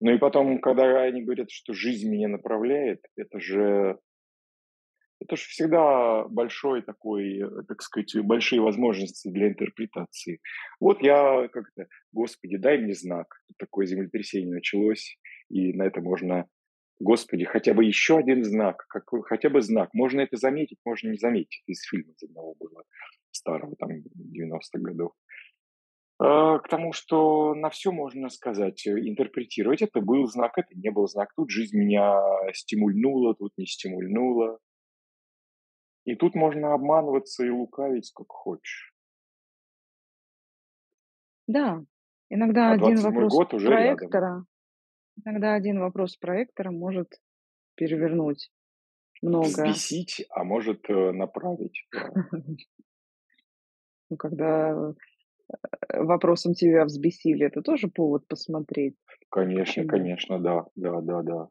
Ну 0.00 0.10
и 0.10 0.18
потом, 0.18 0.60
когда 0.60 1.02
они 1.02 1.22
говорят, 1.22 1.52
что 1.52 1.72
жизнь 1.74 2.10
меня 2.10 2.26
направляет, 2.26 3.04
это 3.14 3.38
же 3.38 4.00
это 5.22 5.36
же 5.36 5.42
всегда 5.48 6.24
большой 6.28 6.82
такой, 6.82 7.38
э, 7.40 7.62
так 7.68 7.82
сказать, 7.82 8.14
большие 8.24 8.60
возможности 8.60 9.28
для 9.28 9.48
интерпретации. 9.48 10.40
Вот 10.80 11.02
я 11.02 11.48
как-то, 11.48 11.86
Господи, 12.12 12.56
дай 12.56 12.78
мне 12.78 12.94
знак. 12.94 13.26
Такое 13.58 13.86
землетрясение 13.86 14.54
началось, 14.54 15.18
и 15.48 15.72
на 15.72 15.84
это 15.84 16.00
можно, 16.00 16.46
Господи, 16.98 17.44
хотя 17.44 17.74
бы 17.74 17.84
еще 17.84 18.18
один 18.18 18.44
знак, 18.44 18.84
какой, 18.88 19.22
хотя 19.22 19.48
бы 19.48 19.60
знак. 19.62 19.90
Можно 19.94 20.20
это 20.20 20.36
заметить, 20.36 20.78
можно 20.84 21.10
не 21.10 21.18
заметить. 21.18 21.62
Из 21.66 21.82
фильма 21.82 22.12
из 22.12 22.22
одного 22.28 22.54
было, 22.58 22.84
старого, 23.30 23.74
там, 23.76 23.90
90-х 23.90 24.78
годов. 24.78 25.12
А, 26.18 26.58
к 26.58 26.68
тому, 26.68 26.92
что 26.92 27.54
на 27.54 27.68
все 27.70 27.90
можно 27.90 28.28
сказать, 28.28 28.86
э, 28.86 28.92
интерпретировать. 28.92 29.82
Это 29.82 30.00
был 30.00 30.26
знак, 30.26 30.52
это 30.56 30.68
не 30.74 30.90
был 30.90 31.08
знак. 31.08 31.30
Тут 31.34 31.50
жизнь 31.50 31.76
меня 31.76 32.20
стимульнула, 32.52 33.34
тут 33.34 33.52
не 33.56 33.66
стимульнула. 33.66 34.58
И 36.04 36.16
тут 36.16 36.34
можно 36.34 36.74
обманываться 36.74 37.44
и 37.44 37.50
лукавить 37.50 38.06
сколько 38.06 38.34
хочешь. 38.34 38.94
Да, 41.46 41.84
иногда 42.28 42.70
А 42.70 42.72
один 42.72 42.96
27 42.96 43.10
вопрос 43.12 43.32
год 43.32 43.54
уже 43.54 43.68
рядом. 43.68 43.96
проектора, 43.96 44.44
иногда 45.24 45.54
один 45.54 45.80
вопрос 45.80 46.16
проектора 46.16 46.70
может 46.70 47.20
перевернуть 47.74 48.50
многое. 49.20 49.72
Взбесить, 49.72 50.26
а 50.30 50.44
может 50.44 50.88
э, 50.88 51.12
направить. 51.12 51.86
Ну, 54.10 54.18
когда 54.18 54.72
э, 54.72 56.02
вопросом 56.02 56.52
тебя 56.52 56.84
взбесили, 56.84 57.46
это 57.46 57.62
тоже 57.62 57.88
повод 57.88 58.28
посмотреть, 58.28 58.94
Конечно, 59.32 59.86
конечно, 59.86 60.38
да, 60.38 60.66
да, 60.76 61.00
да, 61.00 61.22
да. 61.22 61.48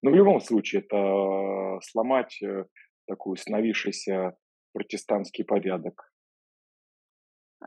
Но 0.00 0.10
в 0.10 0.14
любом 0.14 0.40
случае, 0.40 0.80
это 0.80 1.78
сломать 1.82 2.40
э, 2.42 2.64
такой 3.06 3.34
установившийся 3.34 4.36
протестантский 4.72 5.44
порядок. 5.44 6.12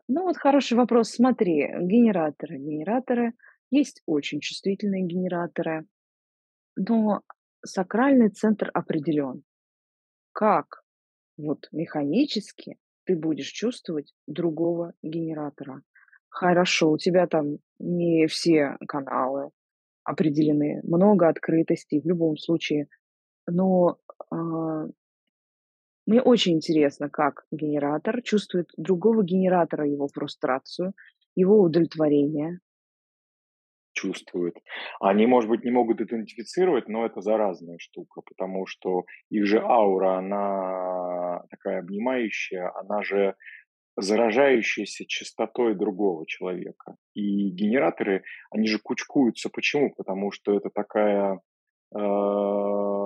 Ну 0.08 0.24
вот 0.24 0.38
хороший 0.38 0.78
вопрос. 0.78 1.10
Смотри, 1.10 1.68
генераторы. 1.82 2.58
Генераторы 2.58 3.34
есть 3.72 4.02
очень 4.06 4.40
чувствительные 4.40 5.06
генераторы, 5.06 5.86
но 6.76 7.22
сакральный 7.66 8.30
центр 8.30 8.70
определен. 8.74 9.44
Как 10.32 10.84
вот 11.38 11.68
механически 11.72 12.78
ты 13.06 13.16
будешь 13.16 13.50
чувствовать 13.50 14.14
другого 14.28 14.94
генератора? 15.02 15.82
Хорошо, 16.30 16.92
у 16.92 16.98
тебя 16.98 17.28
там 17.28 17.58
не 17.80 18.28
все 18.28 18.78
каналы 18.88 19.50
определены, 20.04 20.82
много 20.84 21.28
открытостей 21.28 22.02
в 22.02 22.06
любом 22.06 22.38
случае, 22.38 22.88
но 23.48 23.98
а, 24.32 24.86
Мне 26.10 26.24
очень 26.24 26.53
интересно, 26.53 27.07
как 27.07 27.45
генератор 27.51 28.24
чувствует 28.24 28.72
другого 28.78 29.24
генератора, 29.24 29.88
его 29.88 30.07
фрустрацию, 30.07 30.93
его 31.36 31.62
удовлетворение. 31.62 32.62
Чувствуют. 33.93 34.55
Они, 34.99 35.28
может 35.28 35.51
быть, 35.51 35.64
не 35.64 35.70
могут 35.70 36.01
идентифицировать, 36.01 36.88
но 36.88 37.05
это 37.05 37.22
заразная 37.22 37.78
штука, 37.78 38.22
потому 38.26 38.66
что 38.66 39.03
их 39.30 39.45
же 39.45 39.60
аура, 39.60 40.18
она 40.18 41.43
такая 41.51 41.82
обнимающая, 41.82 42.72
она 42.80 43.03
же 43.03 43.36
заражающаяся 43.95 45.05
частотой 45.05 45.76
другого 45.76 46.26
человека. 46.26 46.95
И 47.14 47.51
генераторы, 47.51 48.24
они 48.49 48.68
же 48.68 48.80
кучкуются. 48.80 49.51
Почему? 49.51 49.93
Потому 49.95 50.32
что 50.32 50.57
это 50.57 50.72
такая 50.74 51.39
э, 51.93 52.99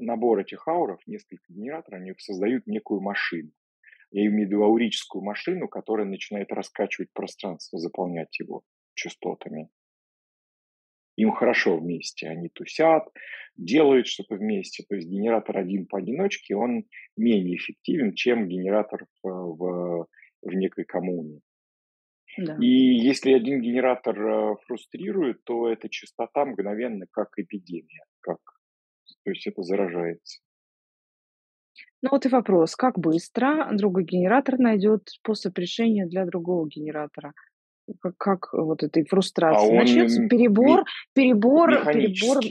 набор 0.00 0.40
этих 0.40 0.66
ауров, 0.68 1.00
несколько 1.06 1.52
генераторов, 1.52 2.00
они 2.00 2.12
создают 2.18 2.66
некую 2.66 3.00
машину. 3.00 3.50
Я 4.10 4.26
имею 4.26 4.48
в 4.48 4.50
виду 4.50 4.62
аурическую 4.62 5.22
машину, 5.22 5.68
которая 5.68 6.06
начинает 6.06 6.52
раскачивать 6.52 7.12
пространство, 7.12 7.78
заполнять 7.78 8.38
его 8.38 8.62
частотами. 8.94 9.68
Им 11.16 11.32
хорошо 11.32 11.78
вместе, 11.78 12.28
они 12.28 12.48
тусят, 12.50 13.04
делают 13.56 14.06
что-то 14.06 14.36
вместе. 14.36 14.84
То 14.88 14.96
есть 14.96 15.08
генератор 15.08 15.58
один 15.58 15.86
поодиночке, 15.86 16.54
он 16.54 16.84
менее 17.16 17.56
эффективен, 17.56 18.14
чем 18.14 18.48
генератор 18.48 19.06
в, 19.22 19.28
в, 19.28 20.06
в 20.42 20.52
некой 20.54 20.84
коммуне. 20.84 21.40
Да. 22.38 22.56
И 22.60 22.66
если 22.66 23.32
один 23.32 23.62
генератор 23.62 24.18
э, 24.20 24.56
фрустрирует, 24.66 25.42
то 25.44 25.68
эта 25.68 25.88
частота 25.88 26.44
мгновенно 26.44 27.06
как 27.10 27.30
эпидемия, 27.38 28.04
как, 28.20 28.40
то 29.24 29.30
есть 29.30 29.46
это 29.46 29.62
заражается. 29.62 30.40
Ну 32.02 32.08
вот 32.10 32.24
и 32.26 32.28
вопрос, 32.28 32.76
как 32.76 32.98
быстро 32.98 33.68
другой 33.72 34.04
генератор 34.04 34.58
найдет 34.58 35.08
способ 35.08 35.56
решения 35.58 36.06
для 36.06 36.24
другого 36.24 36.66
генератора? 36.68 37.32
Как, 38.00 38.16
как 38.18 38.52
вот 38.54 38.82
этой 38.82 39.04
А 39.48 39.60
фрустрации? 39.60 39.74
он 39.80 39.86
Начнется 39.86 40.22
перебор, 40.28 40.84
перебор, 41.14 41.86
перебор, 41.90 42.44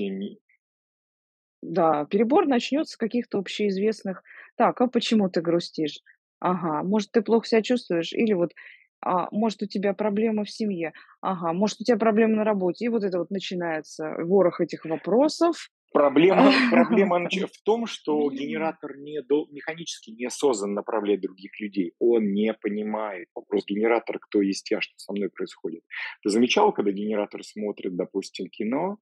да, 1.61 2.05
перебор 2.05 2.45
начнется 2.47 2.93
с 2.93 2.97
каких-то 2.97 3.39
общеизвестных. 3.39 4.23
Так, 4.55 4.79
а 4.81 4.87
почему 4.87 5.29
ты 5.29 5.41
грустишь? 5.41 5.99
Ага, 6.39 6.83
может, 6.83 7.11
ты 7.11 7.21
плохо 7.21 7.47
себя 7.47 7.61
чувствуешь? 7.61 8.13
Или 8.13 8.33
вот, 8.33 8.51
а, 9.01 9.27
может, 9.31 9.63
у 9.63 9.65
тебя 9.65 9.93
проблемы 9.93 10.45
в 10.45 10.51
семье? 10.51 10.93
Ага, 11.21 11.53
может, 11.53 11.81
у 11.81 11.83
тебя 11.83 11.97
проблемы 11.97 12.35
на 12.35 12.43
работе? 12.43 12.85
И 12.85 12.89
вот 12.89 13.03
это 13.03 13.17
вот 13.19 13.31
начинается 13.31 14.11
ворох 14.19 14.61
этих 14.61 14.85
вопросов. 14.85 15.69
Проблема, 15.95 16.51
проблема 16.69 17.19
в 17.29 17.63
том, 17.63 17.85
что 17.85 18.29
генератор 18.29 18.97
не 18.97 19.21
до- 19.21 19.47
механически 19.49 20.11
не 20.11 20.29
создан 20.29 20.73
направлять 20.73 21.21
других 21.21 21.57
людей. 21.61 21.93
Он 21.99 22.33
не 22.33 22.53
понимает 22.53 23.29
вопрос 23.33 23.63
генератора, 23.65 24.19
кто 24.19 24.41
есть 24.41 24.69
я, 24.71 24.81
что 24.81 24.91
со 24.97 25.13
мной 25.13 25.29
происходит. 25.29 25.83
Ты 26.21 26.31
замечал, 26.31 26.73
когда 26.73 26.91
генератор 26.91 27.45
смотрит, 27.45 27.95
допустим, 27.95 28.49
кино, 28.49 28.97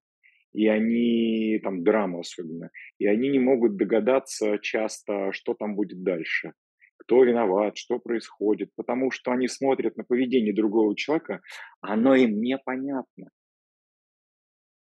и 0.52 0.68
они, 0.68 1.58
там, 1.64 1.82
драму 1.82 2.20
особенно, 2.20 2.70
и 3.00 3.08
они 3.08 3.28
не 3.28 3.40
могут 3.40 3.76
догадаться 3.76 4.58
часто, 4.58 5.32
что 5.32 5.54
там 5.54 5.74
будет 5.74 6.04
дальше, 6.04 6.52
кто 6.98 7.24
виноват, 7.24 7.76
что 7.76 7.98
происходит, 7.98 8.70
потому 8.76 9.10
что 9.10 9.32
они 9.32 9.48
смотрят 9.48 9.96
на 9.96 10.04
поведение 10.04 10.54
другого 10.54 10.94
человека, 10.94 11.40
оно 11.80 12.14
им 12.14 12.40
непонятно. 12.40 13.30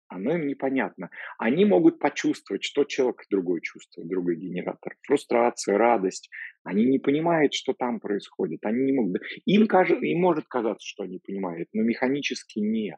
Оно 0.09 0.35
им 0.35 0.47
непонятно. 0.47 1.09
Они 1.37 1.65
могут 1.65 1.99
почувствовать, 1.99 2.63
что 2.63 2.85
человек 2.85 3.23
другой 3.29 3.61
чувствует, 3.61 4.07
другой 4.07 4.37
генератор. 4.37 4.95
Фрустрация, 5.03 5.77
радость. 5.77 6.29
Они 6.63 6.85
не 6.85 6.99
понимают, 6.99 7.53
что 7.53 7.73
там 7.73 7.99
происходит. 7.99 8.63
Они 8.63 8.85
не 8.85 8.93
могут. 8.93 9.21
Им, 9.45 9.67
кажется, 9.67 10.05
им 10.05 10.19
может 10.19 10.45
казаться, 10.47 10.85
что 10.87 11.03
они 11.03 11.19
понимают, 11.19 11.69
но 11.73 11.83
механически 11.83 12.59
нет 12.59 12.97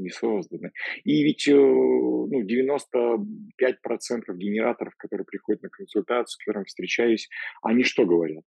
не 0.00 0.10
созданы. 0.10 0.72
И 1.04 1.22
ведь 1.22 1.46
э, 1.46 1.54
ну, 1.54 2.42
95% 2.42 3.18
генераторов, 4.34 4.94
которые 4.96 5.26
приходят 5.26 5.62
на 5.62 5.68
консультацию, 5.68 6.26
с 6.26 6.36
которыми 6.36 6.64
встречаюсь, 6.64 7.28
они 7.62 7.84
что 7.84 8.06
говорят? 8.06 8.44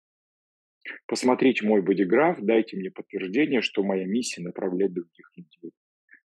Посмотрите 1.06 1.66
мой 1.66 1.82
бодиграф, 1.82 2.40
дайте 2.42 2.76
мне 2.76 2.92
подтверждение, 2.92 3.62
что 3.62 3.84
моя 3.84 4.06
миссия 4.06 4.42
направлять 4.42 4.94
других 4.94 5.32
людей. 5.38 5.72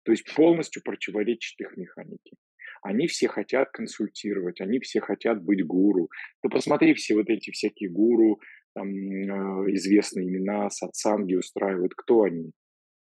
То 0.06 0.12
есть 0.12 0.34
полностью 0.34 0.82
противоречит 0.82 1.60
их 1.60 1.76
механике. 1.76 2.36
Они 2.82 3.06
все 3.06 3.28
хотят 3.28 3.70
консультировать, 3.72 4.60
они 4.60 4.78
все 4.78 5.00
хотят 5.00 5.42
быть 5.42 5.66
гуру. 5.66 6.08
Ты 6.42 6.48
посмотри, 6.48 6.94
все 6.94 7.14
вот 7.16 7.28
эти 7.28 7.50
всякие 7.50 7.90
гуру, 7.90 8.40
там, 8.74 8.88
э, 8.88 9.74
известные 9.74 10.28
имена, 10.28 10.70
сатсанги 10.70 11.34
устраивают. 11.34 11.92
Кто 11.94 12.22
они? 12.22 12.52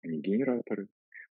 Они 0.04 0.20
генераторы 0.20 0.88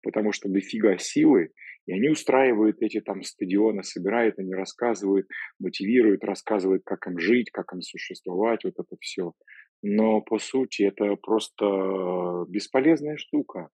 потому 0.06 0.32
что 0.32 0.48
дофига 0.48 0.98
силы, 1.00 1.50
и 1.88 1.94
они 1.94 2.10
устраивают 2.10 2.78
эти 2.82 3.02
там 3.02 3.24
стадионы, 3.24 3.84
собирают, 3.84 4.38
они 4.38 4.54
рассказывают, 4.54 5.28
мотивируют, 5.60 6.24
рассказывают, 6.24 6.84
как 6.86 7.08
им 7.08 7.18
жить, 7.18 7.50
как 7.52 7.74
им 7.74 7.82
существовать, 7.82 8.64
вот 8.64 8.76
это 8.78 8.96
все. 9.02 9.34
Но 9.82 10.22
по 10.22 10.38
сути 10.38 10.84
это 10.84 11.16
просто 11.16 12.46
бесполезная 12.48 13.18
штука. 13.18 13.70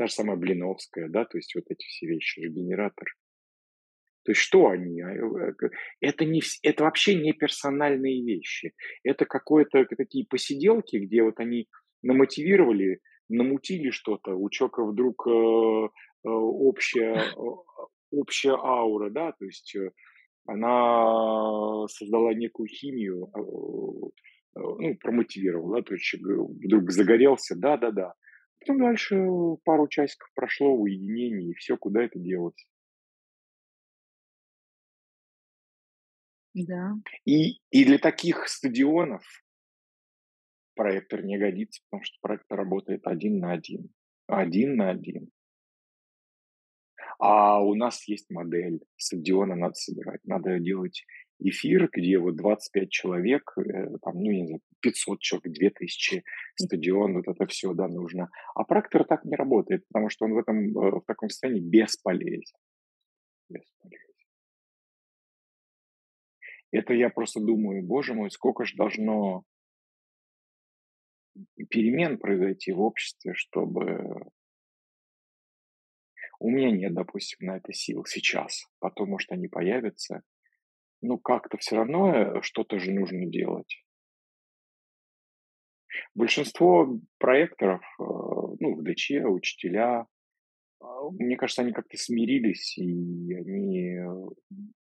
Та 0.00 0.06
же 0.06 0.14
самая 0.14 0.38
Блиновская, 0.38 1.10
да, 1.10 1.26
то 1.26 1.36
есть 1.36 1.54
вот 1.54 1.64
эти 1.68 1.84
все 1.84 2.06
вещи, 2.06 2.40
генератор. 2.40 3.06
То 4.24 4.32
есть 4.32 4.40
что 4.40 4.68
они? 4.68 5.02
А, 5.02 5.10
э, 5.12 5.52
это, 6.00 6.24
не, 6.24 6.40
это 6.62 6.84
вообще 6.84 7.16
не 7.16 7.34
персональные 7.34 8.24
вещи. 8.24 8.72
Это 9.04 9.26
какое-то 9.26 9.84
такие 9.84 10.24
посиделки, 10.24 10.96
где 10.96 11.22
вот 11.22 11.38
они 11.38 11.68
намотивировали 12.00 13.00
намутили 13.28 13.90
что-то, 13.90 14.36
у 14.36 14.48
человека 14.48 14.86
вдруг 14.86 15.26
э, 15.26 15.30
э, 15.30 16.28
общая, 16.30 17.16
э, 17.36 17.40
общая 18.10 18.56
аура, 18.56 19.10
да, 19.10 19.32
то 19.32 19.44
есть 19.44 19.76
э, 19.76 19.90
она 20.46 21.86
создала 21.88 22.32
некую 22.32 22.68
химию, 22.68 23.30
э, 23.36 24.60
э, 24.60 24.60
ну, 24.62 24.94
промотивировала, 24.94 25.76
да, 25.76 25.82
то 25.82 25.92
есть 25.92 26.14
вдруг 26.14 26.90
загорелся, 26.90 27.54
да-да-да. 27.54 28.14
Потом 28.60 28.78
дальше 28.78 29.16
пару 29.64 29.88
часиков 29.88 30.28
прошло 30.34 30.74
уединение, 30.74 31.50
и 31.50 31.54
все, 31.54 31.76
куда 31.76 32.02
это 32.02 32.18
делось. 32.18 32.66
Да. 36.54 36.94
И, 37.24 37.60
и 37.70 37.84
для 37.84 37.98
таких 37.98 38.48
стадионов 38.48 39.24
проектор 40.74 41.22
не 41.22 41.38
годится, 41.38 41.82
потому 41.88 42.04
что 42.04 42.18
проектор 42.20 42.58
работает 42.58 43.06
один 43.06 43.38
на 43.38 43.52
один. 43.52 43.90
Один 44.26 44.76
на 44.76 44.90
один. 44.90 45.30
А 47.18 47.62
у 47.62 47.74
нас 47.74 48.06
есть 48.08 48.30
модель, 48.30 48.80
стадиона 48.96 49.54
надо 49.54 49.74
собирать. 49.74 50.20
Надо 50.24 50.58
делать 50.58 51.04
эфир, 51.40 51.88
где 51.92 52.18
вот 52.18 52.36
25 52.36 52.90
человек, 52.90 53.52
э, 53.56 53.98
там, 54.02 54.14
ну, 54.14 54.30
не 54.30 54.46
знаю, 54.46 54.60
500 54.80 55.20
человек, 55.20 55.52
2000, 55.52 56.24
стадион, 56.56 57.14
вот 57.14 57.28
это 57.28 57.46
все, 57.46 57.72
да, 57.74 57.88
нужно. 57.88 58.30
А 58.54 58.64
проектор 58.64 59.04
так 59.04 59.24
не 59.24 59.36
работает, 59.36 59.86
потому 59.88 60.08
что 60.10 60.26
он 60.26 60.34
в, 60.34 60.38
этом, 60.38 60.76
э, 60.76 61.00
в 61.00 61.04
таком 61.06 61.28
состоянии 61.28 61.60
бесполезен. 61.60 62.58
Бесполезен. 63.48 64.06
Это 66.72 66.94
я 66.94 67.10
просто 67.10 67.40
думаю, 67.40 67.82
боже 67.82 68.14
мой, 68.14 68.30
сколько 68.30 68.64
же 68.64 68.76
должно 68.76 69.44
перемен 71.68 72.18
произойти 72.18 72.72
в 72.72 72.80
обществе, 72.80 73.34
чтобы 73.34 74.30
у 76.40 76.48
меня 76.50 76.70
нет, 76.70 76.94
допустим, 76.94 77.46
на 77.46 77.58
это 77.58 77.72
сил 77.72 78.04
сейчас. 78.06 78.64
Потом, 78.78 79.10
может, 79.10 79.30
они 79.30 79.46
появятся. 79.46 80.22
Ну, 81.02 81.18
как-то 81.18 81.56
все 81.58 81.76
равно 81.76 82.14
э, 82.14 82.42
что-то 82.42 82.78
же 82.78 82.92
нужно 82.92 83.26
делать. 83.26 83.82
Большинство 86.14 86.98
проекторов, 87.18 87.82
э, 87.98 88.02
ну, 88.02 88.74
в 88.74 88.82
ДЧ, 88.82 89.12
учителя, 89.26 90.06
а, 90.80 91.10
мне 91.10 91.36
кажется, 91.36 91.62
они 91.62 91.72
как-то 91.72 91.96
смирились, 91.96 92.76
и 92.78 93.34
они 93.34 93.96
э, 93.96 94.28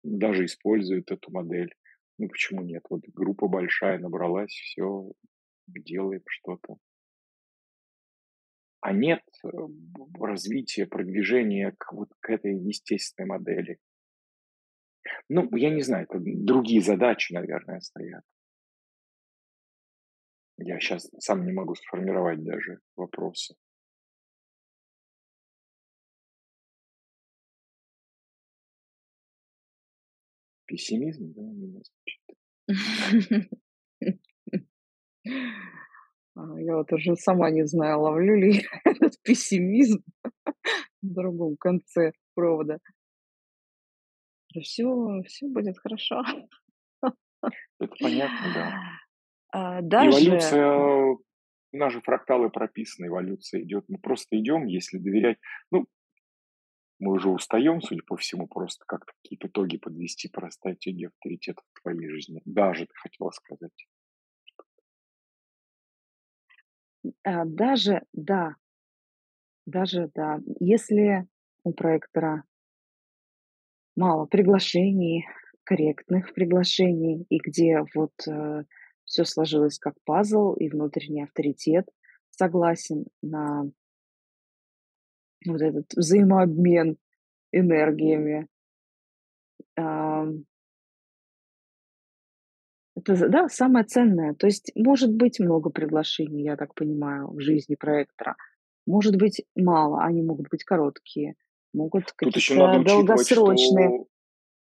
даже 0.03 0.45
используют 0.45 1.11
эту 1.11 1.31
модель. 1.31 1.73
Ну, 2.17 2.27
почему 2.27 2.61
нет? 2.61 2.83
Вот 2.89 3.01
группа 3.13 3.47
большая 3.47 3.99
набралась, 3.99 4.51
все, 4.51 5.11
делаем 5.67 6.23
что-то. 6.27 6.77
А 8.81 8.93
нет 8.93 9.23
э, 9.43 9.47
развития, 10.19 10.85
продвижения 10.85 11.73
к, 11.77 11.93
вот, 11.93 12.09
к 12.19 12.29
этой 12.29 12.55
естественной 12.55 13.27
модели. 13.27 13.79
Ну, 15.29 15.49
я 15.55 15.69
не 15.69 15.81
знаю, 15.81 16.05
это 16.09 16.19
другие 16.19 16.81
задачи, 16.81 17.33
наверное, 17.33 17.79
стоят. 17.79 18.23
Я 20.57 20.79
сейчас 20.79 21.09
сам 21.19 21.45
не 21.45 21.51
могу 21.51 21.75
сформировать 21.75 22.43
даже 22.43 22.79
вопросы. 22.95 23.55
Пессимизм, 30.65 31.33
да, 31.33 31.41
меня 31.41 31.81
звучит. 31.83 32.21
А, 36.35 36.59
я 36.59 36.75
вот 36.75 36.91
уже 36.91 37.15
сама 37.15 37.49
не 37.49 37.65
знаю, 37.65 38.01
ловлю 38.01 38.35
ли 38.35 38.65
этот 38.83 39.21
пессимизм 39.21 40.03
в 41.01 41.13
другом 41.13 41.55
конце 41.57 42.11
провода. 42.33 42.79
Все, 44.61 45.21
все 45.27 45.47
будет 45.47 45.77
хорошо. 45.77 46.23
Это 47.79 47.93
понятно, 47.99 48.53
да. 48.53 48.81
А, 49.51 49.81
даже 49.81 50.09
Эволюция, 50.09 50.67
у 50.75 51.77
нас 51.77 51.93
же 51.93 52.01
фракталы 52.01 52.49
прописаны, 52.49 53.07
эволюция 53.07 53.61
идет. 53.61 53.85
Мы 53.87 53.99
просто 53.99 54.37
идем, 54.37 54.65
если 54.65 54.97
доверять. 54.97 55.37
Ну, 55.71 55.85
мы 56.99 57.13
уже 57.13 57.29
устаем, 57.29 57.81
судя 57.81 58.01
по 58.03 58.17
всему, 58.17 58.47
просто 58.47 58.83
как-то 58.85 59.13
какие-то 59.21 59.47
итоги 59.47 59.77
подвести 59.77 60.27
про 60.29 60.51
стратегию 60.51 61.09
авторитета 61.09 61.61
в 61.73 61.81
твоей 61.81 62.09
жизни. 62.09 62.41
Даже 62.43 62.85
ты 62.85 62.93
хотела 62.95 63.31
сказать. 63.31 63.87
а, 67.23 67.45
даже 67.45 68.03
да, 68.13 68.55
даже 69.65 70.09
да, 70.13 70.39
если 70.59 71.27
у 71.63 71.73
проектора 71.73 72.43
мало 73.95 74.25
приглашений, 74.25 75.25
корректных 75.63 76.33
приглашений, 76.33 77.25
и 77.29 77.37
где 77.37 77.83
вот, 77.95 78.13
все 79.05 79.23
сложилось 79.23 79.79
как 79.79 79.95
пазл, 80.03 80.53
и 80.53 80.69
внутренний 80.69 81.23
авторитет 81.23 81.87
согласен 82.31 83.05
на 83.21 83.63
вот 85.45 85.61
этот 85.61 85.93
взаимообмен 85.93 86.97
энергиями. 87.51 88.47
Ам, 89.77 90.45
это 92.95 93.29
да, 93.29 93.47
самое 93.47 93.85
ценное. 93.85 94.33
То 94.33 94.47
есть 94.47 94.71
может 94.75 95.13
быть 95.13 95.39
много 95.39 95.69
приглашений, 95.69 96.43
я 96.43 96.57
так 96.57 96.73
понимаю, 96.73 97.29
в 97.29 97.39
жизни 97.39 97.75
проектора. 97.75 98.35
Может 98.87 99.17
быть 99.17 99.43
мало, 99.55 100.03
они 100.03 100.21
могут 100.21 100.49
быть 100.49 100.63
короткие, 100.63 101.35
могут 101.75 102.13
Тут 102.17 102.35
еще 102.35 102.55
надо 102.55 102.79
какие-то 102.79 103.07
долгосрочные. 103.07 103.89
что 103.89 104.07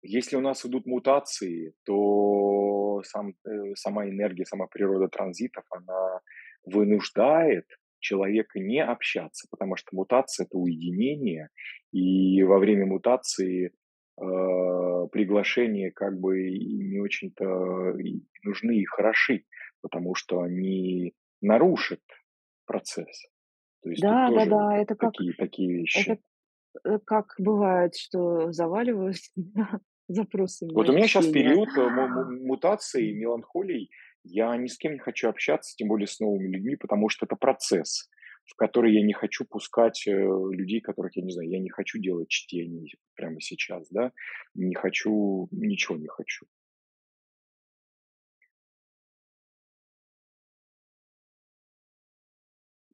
если 0.02 0.36
у 0.36 0.40
нас 0.40 0.64
идут 0.64 0.86
мутации, 0.86 1.74
то 1.84 3.02
сам, 3.04 3.34
э, 3.46 3.74
сама 3.74 4.08
энергия, 4.08 4.44
сама 4.44 4.66
природа 4.66 5.08
транзитов, 5.08 5.64
она 5.70 6.20
вынуждает 6.64 7.66
человека 7.98 8.58
не 8.58 8.82
общаться, 8.82 9.46
потому 9.50 9.76
что 9.76 9.88
мутация– 9.92 10.46
это 10.46 10.56
уединение, 10.56 11.48
и 11.92 12.42
во 12.42 12.58
время 12.58 12.86
мутации 12.86 13.66
э, 13.66 13.70
приглашения 15.12 15.90
как 15.90 16.18
бы 16.18 16.50
не 16.50 16.98
очень-то 16.98 17.44
нужны 18.42 18.76
и 18.76 18.84
хороши, 18.84 19.44
потому 19.82 20.14
что 20.14 20.40
они 20.40 21.12
нарушат 21.42 22.00
процесс. 22.64 23.26
То 23.82 23.90
есть 23.90 24.02
тут 24.02 24.10
тоже 24.10 24.50
Да-да-да, 24.50 24.78
это 24.78 24.94
как 24.94 25.12
такие, 25.12 25.34
такие 25.34 25.68
это, 25.72 25.80
вещи. 25.80 26.10
э, 26.10 26.16
как 27.04 27.34
бывает, 27.38 27.94
что 27.96 28.52
заваливают 28.52 29.16
запросами 30.08 30.72
Вот 30.72 30.88
у 30.88 30.92
меня 30.92 31.06
сейчас 31.06 31.26
период 31.26 31.68
э, 31.76 31.88
му- 31.88 32.08
му- 32.08 32.46
мутации, 32.46 33.12
меланхолий. 33.12 33.90
Я 34.24 34.56
ни 34.56 34.66
с 34.66 34.76
кем 34.76 34.92
не 34.92 34.98
хочу 34.98 35.28
общаться, 35.28 35.74
тем 35.76 35.88
более 35.88 36.06
с 36.06 36.20
новыми 36.20 36.48
людьми, 36.48 36.76
потому 36.76 37.08
что 37.08 37.24
это 37.26 37.36
процесс, 37.36 38.08
в 38.44 38.54
который 38.54 38.94
я 38.94 39.02
не 39.02 39.14
хочу 39.14 39.44
пускать 39.46 40.06
э, 40.06 40.10
людей, 40.12 40.80
которых 40.80 41.16
я 41.16 41.22
не 41.22 41.32
знаю. 41.32 41.48
Я 41.48 41.58
не 41.58 41.70
хочу 41.70 41.98
делать 41.98 42.28
чтение 42.28 42.86
прямо 43.14 43.40
сейчас, 43.40 43.88
да. 43.90 44.12
Не 44.54 44.74
хочу, 44.74 45.48
ничего 45.50 45.96
не 45.96 46.08
хочу. 46.08 46.46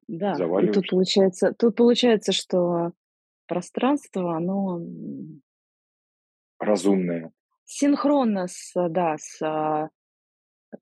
Да, 0.07 0.35
и 0.61 0.71
тут 0.71 0.87
получается 0.87 1.53
тут 1.53 1.75
получается, 1.75 2.31
что 2.31 2.93
пространство, 3.47 4.35
оно, 4.37 4.81
Разумное. 6.59 7.31
синхронно 7.65 8.47
с, 8.47 8.73
да, 8.89 9.15
с, 9.17 9.41
а, 9.41 9.89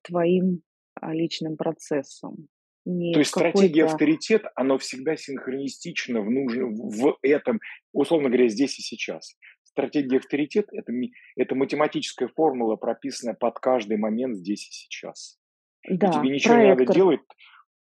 твоим, 0.02 0.62
а, 0.96 1.14
личным 1.14 1.58
процессом. 1.58 2.48
Не 2.86 3.14
То 3.14 3.20
есть 3.20 3.32
стратегия 3.32 3.86
авторитет, 3.86 4.46
оно 4.56 4.78
всегда 4.78 5.16
синхронистично 5.16 6.22
в, 6.22 6.30
нужном, 6.30 6.76
в 6.76 7.18
этом, 7.24 7.60
условно 7.94 8.30
говоря, 8.30 8.48
здесь 8.48 8.78
и 8.78 8.84
сейчас. 8.84 9.36
Стратегия 9.64 10.18
авторитет– 10.18 10.68
это, 10.72 10.94
это 11.36 11.56
математическая 11.56 12.28
формула, 12.28 12.76
прописанная 12.76 13.34
под 13.34 13.60
каждый 13.60 13.98
момент 13.98 14.38
здесь 14.38 14.68
и 14.70 14.72
сейчас. 14.72 15.40
И 15.84 15.98
Да, 15.98 16.12
тебе 16.12 16.30
ничего 16.30 16.56
не 16.56 16.64
надо 16.64 16.76
проектор. 16.76 16.96
делать. 16.96 17.20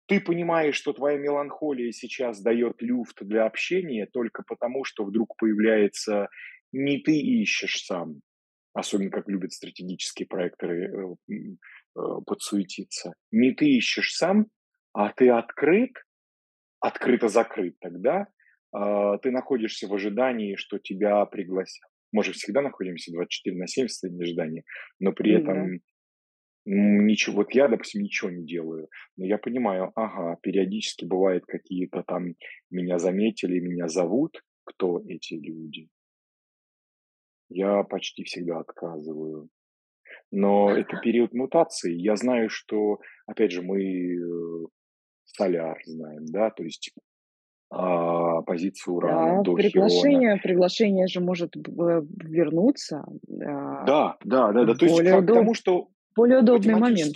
Ты 0.09 0.19
понимаешь, 0.19 0.75
что 0.75 0.91
твоя 0.91 1.19
меланхолия 1.19 1.91
сейчас 1.91 2.41
дает 2.41 2.81
люфт 2.81 3.21
для 3.21 3.45
общения 3.45 4.07
только 4.11 4.41
потому, 4.41 4.83
что 4.83 5.05
вдруг 5.05 5.37
появляется 5.37 6.29
не 6.71 6.99
ты 6.99 7.15
ищешь 7.15 7.83
сам, 7.85 8.21
особенно 8.73 9.11
как 9.11 9.29
любят 9.29 9.53
стратегические 9.53 10.27
проекторы 10.27 10.85
э, 10.85 11.33
э, 11.95 12.01
подсуетиться. 12.25 13.13
Не 13.31 13.53
ты 13.53 13.65
ищешь 13.69 14.15
сам, 14.15 14.47
а 14.93 15.13
ты 15.13 15.29
открыт, 15.29 15.91
открыто-закрыт 16.79 17.77
тогда, 17.79 18.27
а, 18.71 19.17
ты 19.19 19.29
находишься 19.29 19.87
в 19.87 19.93
ожидании, 19.93 20.55
что 20.55 20.79
тебя 20.79 21.23
пригласят. 21.25 21.87
Мы 22.11 22.23
же 22.23 22.33
всегда 22.33 22.61
находимся 22.61 23.11
24 23.11 23.55
на 23.55 23.67
7 23.67 23.85
в 23.85 23.91
состоянии 23.91 24.23
ожидания, 24.23 24.63
но 24.99 25.11
при 25.11 25.33
да 25.33 25.39
этом 25.41 25.81
ничего, 26.65 27.37
вот 27.37 27.53
я, 27.53 27.67
допустим, 27.67 28.03
ничего 28.03 28.29
не 28.29 28.45
делаю, 28.45 28.89
но 29.17 29.25
я 29.25 29.37
понимаю, 29.37 29.91
ага, 29.95 30.37
периодически 30.41 31.05
бывает 31.05 31.45
какие-то 31.45 32.03
там, 32.03 32.35
меня 32.69 32.99
заметили, 32.99 33.59
меня 33.59 33.87
зовут, 33.87 34.43
кто 34.65 35.01
эти 35.07 35.33
люди. 35.33 35.89
Я 37.49 37.83
почти 37.83 38.23
всегда 38.23 38.59
отказываю. 38.59 39.49
Но 40.31 40.71
это 40.71 40.97
период 41.01 41.33
мутации. 41.33 41.93
Я 41.93 42.15
знаю, 42.15 42.49
что, 42.49 42.99
опять 43.25 43.51
же, 43.51 43.63
мы 43.63 43.81
э, 43.81 44.65
соляр 45.25 45.79
знаем, 45.85 46.25
да, 46.25 46.51
то 46.51 46.63
есть 46.63 46.91
а, 47.71 48.41
позицию 48.41 48.95
Урана 48.95 49.37
Да, 49.37 49.41
до 49.43 49.53
приглашение 49.53 50.37
приглашение 50.37 51.07
же 51.07 51.19
может 51.21 51.55
б 51.55 52.03
вернуться, 52.23 53.05
Да, 53.27 53.83
да, 53.85 54.17
да, 54.23 54.65
да. 54.65 54.73
То 54.73 54.85
есть 54.85 54.99
к, 54.99 55.25
тому, 55.27 55.53
что 55.53 55.89
более 56.15 56.39
удобный 56.39 56.75
момент. 56.75 57.15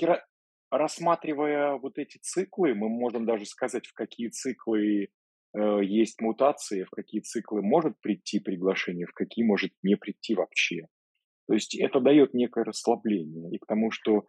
рассматривая 0.71 1.75
вот 1.75 1.97
эти 1.97 2.17
циклы, 2.17 2.73
мы 2.73 2.89
можем 2.89 3.25
даже 3.25 3.45
сказать, 3.45 3.85
в 3.85 3.93
какие 3.93 4.29
циклы 4.29 5.09
э, 5.55 5.79
есть 5.83 6.19
мутации, 6.19 6.83
в 6.83 6.89
какие 6.89 7.21
циклы 7.21 7.61
может 7.61 7.99
прийти 8.01 8.39
приглашение, 8.39 9.05
в 9.05 9.13
какие 9.13 9.45
может 9.45 9.71
не 9.83 9.95
прийти 9.95 10.35
вообще. 10.35 10.87
То 11.47 11.53
есть 11.53 11.75
это 11.75 11.99
дает 11.99 12.33
некое 12.33 12.63
расслабление. 12.63 13.53
И 13.53 13.59
к 13.59 13.65
тому, 13.67 13.91
что, 13.91 14.25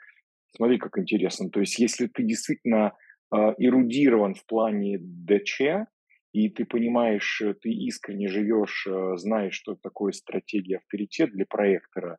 смотри, 0.56 0.78
как 0.78 0.98
интересно, 0.98 1.48
то 1.48 1.60
есть 1.60 1.78
если 1.78 2.06
ты 2.08 2.24
действительно 2.24 2.92
э, 3.32 3.36
эрудирован 3.58 4.34
в 4.34 4.44
плане 4.46 4.98
ДЧ, 5.00 5.86
и 6.32 6.48
ты 6.50 6.64
понимаешь, 6.64 7.40
э, 7.40 7.54
ты 7.54 7.70
искренне 7.70 8.28
живешь, 8.28 8.86
э, 8.86 9.16
знаешь, 9.16 9.54
что 9.54 9.76
такое 9.76 10.12
стратегия 10.12 10.78
авторитет 10.78 11.30
для 11.30 11.46
проектора, 11.46 12.18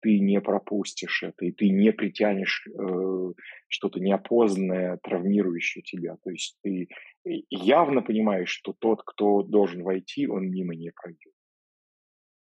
ты 0.00 0.18
не 0.20 0.40
пропустишь 0.40 1.22
это, 1.22 1.44
и 1.44 1.52
ты 1.52 1.68
не 1.70 1.92
притянешь 1.92 2.66
э, 2.66 3.32
что-то 3.68 4.00
неопознанное, 4.00 4.98
травмирующее 5.02 5.82
тебя. 5.82 6.16
То 6.22 6.30
есть 6.30 6.56
ты 6.62 6.88
явно 7.50 8.02
понимаешь, 8.02 8.50
что 8.50 8.72
тот, 8.78 9.02
кто 9.04 9.42
должен 9.42 9.82
войти, 9.82 10.26
он 10.26 10.50
мимо 10.50 10.74
не 10.74 10.90
пройдет. 10.90 11.32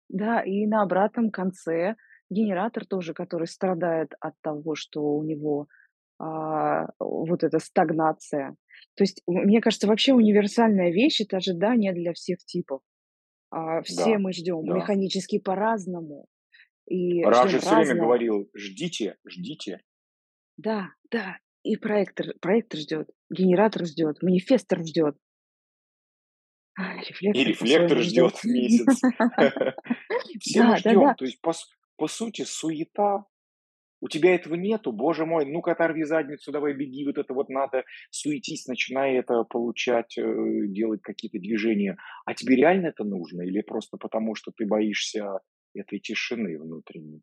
Да, 0.10 0.42
и 0.42 0.66
на 0.68 0.82
обратном 0.84 1.32
конце 1.32 1.96
генератор 2.30 2.86
тоже, 2.86 3.14
который 3.14 3.48
страдает 3.48 4.14
от 4.20 4.34
того, 4.42 4.76
что 4.76 5.02
у 5.02 5.24
него, 5.24 5.68
а, 6.20 6.88
вот 7.00 7.44
эта 7.44 7.60
стагнация. 7.60 8.56
То 8.96 9.04
есть, 9.04 9.22
мне 9.28 9.62
кажется, 9.62 9.88
вообще 9.88 10.14
универсальная 10.14 10.92
вещь- 10.92 11.22
это 11.22 11.38
ожидание 11.38 11.94
для 11.94 12.14
всех 12.14 12.40
типов. 12.46 12.82
А, 13.52 13.82
все 13.84 14.18
Да, 14.18 14.20
мы 14.20 14.34
ждем 14.34 14.66
да. 14.66 14.76
механически 14.78 15.40
по-разному 15.40 16.28
и 16.88 17.24
Раш 17.24 17.52
же 17.52 17.60
все 17.60 17.70
время 17.70 17.82
разного. 17.90 18.06
говорил, 18.06 18.50
ждите, 18.56 19.18
ждите. 19.28 19.82
Да, 20.58 20.90
да, 21.12 21.38
и 21.64 21.76
проектор 21.78 22.28
проектор 22.42 22.80
ждет, 22.80 23.10
генератор 23.30 23.86
ждет, 23.86 24.22
манифестор 24.22 24.80
ждет. 24.86 25.18
А, 26.78 26.96
И 26.98 27.06
рефлектор 27.08 27.48
рефлектор 27.48 27.98
ждет. 28.00 28.44
месяц. 28.44 29.02
Все 30.40 30.76
ждем. 30.76 31.16
То 31.16 31.26
есть, 31.26 31.40
по 31.42 32.08
сути, 32.08 32.44
суета. 32.44 33.26
У 34.02 34.10
тебя 34.10 34.36
этого 34.36 34.56
нету, 34.56 34.92
боже 34.92 35.26
мой, 35.26 35.46
ну-ка 35.46 35.72
оторви 35.72 36.04
задницу, 36.04 36.52
давай 36.52 36.74
беги, 36.74 37.06
вот 37.06 37.18
это 37.18 37.34
вот 37.34 37.50
надо, 37.50 37.86
суетись, 38.12 38.68
начинай 38.68 39.16
это 39.16 39.44
получать, 39.46 40.18
э, 40.18 40.68
делать 40.68 41.02
какие-то 41.02 41.40
движения. 41.40 41.98
А 42.26 42.34
тебе 42.36 42.58
реально 42.58 42.88
это 42.88 43.04
нужно 43.06 43.42
или 43.42 43.62
просто 43.62 43.98
потому, 43.98 44.36
что 44.36 44.52
ты 44.56 44.68
боишься 44.68 45.40
этой 45.76 46.00
тишины 46.00 46.58
внутренней? 46.58 47.22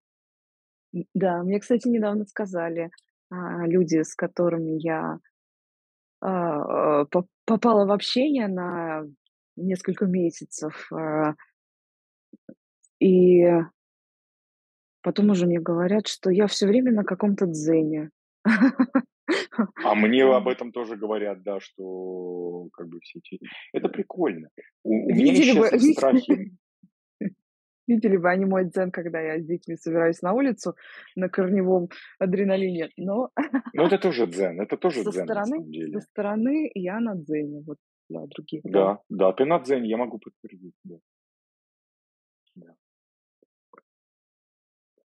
Да, 1.15 1.43
мне, 1.43 1.59
кстати, 1.59 1.89
недавно 1.89 2.25
сказали, 2.27 2.91
а, 3.31 3.67
люди, 3.67 4.03
с 4.03 4.15
которыми 4.15 4.79
я 4.79 5.19
а, 6.21 7.05
по 7.07 7.27
попала 7.45 7.87
в 7.87 7.91
общение 7.91 8.47
на 8.47 9.03
несколько 9.57 10.07
месяцев, 10.07 10.91
а 10.93 11.35
и 13.01 13.43
потом 15.03 15.31
уже 15.31 15.47
мне 15.47 15.61
говорят, 15.61 16.07
что 16.07 16.31
я 16.31 16.47
всё 16.47 16.67
время 16.67 16.93
на 16.93 17.05
каком-то 17.05 17.47
дзене. 17.47 18.11
А 19.85 19.95
мне 19.95 20.25
об 20.25 20.49
этом 20.49 20.73
тоже 20.73 20.97
говорят, 20.97 21.43
да, 21.43 21.61
что 21.61 22.69
как 22.73 22.89
бы 22.89 22.99
все 23.01 23.19
эти 23.19 23.41
Это 23.73 23.89
прикольно. 23.89 24.49
У 24.85 24.95
у 24.95 25.15
меня 25.15 25.35
исчезли 25.35 25.93
страхи. 25.93 26.53
Видели 27.95 28.17
бы 28.17 28.29
они 28.31 28.45
мой 28.47 28.65
дзен, 28.65 28.91
когда 28.91 29.21
я 29.21 29.39
с 29.41 29.45
детьми 29.47 29.77
собираюсь 29.77 30.23
на 30.23 30.33
улицу 30.33 30.75
на 31.17 31.29
корневом 31.29 31.89
адреналине, 32.19 32.91
но 32.97 33.31
Ну, 33.75 33.87
это 33.87 33.99
тоже 33.99 34.27
дзен, 34.27 34.61
это 34.61 34.77
тоже 34.77 35.05
со 35.05 35.11
дзен, 35.13 35.27
стороны 35.27 35.65
со 35.93 36.01
стороны 36.01 36.71
я 36.75 37.01
на 37.01 37.15
дзене, 37.17 37.63
вот 37.67 37.79
для 38.09 38.27
других, 38.27 38.63
да. 38.71 38.81
Да, 38.81 38.99
да, 39.09 39.33
ты 39.33 39.45
на 39.45 39.59
дзене, 39.61 39.89
я 39.89 39.97
могу 39.97 40.19
подтвердить, 40.19 40.75
да. 40.85 40.97
Да. 42.57 42.75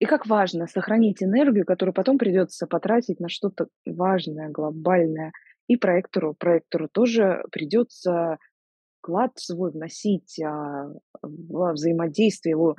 И 0.02 0.06
как 0.06 0.26
важно 0.26 0.66
сохранить 0.66 1.22
энергию, 1.22 1.64
которую 1.64 1.94
потом 1.94 2.18
придётся 2.18 2.66
потратить 2.66 3.20
на 3.20 3.30
что-то 3.30 3.68
важное, 3.86 4.50
глобальное. 4.50 5.32
И 5.68 5.78
проектору 5.78 6.34
проектору 6.34 6.90
тоже 6.92 7.44
придётся 7.52 8.40
вклад 9.02 9.32
свой 9.38 9.72
вносить, 9.72 10.40
а, 10.44 10.90
во 11.24 11.74
взаимодействие. 11.74 12.52
Его 12.52 12.76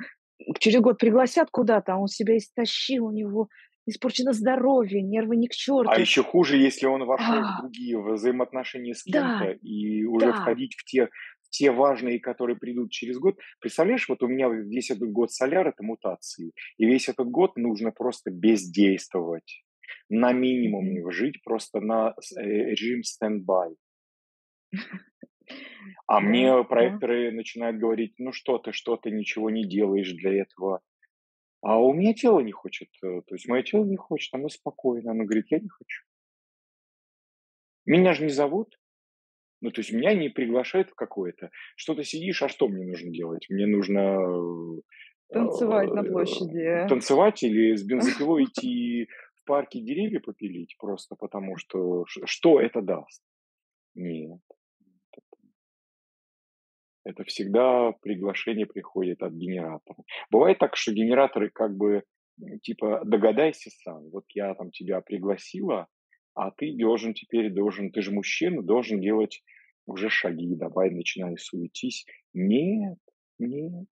через 0.59 0.81
год 0.81 0.97
пригласят 0.99 1.49
куда-то, 1.51 1.93
а 1.93 1.97
он 1.99 2.07
себя 2.07 2.37
истощил, 2.37 3.05
у 3.07 3.11
него 3.11 3.49
испорчено 3.87 4.33
здоровье, 4.33 5.01
нервы 5.03 5.35
ни 5.37 5.47
к 5.47 5.51
А 5.85 5.99
чёрту. 5.99 5.99
ещё 5.99 6.23
хуже, 6.23 6.57
если 6.57 6.85
он 6.85 7.03
вошёл 7.05 7.45
в 7.45 7.53
А. 7.53 7.61
другие 7.61 7.99
взаимоотношения 8.01 8.93
с 8.93 9.03
Да, 9.05 9.47
кем-то, 9.47 9.51
и 9.51 10.05
уже 10.05 10.31
да. 10.31 10.33
входить 10.33 10.75
в 10.75 10.83
те 10.85 11.09
в 11.41 11.49
те 11.55 11.69
важные, 11.71 12.19
которые 12.19 12.55
придут 12.57 12.89
через 12.91 13.19
год. 13.19 13.37
Представляешь, 13.59 14.09
вот 14.09 14.23
у 14.23 14.27
меня 14.27 14.49
в 14.49 14.53
весь 14.55 14.89
этот 14.89 15.11
год 15.11 15.31
соляр- 15.31 15.67
это 15.67 15.83
мутации, 15.83 16.51
и 16.77 16.85
весь 16.85 17.09
этот 17.09 17.27
год 17.29 17.57
нужно 17.57 17.91
просто 17.91 18.31
бездействовать, 18.31 19.63
на 20.09 20.31
минимуме, 20.33 21.03
жить 21.11 21.43
просто 21.43 21.79
на 21.81 22.15
э, 22.37 22.41
режим 22.71 23.03
стендбай. 23.03 23.75
А 26.07 26.19
мне 26.21 26.63
проекторы 26.63 27.31
начинают 27.31 27.77
говорить: 27.77 28.15
"Ну 28.19 28.31
что 28.33 28.57
ты, 28.57 28.71
что 28.73 28.97
ты 28.97 29.11
ничего 29.11 29.49
не 29.49 29.65
делаешь 29.67 30.11
для 30.13 30.33
этого?" 30.41 30.81
А 31.61 31.79
у 31.79 31.93
меня 31.93 32.13
тело 32.13 32.41
не 32.41 32.51
хочет, 32.53 32.89
э, 33.03 33.21
то 33.27 33.35
есть 33.35 33.47
моё 33.49 33.63
тело 33.63 33.85
не 33.85 33.97
хочет, 33.97 34.33
оно 34.33 34.49
спокойно, 34.49 35.11
оно 35.11 35.25
говорит: 35.25 35.47
"Я 35.51 35.59
не 35.59 35.69
хочу". 35.69 36.03
Меня 37.85 38.13
же 38.13 38.23
не 38.23 38.29
зовут. 38.29 38.79
Ну, 39.61 39.71
то 39.71 39.81
есть 39.81 39.93
меня 39.93 40.13
не 40.15 40.29
приглашают 40.29 40.89
в 40.91 40.95
какое-то. 40.95 41.51
Что 41.77 41.95
ты 41.95 42.03
сидишь, 42.03 42.43
а 42.43 42.49
что 42.49 42.67
мне 42.67 42.85
нужно 42.85 43.11
делать? 43.11 43.47
Мне 43.49 43.67
нужно, 43.67 43.99
э, 43.99 44.81
Танцевать 45.33 45.93
на 45.93 46.03
э, 46.03 46.09
площади. 46.11 46.87
танцевать 46.87 47.43
или 47.43 47.75
с 47.75 47.83
бензопилой 47.85 48.45
идти 48.45 49.07
в 49.35 49.45
парке 49.45 49.81
деревья 49.81 50.19
попилить 50.19 50.75
просто 50.79 51.15
потому, 51.15 51.57
что 51.57 52.05
что 52.07 52.61
это 52.61 52.81
даст? 52.81 53.23
Нет. 53.95 54.41
Это 57.05 57.23
всегда 57.25 57.91
приглашение 58.01 58.65
приходит 58.65 59.21
от 59.23 59.33
генератора. 59.33 59.97
Бывает 60.31 60.59
так, 60.59 60.75
что 60.77 60.93
генераторы 60.93 61.49
как 61.49 61.75
бы, 61.75 62.03
типа: 62.61 63.01
"Догадайся 63.05 63.69
сам. 63.83 64.09
Вот 64.09 64.25
я 64.33 64.53
там 64.55 64.71
тебя 64.71 65.01
пригласила, 65.01 65.87
а 66.33 66.51
ты 66.51 66.73
должен 66.77 67.13
теперь 67.13 67.51
должен, 67.51 67.91
ты 67.91 68.01
же 68.01 68.11
мужчина, 68.11 68.61
должен 68.63 69.01
делать 69.01 69.43
уже 69.85 70.09
шаги. 70.09 70.55
Давай, 70.55 70.91
начинай, 70.91 71.37
суетись". 71.37 72.05
Нет, 72.33 72.99
нет. 73.37 73.85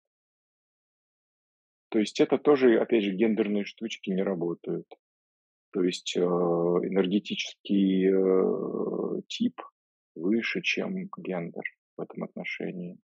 То 1.89 1.97
есть 1.97 2.19
это 2.19 2.37
тоже, 2.37 2.79
опять 2.79 3.03
же, 3.03 3.11
гендерные 3.15 3.65
штучки 3.65 4.11
не 4.11 4.21
работают. 4.21 4.85
То 5.71 5.83
есть, 5.83 6.15
э, 6.15 6.19
энергетический, 6.21 8.07
э, 8.11 9.21
тип 9.27 9.61
выше, 10.15 10.61
чем 10.61 11.09
гендер 11.17 11.63
в 11.99 12.01
этом 12.01 12.23
отношении. 12.23 12.97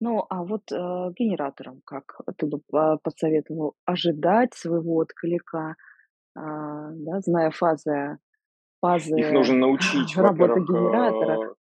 Ну, 0.00 0.24
а 0.30 0.42
вот, 0.42 0.72
э, 0.72 0.76
генераторам 1.18 1.82
как 1.84 2.20
ты 2.38 2.46
бы 2.46 2.60
по 2.70 2.98
посоветовал 3.02 3.74
ожидать 3.84 4.54
своего 4.54 4.96
отклика, 4.96 5.76
а, 6.34 6.90
да, 6.92 7.20
зная 7.20 7.50
фазы 7.50 7.90
Их 7.90 8.18
фазы 8.80 9.32
нужно 9.32 9.56
научить, 9.66 10.16
работы 10.16 10.60
генератора? 10.60 11.50
э, 11.50 11.54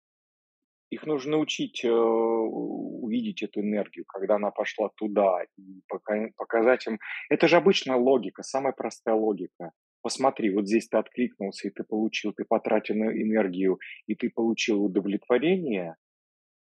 их 0.90 1.06
нужно 1.06 1.32
научить, 1.32 1.84
э, 1.84 1.90
увидеть 1.90 3.42
эту 3.42 3.60
энергию, 3.60 4.04
когда 4.06 4.36
она 4.36 4.50
пошла 4.50 4.90
туда, 4.96 5.44
и 5.56 5.82
пока 5.88 6.14
показать 6.36 6.86
им. 6.86 6.98
Это 7.30 7.48
же 7.48 7.56
обычная 7.56 7.96
логика, 7.96 8.42
самая 8.42 8.72
простая 8.72 9.14
логика. 9.14 9.72
Посмотри, 10.06 10.54
вот 10.54 10.68
здесь 10.68 10.86
ты 10.86 10.98
откликнулся, 10.98 11.66
и 11.66 11.72
ты 11.72 11.82
получил, 11.82 12.32
ты 12.32 12.44
потратил 12.44 12.94
энергию, 12.94 13.80
и 14.06 14.14
ты 14.14 14.30
получил 14.30 14.84
удовлетворение, 14.84 15.96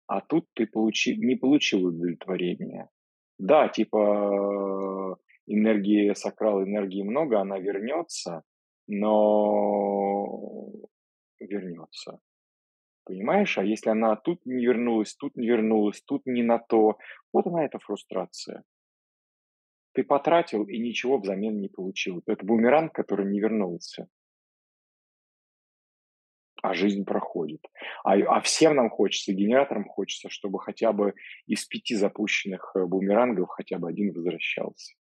а 0.06 0.20
тут 0.20 0.46
ты 0.54 0.64
получи 0.64 1.16
не 1.16 1.34
получил 1.34 1.86
удовлетворения. 1.86 2.88
Да, 3.40 3.66
типа, 3.66 5.18
энергии 5.48 6.14
сакрал, 6.14 6.62
энергии 6.62 7.02
много, 7.02 7.40
она 7.40 7.58
вернётся, 7.58 8.44
но 8.86 10.70
вернётся. 11.40 12.20
Понимаешь? 13.04 13.58
А 13.58 13.64
если 13.64 13.90
она 13.90 14.14
тут 14.14 14.46
не 14.46 14.64
вернулась, 14.64 15.16
тут 15.16 15.36
не 15.36 15.48
вернулась, 15.48 16.00
тут 16.02 16.26
не 16.26 16.44
на 16.44 16.60
то, 16.60 16.96
вот 17.32 17.48
она, 17.48 17.64
эта 17.64 17.80
фрустрация. 17.80 18.62
Ты 19.92 20.04
потратил 20.04 20.64
и 20.64 20.78
ничего 20.78 21.18
взамен 21.18 21.60
не 21.60 21.68
получил. 21.68 22.22
Это 22.26 22.44
бумеранг, 22.44 22.94
который 22.94 23.26
не 23.26 23.40
вернулся. 23.40 24.08
А 26.62 26.74
жизнь 26.74 27.04
проходит. 27.04 27.60
А 28.04 28.14
а 28.14 28.40
всем 28.40 28.76
нам 28.76 28.88
хочется, 28.88 29.32
генераторам 29.32 29.84
хочется, 29.84 30.28
чтобы 30.30 30.60
хотя 30.60 30.92
бы 30.92 31.14
из 31.46 31.64
5 31.66 31.98
запущенных, 31.98 32.72
э, 32.76 32.84
бумерангов 32.86 33.48
хотя 33.48 33.78
бы 33.78 33.88
1 33.88 34.12
возвращался. 34.12 34.94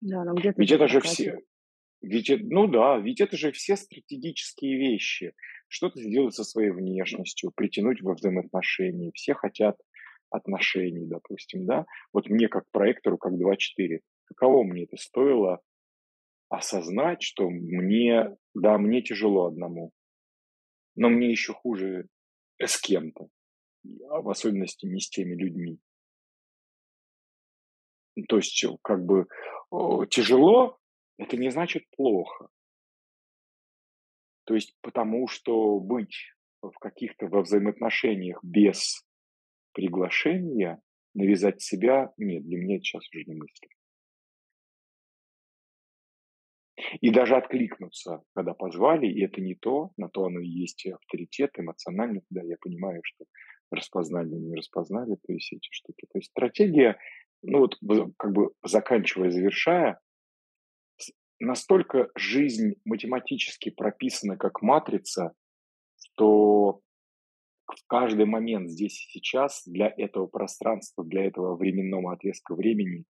Да, 0.00 0.24
но 0.24 0.34
где-то 0.34 0.60
Ведь 0.60 0.72
это 0.72 0.88
же 0.88 1.00
все 1.00 1.40
ведь 2.00 2.30
эт 2.30 2.42
ну 2.42 2.66
да, 2.66 2.98
ведь 2.98 3.20
это 3.20 3.36
же 3.36 3.52
все 3.52 3.76
стратегические 3.76 4.78
вещи. 4.78 5.34
Что-то 5.68 6.00
сделать 6.00 6.34
со 6.34 6.44
своей 6.44 6.70
внешностью, 6.70 7.52
притянуть 7.54 8.00
во 8.02 8.14
взаимоотношения. 8.14 9.12
Все 9.14 9.34
хотят 9.34 9.78
отношений, 10.30 11.06
допустим, 11.06 11.66
да. 11.66 11.86
Вот 12.12 12.28
мне 12.30 12.48
как 12.48 12.64
проектору, 12.72 13.18
как 13.18 13.36
2-4, 13.38 14.00
каково 14.26 14.64
мне 14.64 14.84
это 14.84 14.96
стоило 14.96 15.60
осознать, 16.50 17.22
что 17.22 17.50
мне, 17.50 18.36
да, 18.54 18.78
мне 18.78 19.02
тяжело 19.02 19.46
одному, 19.46 19.92
но 20.96 21.08
мне 21.08 21.30
ещё 21.30 21.54
хуже, 21.54 22.06
с 22.60 22.80
кем-то, 22.80 23.28
а 24.10 24.22
в 24.22 24.30
особенности 24.30 24.86
не 24.86 25.00
с 25.00 25.10
теми 25.10 25.34
людьми. 25.36 25.78
Ну, 28.16 28.24
то 28.28 28.36
есть, 28.36 28.64
как 28.82 29.04
бы, 29.04 29.26
тяжело- 30.10 30.78
это 31.18 31.36
не 31.36 31.50
значит 31.50 31.84
плохо. 31.96 32.48
То 34.46 34.54
есть 34.54 34.74
потому 34.82 35.28
что 35.28 35.78
быть 35.78 36.14
в 36.62 36.72
каких-то 36.78 37.26
во 37.26 37.42
взаимоотношениях 37.42 38.38
без 38.42 39.02
приглашения, 39.80 40.80
навязать 41.14 41.62
себя- 41.62 42.12
нет, 42.18 42.44
для 42.44 42.58
меня 42.58 42.76
это 42.76 42.84
щас 42.84 43.08
уже 43.08 43.24
немыслимо. 43.24 43.72
И 47.00 47.10
даже 47.10 47.36
откликнуться, 47.36 48.22
когда 48.34 48.52
позвали, 48.52 49.06
и 49.06 49.24
это 49.24 49.40
не 49.40 49.54
то, 49.54 49.90
на 49.96 50.08
то 50.08 50.24
оно 50.24 50.40
и 50.40 50.48
есть 50.48 50.86
авторитет 50.86 51.50
эмоциональный, 51.56 52.22
когда 52.28 52.46
я 52.46 52.56
понимаю, 52.60 53.00
что 53.04 53.24
распознали, 53.70 54.28
не 54.28 54.54
распознали, 54.54 55.14
то 55.14 55.32
есть 55.32 55.52
эти 55.52 55.68
штуки. 55.70 56.06
То 56.12 56.18
есть 56.18 56.30
стратегия, 56.30 56.98
ну 57.42 57.60
вот 57.60 57.78
как 58.18 58.32
бы 58.32 58.52
заканчивая, 58.62 59.30
завершая, 59.30 60.00
настолько 61.38 62.10
жизнь 62.16 62.74
математически 62.84 63.70
прописана 63.70 64.36
как 64.36 64.60
матрица, 64.60 65.32
что 65.96 66.82
в 67.74 67.86
каждый 67.86 68.26
момент 68.26 68.70
здесь 68.70 69.06
и 69.06 69.10
сейчас 69.10 69.62
для 69.66 69.92
этого 69.96 70.26
пространства, 70.26 71.04
для 71.04 71.24
этого 71.26 71.56
временного 71.56 72.12
отрезка 72.12 72.54
времени 72.54 73.04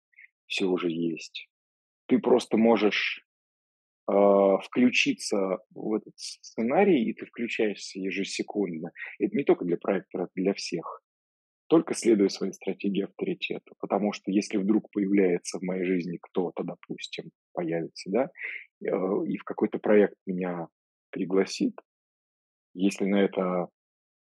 всё 0.48 0.70
уже 0.70 0.90
есть. 0.92 1.50
Ты 2.08 2.20
просто 2.20 2.58
можешь, 2.58 3.26
а, 4.08 4.58
включиться 4.60 5.60
в 5.72 5.94
этот 5.96 6.14
сценарий, 6.18 7.06
и 7.06 7.14
ты 7.14 7.26
включаешься 7.26 8.00
ежесекундно. 8.00 8.92
Это 9.20 9.36
не 9.36 9.44
тока 9.44 9.66
для 9.66 9.78
проектора, 9.78 10.24
это 10.24 10.32
для 10.36 10.54
всех. 10.54 11.02
только 11.68 11.94
следуя 11.96 12.30
своей 12.30 12.54
стратегии 12.54 13.04
авторитета. 13.04 13.74
Потому 13.80 14.14
что 14.14 14.32
если 14.32 14.58
вдруг 14.58 14.90
появляется 14.92 15.60
в 15.60 15.64
моей 15.64 15.84
жизни 15.86 16.18
кто-то, 16.22 16.64
допустим, 16.64 17.32
появится, 17.54 18.10
да, 18.10 18.30
э, 18.86 18.88
и 19.28 19.38
в 19.38 19.44
какой-то 19.44 19.80
проект 19.80 20.16
меня 20.26 20.68
пригласит, 21.12 21.76
если 22.74 23.06
на 23.06 23.18
это 23.22 23.68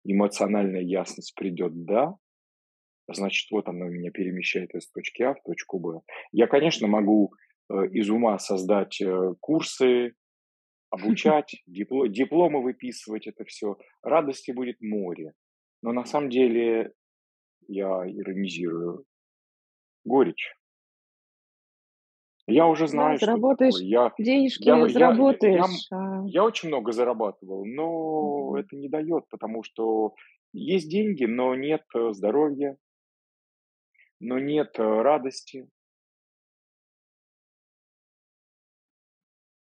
эмоциональная 0.04 0.82
ясность 0.82 1.34
придет 1.36 1.86
«да», 1.86 2.16
значит, 3.14 3.50
вот 3.52 3.68
она 3.68 3.86
меня 3.86 4.12
перемещает 4.12 4.74
из 4.76 4.90
точки 4.90 5.24
А 5.24 5.34
в 5.34 5.42
точку 5.44 5.80
Б. 5.80 6.02
Я, 6.32 6.48
конечно, 6.48 6.88
могу 6.88 7.34
э, 7.70 7.88
из 7.92 8.10
ума 8.10 8.38
создать 8.40 9.02
э, 9.02 9.34
курсы, 9.40 10.14
обучать, 10.90 11.56
дипло, 11.68 12.08
дипломы 12.08 12.62
выписывать, 12.62 13.28
это 13.28 13.46
все. 13.46 13.78
Радости 14.02 14.52
будет 14.52 14.82
море. 14.82 15.34
Но 15.82 15.92
на 15.92 16.06
самом 16.06 16.30
деле 16.30 16.92
я 17.68 17.88
иронизирую. 17.88 19.06
Горечь. 20.04 20.54
Я 22.50 22.68
уже 22.68 22.86
Да, 22.86 22.92
знаю, 22.92 23.18
что 23.18 23.28
заработаешь 23.28 23.74
такое. 23.74 23.88
Я, 23.90 24.14
денежки, 24.18 24.64
я, 24.64 24.74
я, 24.74 24.80
я, 24.80 24.86
я, 24.86 24.90
заработаешь, 24.94 25.88
а 25.92 26.24
я 26.26 26.44
очень 26.44 26.70
много 26.70 26.92
зарабатывал, 26.92 27.66
но 27.66 28.48
Мгм. 28.50 28.56
это 28.56 28.76
не 28.76 28.90
дает, 28.90 29.28
потому 29.30 29.64
что 29.64 30.16
есть 30.52 30.90
деньги, 30.90 31.26
но 31.26 31.56
нет 31.56 31.84
э, 31.96 32.12
здоровья, 32.12 32.78
но 34.20 34.40
нет 34.40 34.80
э, 34.80 34.84
радости. 34.84 35.70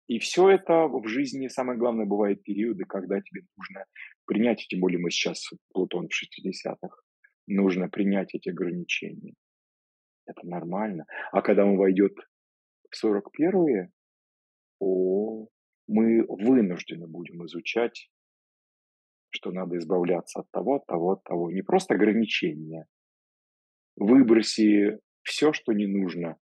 И 0.06 0.18
все 0.18 0.50
это 0.50 0.86
в 0.86 1.06
жизни, 1.08 1.48
самое 1.48 1.78
главное, 1.78 2.04
бывает 2.04 2.42
периоды, 2.42 2.84
когда 2.84 3.20
тебе 3.20 3.42
нужно 3.56 3.86
принять, 4.26 4.66
тем 4.68 4.80
более 4.80 4.98
мы 4.98 5.10
сейчас, 5.10 5.50
Плутон 5.72 6.08
в 6.08 6.14
шестидесятых, 6.14 7.04
нужно 7.46 7.88
принять 7.88 8.34
эти 8.34 8.50
ограничения. 8.50 9.34
Это 10.26 10.46
нормально. 10.46 11.06
А 11.32 11.40
когда 11.42 11.64
он 11.64 11.76
войдет 11.76 12.14
в 12.94 12.96
сорок 12.96 13.30
первые, 13.32 13.90
о, 14.78 15.48
мы 15.88 16.24
вынуждены 16.28 17.08
будем 17.08 17.44
изучать, 17.46 18.08
что 19.30 19.50
надо 19.50 19.76
избавляться 19.78 20.40
от 20.40 20.50
того, 20.52 20.76
от 20.76 20.86
того, 20.86 21.12
от 21.12 21.24
того. 21.24 21.50
Не 21.50 21.62
просто 21.62 21.94
ограничения. 21.94 22.86
Выброси 23.96 25.00
все, 25.22 25.52
что 25.52 25.72
не 25.72 25.86
нужно, 25.86 26.36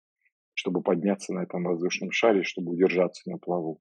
чтобы 0.55 0.83
подняться 0.83 1.35
на 1.35 1.43
этом 1.43 1.65
воздушном 1.65 2.11
шаре, 2.13 2.43
чтобы 2.45 2.73
удержаться 2.73 3.29
на 3.31 3.37
плаву. 3.37 3.81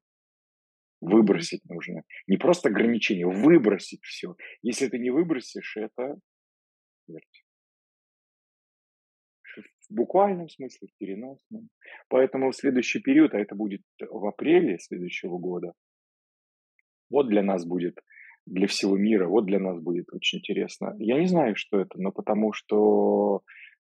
Выбросить 1.00 1.64
нужно. 1.66 2.04
Не 2.28 2.38
просто 2.38 2.68
ограничение, 2.68 3.28
выбросить 3.28 4.04
все. 4.04 4.36
Если 4.62 4.90
ты 4.90 5.00
не 5.00 5.10
выбросишь, 5.10 5.78
это 5.78 6.20
смерть. 7.06 7.47
В 9.90 9.96
буквальном 9.96 10.50
смысле, 10.50 10.88
в 10.88 10.98
переносном. 10.98 11.70
Поэтому 12.10 12.52
в 12.52 12.56
следующий 12.56 13.00
период, 13.00 13.34
а 13.34 13.40
это 13.40 13.56
будет 13.56 13.82
в 14.00 14.26
апреле 14.26 14.78
следующего 14.80 15.38
года, 15.38 15.74
вот 17.10 17.30
для 17.30 17.42
нас 17.42 17.66
будет, 17.66 18.00
для 18.46 18.68
всего 18.68 18.98
мира, 18.98 19.28
вот 19.28 19.46
для 19.46 19.60
нас 19.60 19.80
будет 19.82 20.08
очень 20.12 20.40
интересно. 20.40 20.96
Я 21.00 21.20
не 21.20 21.28
знаю, 21.28 21.56
что 21.56 21.80
это, 21.80 22.00
но 22.02 22.12
потому 22.12 22.52
что, 22.52 23.42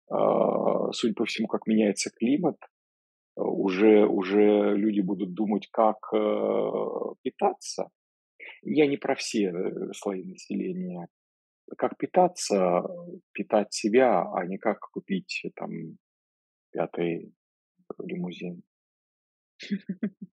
а, 0.09 0.91
судя 0.93 1.13
по 1.15 1.25
всему, 1.25 1.47
как 1.47 1.67
меняется 1.67 2.11
климат, 2.11 2.55
уже, 3.39 4.05
уже 4.05 4.75
люди 4.75 5.01
будут 5.01 5.33
думать, 5.33 5.67
как 5.71 5.97
э, 6.13 6.71
питаться. 7.23 7.89
Я 8.63 8.87
не 8.87 8.97
про 8.97 9.15
все 9.15 9.51
э, 9.51 9.93
слои 9.93 10.23
населения. 10.23 11.07
Как 11.77 11.97
питаться, 11.97 12.83
питать 13.31 13.73
себя, 13.73 14.23
а 14.33 14.45
не 14.45 14.57
как 14.57 14.79
купить 14.79 15.43
там 15.55 15.97
пятый 16.71 17.33
лимузин. 17.99 18.63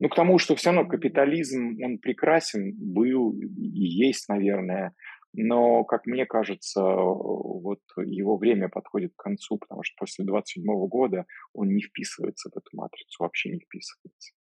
Ну, 0.00 0.08
к 0.08 0.16
тому, 0.16 0.38
что 0.38 0.56
все 0.56 0.72
равно 0.72 0.88
капитализм, 0.88 1.76
он 1.82 1.98
прекрасен 1.98 2.74
был 2.76 3.32
и 3.38 3.84
есть, 3.84 4.28
наверное, 4.28 4.94
но, 5.32 5.84
как 5.84 6.06
мне 6.06 6.26
кажется, 6.26 6.80
вот 6.80 7.80
его 7.96 8.36
время 8.36 8.68
подходит 8.68 9.12
к 9.16 9.22
концу, 9.22 9.58
потому 9.58 9.82
что 9.82 9.94
после 9.98 10.24
двадцать 10.24 10.54
седьмого 10.54 10.86
года 10.86 11.26
он 11.52 11.74
не 11.74 11.82
вписывается 11.82 12.50
в 12.50 12.56
эту 12.56 12.70
матрицу, 12.72 13.22
вообще 13.22 13.50
не 13.50 13.58
вписывается. 13.58 14.34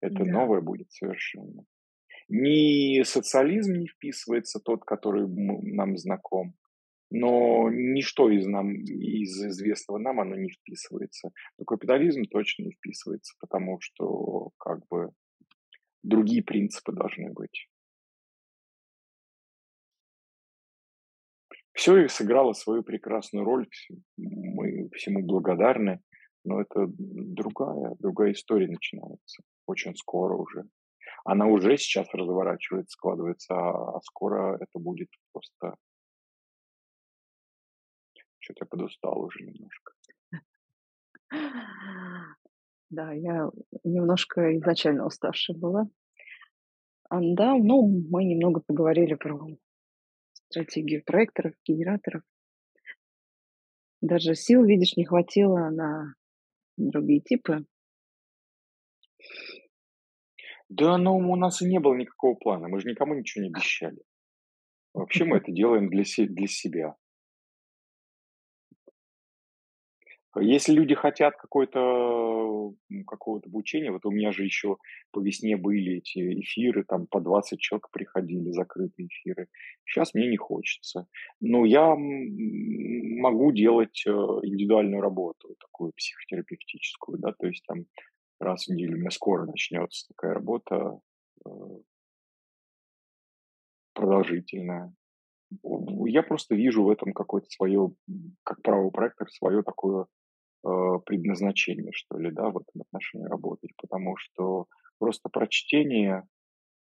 Это 0.00 0.24
да. 0.24 0.32
новое 0.32 0.62
будет 0.62 0.90
совершенно. 0.90 1.64
Ни 2.34 3.02
социализм 3.02 3.74
не 3.74 3.88
вписывается, 3.88 4.58
тот, 4.58 4.84
который 4.86 5.28
нам 5.28 5.98
знаком, 5.98 6.54
но 7.10 7.68
ничто 7.70 8.30
из, 8.30 8.46
нам, 8.46 8.72
из 8.72 9.38
известного 9.44 9.98
нам 9.98 10.18
оно 10.18 10.34
не 10.36 10.48
вписывается. 10.48 11.30
Но 11.58 11.66
капитализм 11.66 12.22
точно 12.22 12.62
не 12.62 12.72
вписывается, 12.72 13.34
потому 13.38 13.80
что 13.80 14.48
как 14.56 14.78
бы 14.88 15.10
другие 16.02 16.42
принципы 16.42 16.92
должны 16.92 17.30
быть. 17.32 17.68
Все 21.74 21.98
и 21.98 22.08
сыграло 22.08 22.54
свою 22.54 22.82
прекрасную 22.82 23.44
роль, 23.44 23.68
мы 24.16 24.88
всему 24.94 25.22
благодарны, 25.22 26.00
но 26.44 26.62
это 26.62 26.86
другая, 26.88 27.94
другая 27.98 28.32
история 28.32 28.68
начинается 28.68 29.42
очень 29.66 29.94
скоро 29.96 30.34
уже. 30.34 30.64
Она 31.24 31.46
уже 31.46 31.76
сейчас 31.76 32.08
разворачивается, 32.12 32.92
складывается, 32.92 33.54
а 33.54 33.96
а 33.96 34.00
скоро 34.02 34.56
это 34.56 34.78
будет 34.78 35.08
просто... 35.32 35.76
Что-то 38.38 38.64
я 38.64 38.66
подустал 38.66 39.20
уже 39.20 39.44
немножко. 39.44 39.92
Да, 42.90 43.12
я 43.12 43.48
немножко 43.84 44.54
изначально 44.58 45.06
уставшая 45.06 45.56
была. 45.56 45.88
А, 47.08 47.20
да, 47.20 47.54
ну, 47.54 47.86
мы 48.10 48.24
немного 48.24 48.60
поговорили 48.60 49.14
про 49.14 49.46
стратегию 50.32 51.02
проекторов, 51.04 51.54
генераторов. 51.64 52.22
Даже 54.02 54.34
сил, 54.34 54.64
видишь, 54.64 54.96
не 54.96 55.06
хватило 55.06 55.70
на 55.70 56.14
другие 56.76 57.20
типы. 57.20 57.64
Да, 60.78 60.96
но 60.96 61.16
у 61.16 61.36
нас 61.36 61.60
и 61.60 61.66
не 61.66 61.78
было 61.80 61.94
никакого 61.94 62.34
плана, 62.34 62.68
мы 62.68 62.80
же 62.80 62.88
никому 62.88 63.14
ничего 63.14 63.44
не 63.44 63.50
обещали. 63.50 63.98
Вообще 64.94 65.24
мы 65.24 65.36
это 65.38 65.52
делаем 65.52 65.88
для, 65.90 66.04
се- 66.04 66.26
для 66.26 66.46
себя. 66.46 66.96
Если 70.40 70.72
люди 70.72 70.94
хотят 70.94 71.36
какой-то, 71.36 71.78
м, 72.90 73.04
какого-то 73.04 73.50
обучения, 73.50 73.90
вот 73.92 74.06
у 74.06 74.10
меня 74.10 74.32
же 74.32 74.44
еще 74.44 74.78
по 75.10 75.20
весне 75.20 75.58
были 75.58 75.98
эти 75.98 76.40
эфиры, 76.40 76.84
там 76.84 77.06
по 77.06 77.20
20 77.20 77.60
человек 77.60 77.90
приходили, 77.92 78.50
закрытые 78.50 79.08
эфиры. 79.08 79.48
Сейчас 79.84 80.14
мне 80.14 80.28
не 80.28 80.38
хочется. 80.38 81.06
Но 81.40 81.66
я 81.66 81.94
могу 81.94 83.52
делать 83.52 84.02
э, 84.06 84.10
индивидуальную 84.10 85.02
работу, 85.02 85.54
такую 85.60 85.92
психотерапевтическую, 85.98 87.18
да, 87.18 87.32
то 87.38 87.46
есть 87.46 87.62
там 87.66 87.84
раз 88.42 88.66
в 88.66 88.68
неделю 88.70 88.96
у 88.96 89.00
меня 89.00 89.10
скоро 89.10 89.46
начнется 89.46 90.08
такая 90.08 90.34
работа 90.34 91.00
э, 91.44 91.50
продолжительная. 93.94 94.94
Я 96.06 96.22
просто 96.22 96.54
вижу 96.54 96.84
в 96.84 96.90
этом 96.90 97.12
какое-то 97.12 97.48
свое, 97.50 97.92
как 98.42 98.62
правый 98.62 98.90
проектор, 98.90 99.30
свое 99.30 99.62
такое 99.62 100.06
э, 100.64 100.68
предназначение, 101.04 101.92
что 101.92 102.18
ли, 102.18 102.30
да, 102.30 102.48
в 102.50 102.58
этом 102.58 102.82
отношении 102.82 103.26
работать, 103.26 103.70
потому 103.76 104.16
что 104.16 104.66
просто 104.98 105.28
прочтение– 105.28 106.26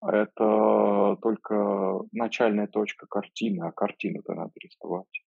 это 0.05 1.17
только 1.21 2.01
начальная 2.11 2.67
точка 2.67 3.07
картины, 3.07 3.63
а 3.63 3.71
картину-то 3.71 4.33
надо 4.33 4.51
рисовать. 4.59 5.23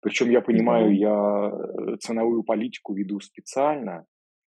Причем 0.00 0.30
я 0.30 0.40
понимаю, 0.40 0.96
я 0.96 1.50
э, 1.50 1.96
ценовую 1.98 2.44
политику 2.44 2.94
веду 2.94 3.20
специально, 3.20 4.04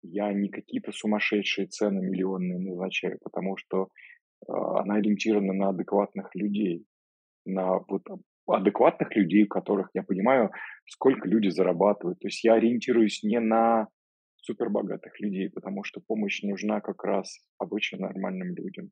я 0.02 0.34
не 0.34 0.49
какие-то 0.49 0.91
сумасшедшие 0.91 1.68
цены 1.68 2.02
миллионные 2.02 2.60
назначаю, 2.60 3.20
потому 3.24 3.56
что 3.57 3.84
э, 3.84 4.52
она 4.52 4.95
ориентирована 4.95 5.53
на 5.53 5.70
адекватных 5.70 6.36
людей, 6.36 6.86
на 7.45 7.80
вот 7.88 8.03
адекватных 8.48 9.16
людей, 9.16 9.45
которых 9.45 9.90
я 9.94 10.03
понимаю, 10.03 10.52
сколько 10.88 11.28
люди 11.28 11.49
зарабатывают. 11.49 12.20
То 12.20 12.28
есть 12.28 12.44
я 12.44 12.56
ориентируюсь 12.56 13.24
не 13.24 13.40
на 13.40 13.88
супербогатых 14.41 15.20
людей, 15.20 15.49
потому 15.49 15.84
что 15.84 16.02
помощь 16.06 16.41
нужна 16.44 16.82
как 16.82 17.03
раз 17.03 17.40
обычно 17.57 17.99
нормальным 17.99 18.56
людям, 18.56 18.90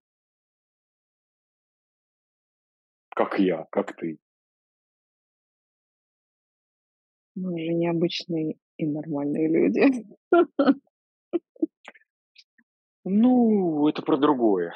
как 3.15 3.39
я, 3.39 3.65
как 3.71 3.95
ты. 3.95 4.19
Мы 7.39 7.59
же 7.59 7.73
необычные 7.73 8.57
и 8.77 8.87
нормальные 8.87 9.47
люди. 9.47 10.05
Ну, 13.09 13.87
это 13.87 14.01
про 14.01 14.17
другое. 14.17 14.73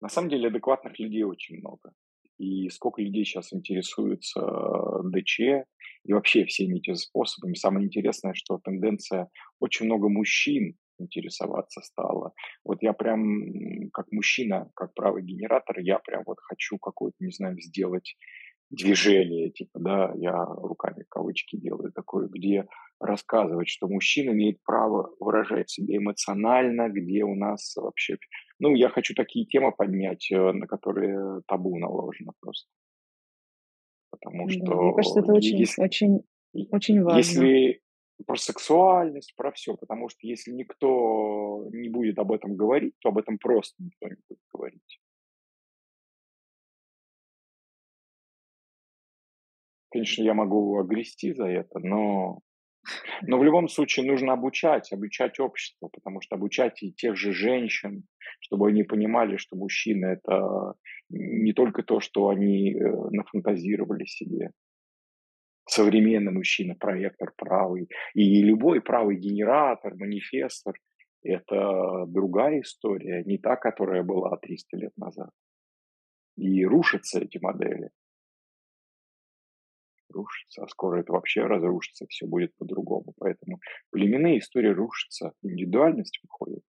На 0.00 0.08
самом 0.08 0.28
деле 0.28 0.48
адекватных 0.48 0.98
людей 0.98 1.22
очень 1.22 1.58
много. 1.58 1.92
И 2.36 2.68
сколько 2.68 3.00
людей 3.00 3.24
сейчас 3.24 3.52
интересуется 3.52 4.40
э, 4.40 5.02
ДЧ 5.04 5.40
и 6.04 6.12
вообще 6.12 6.44
всеми 6.46 6.78
этими 6.78 6.94
способами. 6.94 7.54
Самое 7.54 7.86
интересное, 7.86 8.34
что 8.34 8.58
тенденция 8.58 9.28
очень 9.60 9.86
много 9.86 10.08
мужчин 10.08 10.76
интересоваться 11.00 11.80
стало. 11.82 12.32
Вот 12.64 12.82
я 12.82 12.92
прям 12.92 13.90
как 13.92 14.06
мужчина, 14.12 14.70
как 14.74 14.94
правый 14.94 15.22
генератор, 15.22 15.78
я 15.80 15.98
прям 15.98 16.22
вот 16.26 16.38
хочу 16.40 16.78
какое-то, 16.78 17.16
не 17.20 17.32
знаю, 17.32 17.60
сделать 17.60 18.16
движение, 18.70 19.50
типа, 19.50 19.80
да, 19.80 20.12
я 20.14 20.44
руками 20.44 21.04
кавычки 21.08 21.56
делаю 21.56 21.92
такое, 21.92 22.28
где 22.28 22.66
рассказывать, 23.00 23.68
что 23.68 23.88
мужчина 23.88 24.30
имеет 24.30 24.62
право 24.62 25.10
выражать 25.18 25.70
себя 25.70 25.96
эмоционально, 25.96 26.88
где 26.88 27.24
у 27.24 27.34
нас 27.34 27.74
вообще... 27.76 28.18
Ну, 28.60 28.74
я 28.74 28.88
хочу 28.88 29.14
такие 29.14 29.46
темы 29.46 29.72
поднять, 29.72 30.30
э, 30.30 30.52
на 30.52 30.66
которые 30.66 31.40
табу 31.48 31.78
наложено 31.78 32.32
просто. 32.40 32.70
Потому 34.10 34.46
Да, 34.46 34.52
что 34.52 34.82
мне 34.82 34.94
кажется, 34.94 35.20
это 35.20 35.32
очень, 35.32 35.58
если, 35.58 35.82
очень, 35.82 36.20
очень 36.70 37.02
важно. 37.02 37.18
если 37.18 37.80
про 38.26 38.36
сексуальность, 38.36 39.34
про 39.36 39.52
все, 39.52 39.76
потому 39.76 40.08
что 40.08 40.26
если 40.26 40.52
никто 40.52 41.66
не 41.72 41.88
будет 41.88 42.18
об 42.18 42.32
этом 42.32 42.56
говорить, 42.56 42.94
то 43.00 43.10
об 43.10 43.18
этом 43.18 43.38
просто 43.38 43.82
никто 43.82 44.08
не 44.08 44.16
будет 44.28 44.40
говорить. 44.52 45.00
Конечно, 49.90 50.22
я 50.22 50.34
могу 50.34 50.78
огрести 50.78 51.32
за 51.32 51.46
это, 51.46 51.80
но 51.80 52.40
но 53.22 53.38
в 53.38 53.44
любом 53.44 53.68
случае 53.68 54.06
нужно 54.06 54.32
обучать, 54.32 54.92
обучать 54.92 55.38
общество, 55.38 55.88
потому 55.88 56.20
что 56.20 56.36
обучать 56.36 56.82
и 56.82 56.92
тех 56.92 57.16
же 57.16 57.32
женщин, 57.32 58.04
чтобы 58.40 58.68
они 58.68 58.84
понимали, 58.84 59.36
что 59.36 59.56
мужчины– 59.56 60.06
это 60.06 60.74
не 61.10 61.52
только 61.52 61.82
то, 61.82 62.00
что 62.00 62.28
они 62.28 62.72
э, 62.72 62.78
нафантазировали 63.10 64.06
себе. 64.06 64.52
Современный 65.70 66.32
мужчина, 66.32 66.74
проектор 66.74 67.32
правый, 67.36 67.88
и 68.14 68.42
любой 68.42 68.80
правый 68.80 69.16
генератор, 69.16 69.94
манифестор– 69.94 70.76
это 71.22 72.06
другая 72.06 72.60
история, 72.62 73.22
не 73.24 73.38
та, 73.38 73.54
которая 73.54 74.02
была 74.02 74.36
300 74.36 74.76
лет 74.76 74.92
назад. 74.96 75.30
И 76.36 76.64
рушатся 76.64 77.20
эти 77.20 77.38
модели 77.38 77.90
рушится, 80.12 80.64
а 80.64 80.68
скоро 80.68 81.00
это 81.00 81.12
вообще 81.12 81.42
разрушится, 81.42 82.06
все 82.08 82.26
будет 82.26 82.54
по-другому. 82.56 83.14
Поэтому 83.18 83.60
племенные 83.90 84.38
истории 84.38 84.70
рушатся, 84.70 85.32
индивидуальность 85.42 86.18
выходит. 86.22 86.64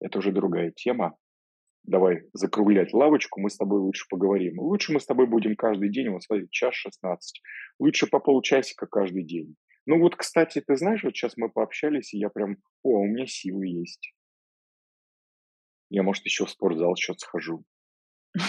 Это 0.00 0.18
уже 0.18 0.32
другая 0.32 0.70
тема. 0.70 1.16
Давай 1.84 2.22
закруглять 2.32 2.92
лавочку, 2.92 3.40
мы 3.40 3.50
с 3.50 3.56
тобой 3.56 3.80
лучше 3.80 4.06
поговорим. 4.08 4.60
Лучше 4.60 4.92
мы 4.92 5.00
с 5.00 5.06
тобой 5.06 5.26
будем 5.26 5.56
каждый 5.56 5.90
день, 5.90 6.10
вот 6.10 6.22
смотри, 6.22 6.48
час 6.50 6.74
16. 6.74 7.42
Лучше 7.80 8.06
по 8.06 8.20
полчасика 8.20 8.86
каждый 8.86 9.24
день. 9.24 9.56
Ну 9.86 9.98
вот, 9.98 10.14
кстати, 10.14 10.60
ты 10.60 10.76
знаешь, 10.76 11.02
вот 11.02 11.16
сейчас 11.16 11.36
мы 11.36 11.50
пообщались, 11.50 12.14
и 12.14 12.18
я 12.18 12.28
прям, 12.28 12.58
о, 12.84 13.00
у 13.00 13.04
меня 13.04 13.26
силы 13.26 13.66
есть. 13.66 14.14
Я, 15.90 16.04
может, 16.04 16.24
еще 16.24 16.46
в 16.46 16.50
спортзал 16.50 16.94
сейчас 16.96 17.18
схожу. 17.18 17.64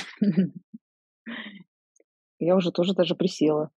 Я 2.39 2.55
уже 2.57 2.72
тоже 2.72 2.93
даже 2.93 3.15
присела. 3.15 3.72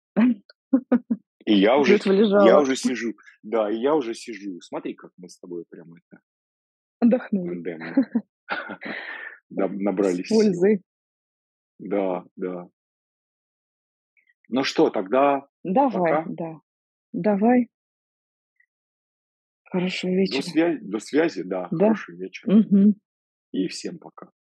И 1.45 1.55
я 1.55 1.77
уже, 1.79 1.99
я 2.05 2.61
уже 2.61 2.75
сижу. 2.75 3.15
Да, 3.45 3.71
и 3.71 3.77
я 3.77 3.95
уже 3.95 4.13
сижу. 4.13 4.61
Смотри, 4.61 4.95
как 4.95 5.13
мы 5.17 5.29
с 5.29 5.39
тобой 5.39 5.65
прям 5.69 5.95
это 5.95 6.21
Отдохнули. 6.99 7.63
тандемно 9.49 9.79
да, 9.79 9.85
набрали 9.85 10.23
С 10.23 10.27
сил. 10.29 10.37
пользой. 10.39 10.83
Да, 11.79 12.25
да. 12.37 12.69
Ну 14.49 14.65
что, 14.65 14.91
тогда 14.91 15.47
Давай, 15.65 16.25
пока. 16.25 16.25
да. 16.29 16.61
Давай. 17.13 17.69
Хорошего 19.65 20.13
До 20.13 20.17
вечера. 20.19 20.43
связи, 20.43 20.79
до 20.83 20.99
связи, 21.01 21.43
да. 21.43 21.69
Да. 21.73 21.87
Хорошего 21.89 22.17
вечера. 22.17 22.53
Мгм. 22.55 22.95
И 23.53 23.69
всем 23.69 23.99
пока. 23.99 24.31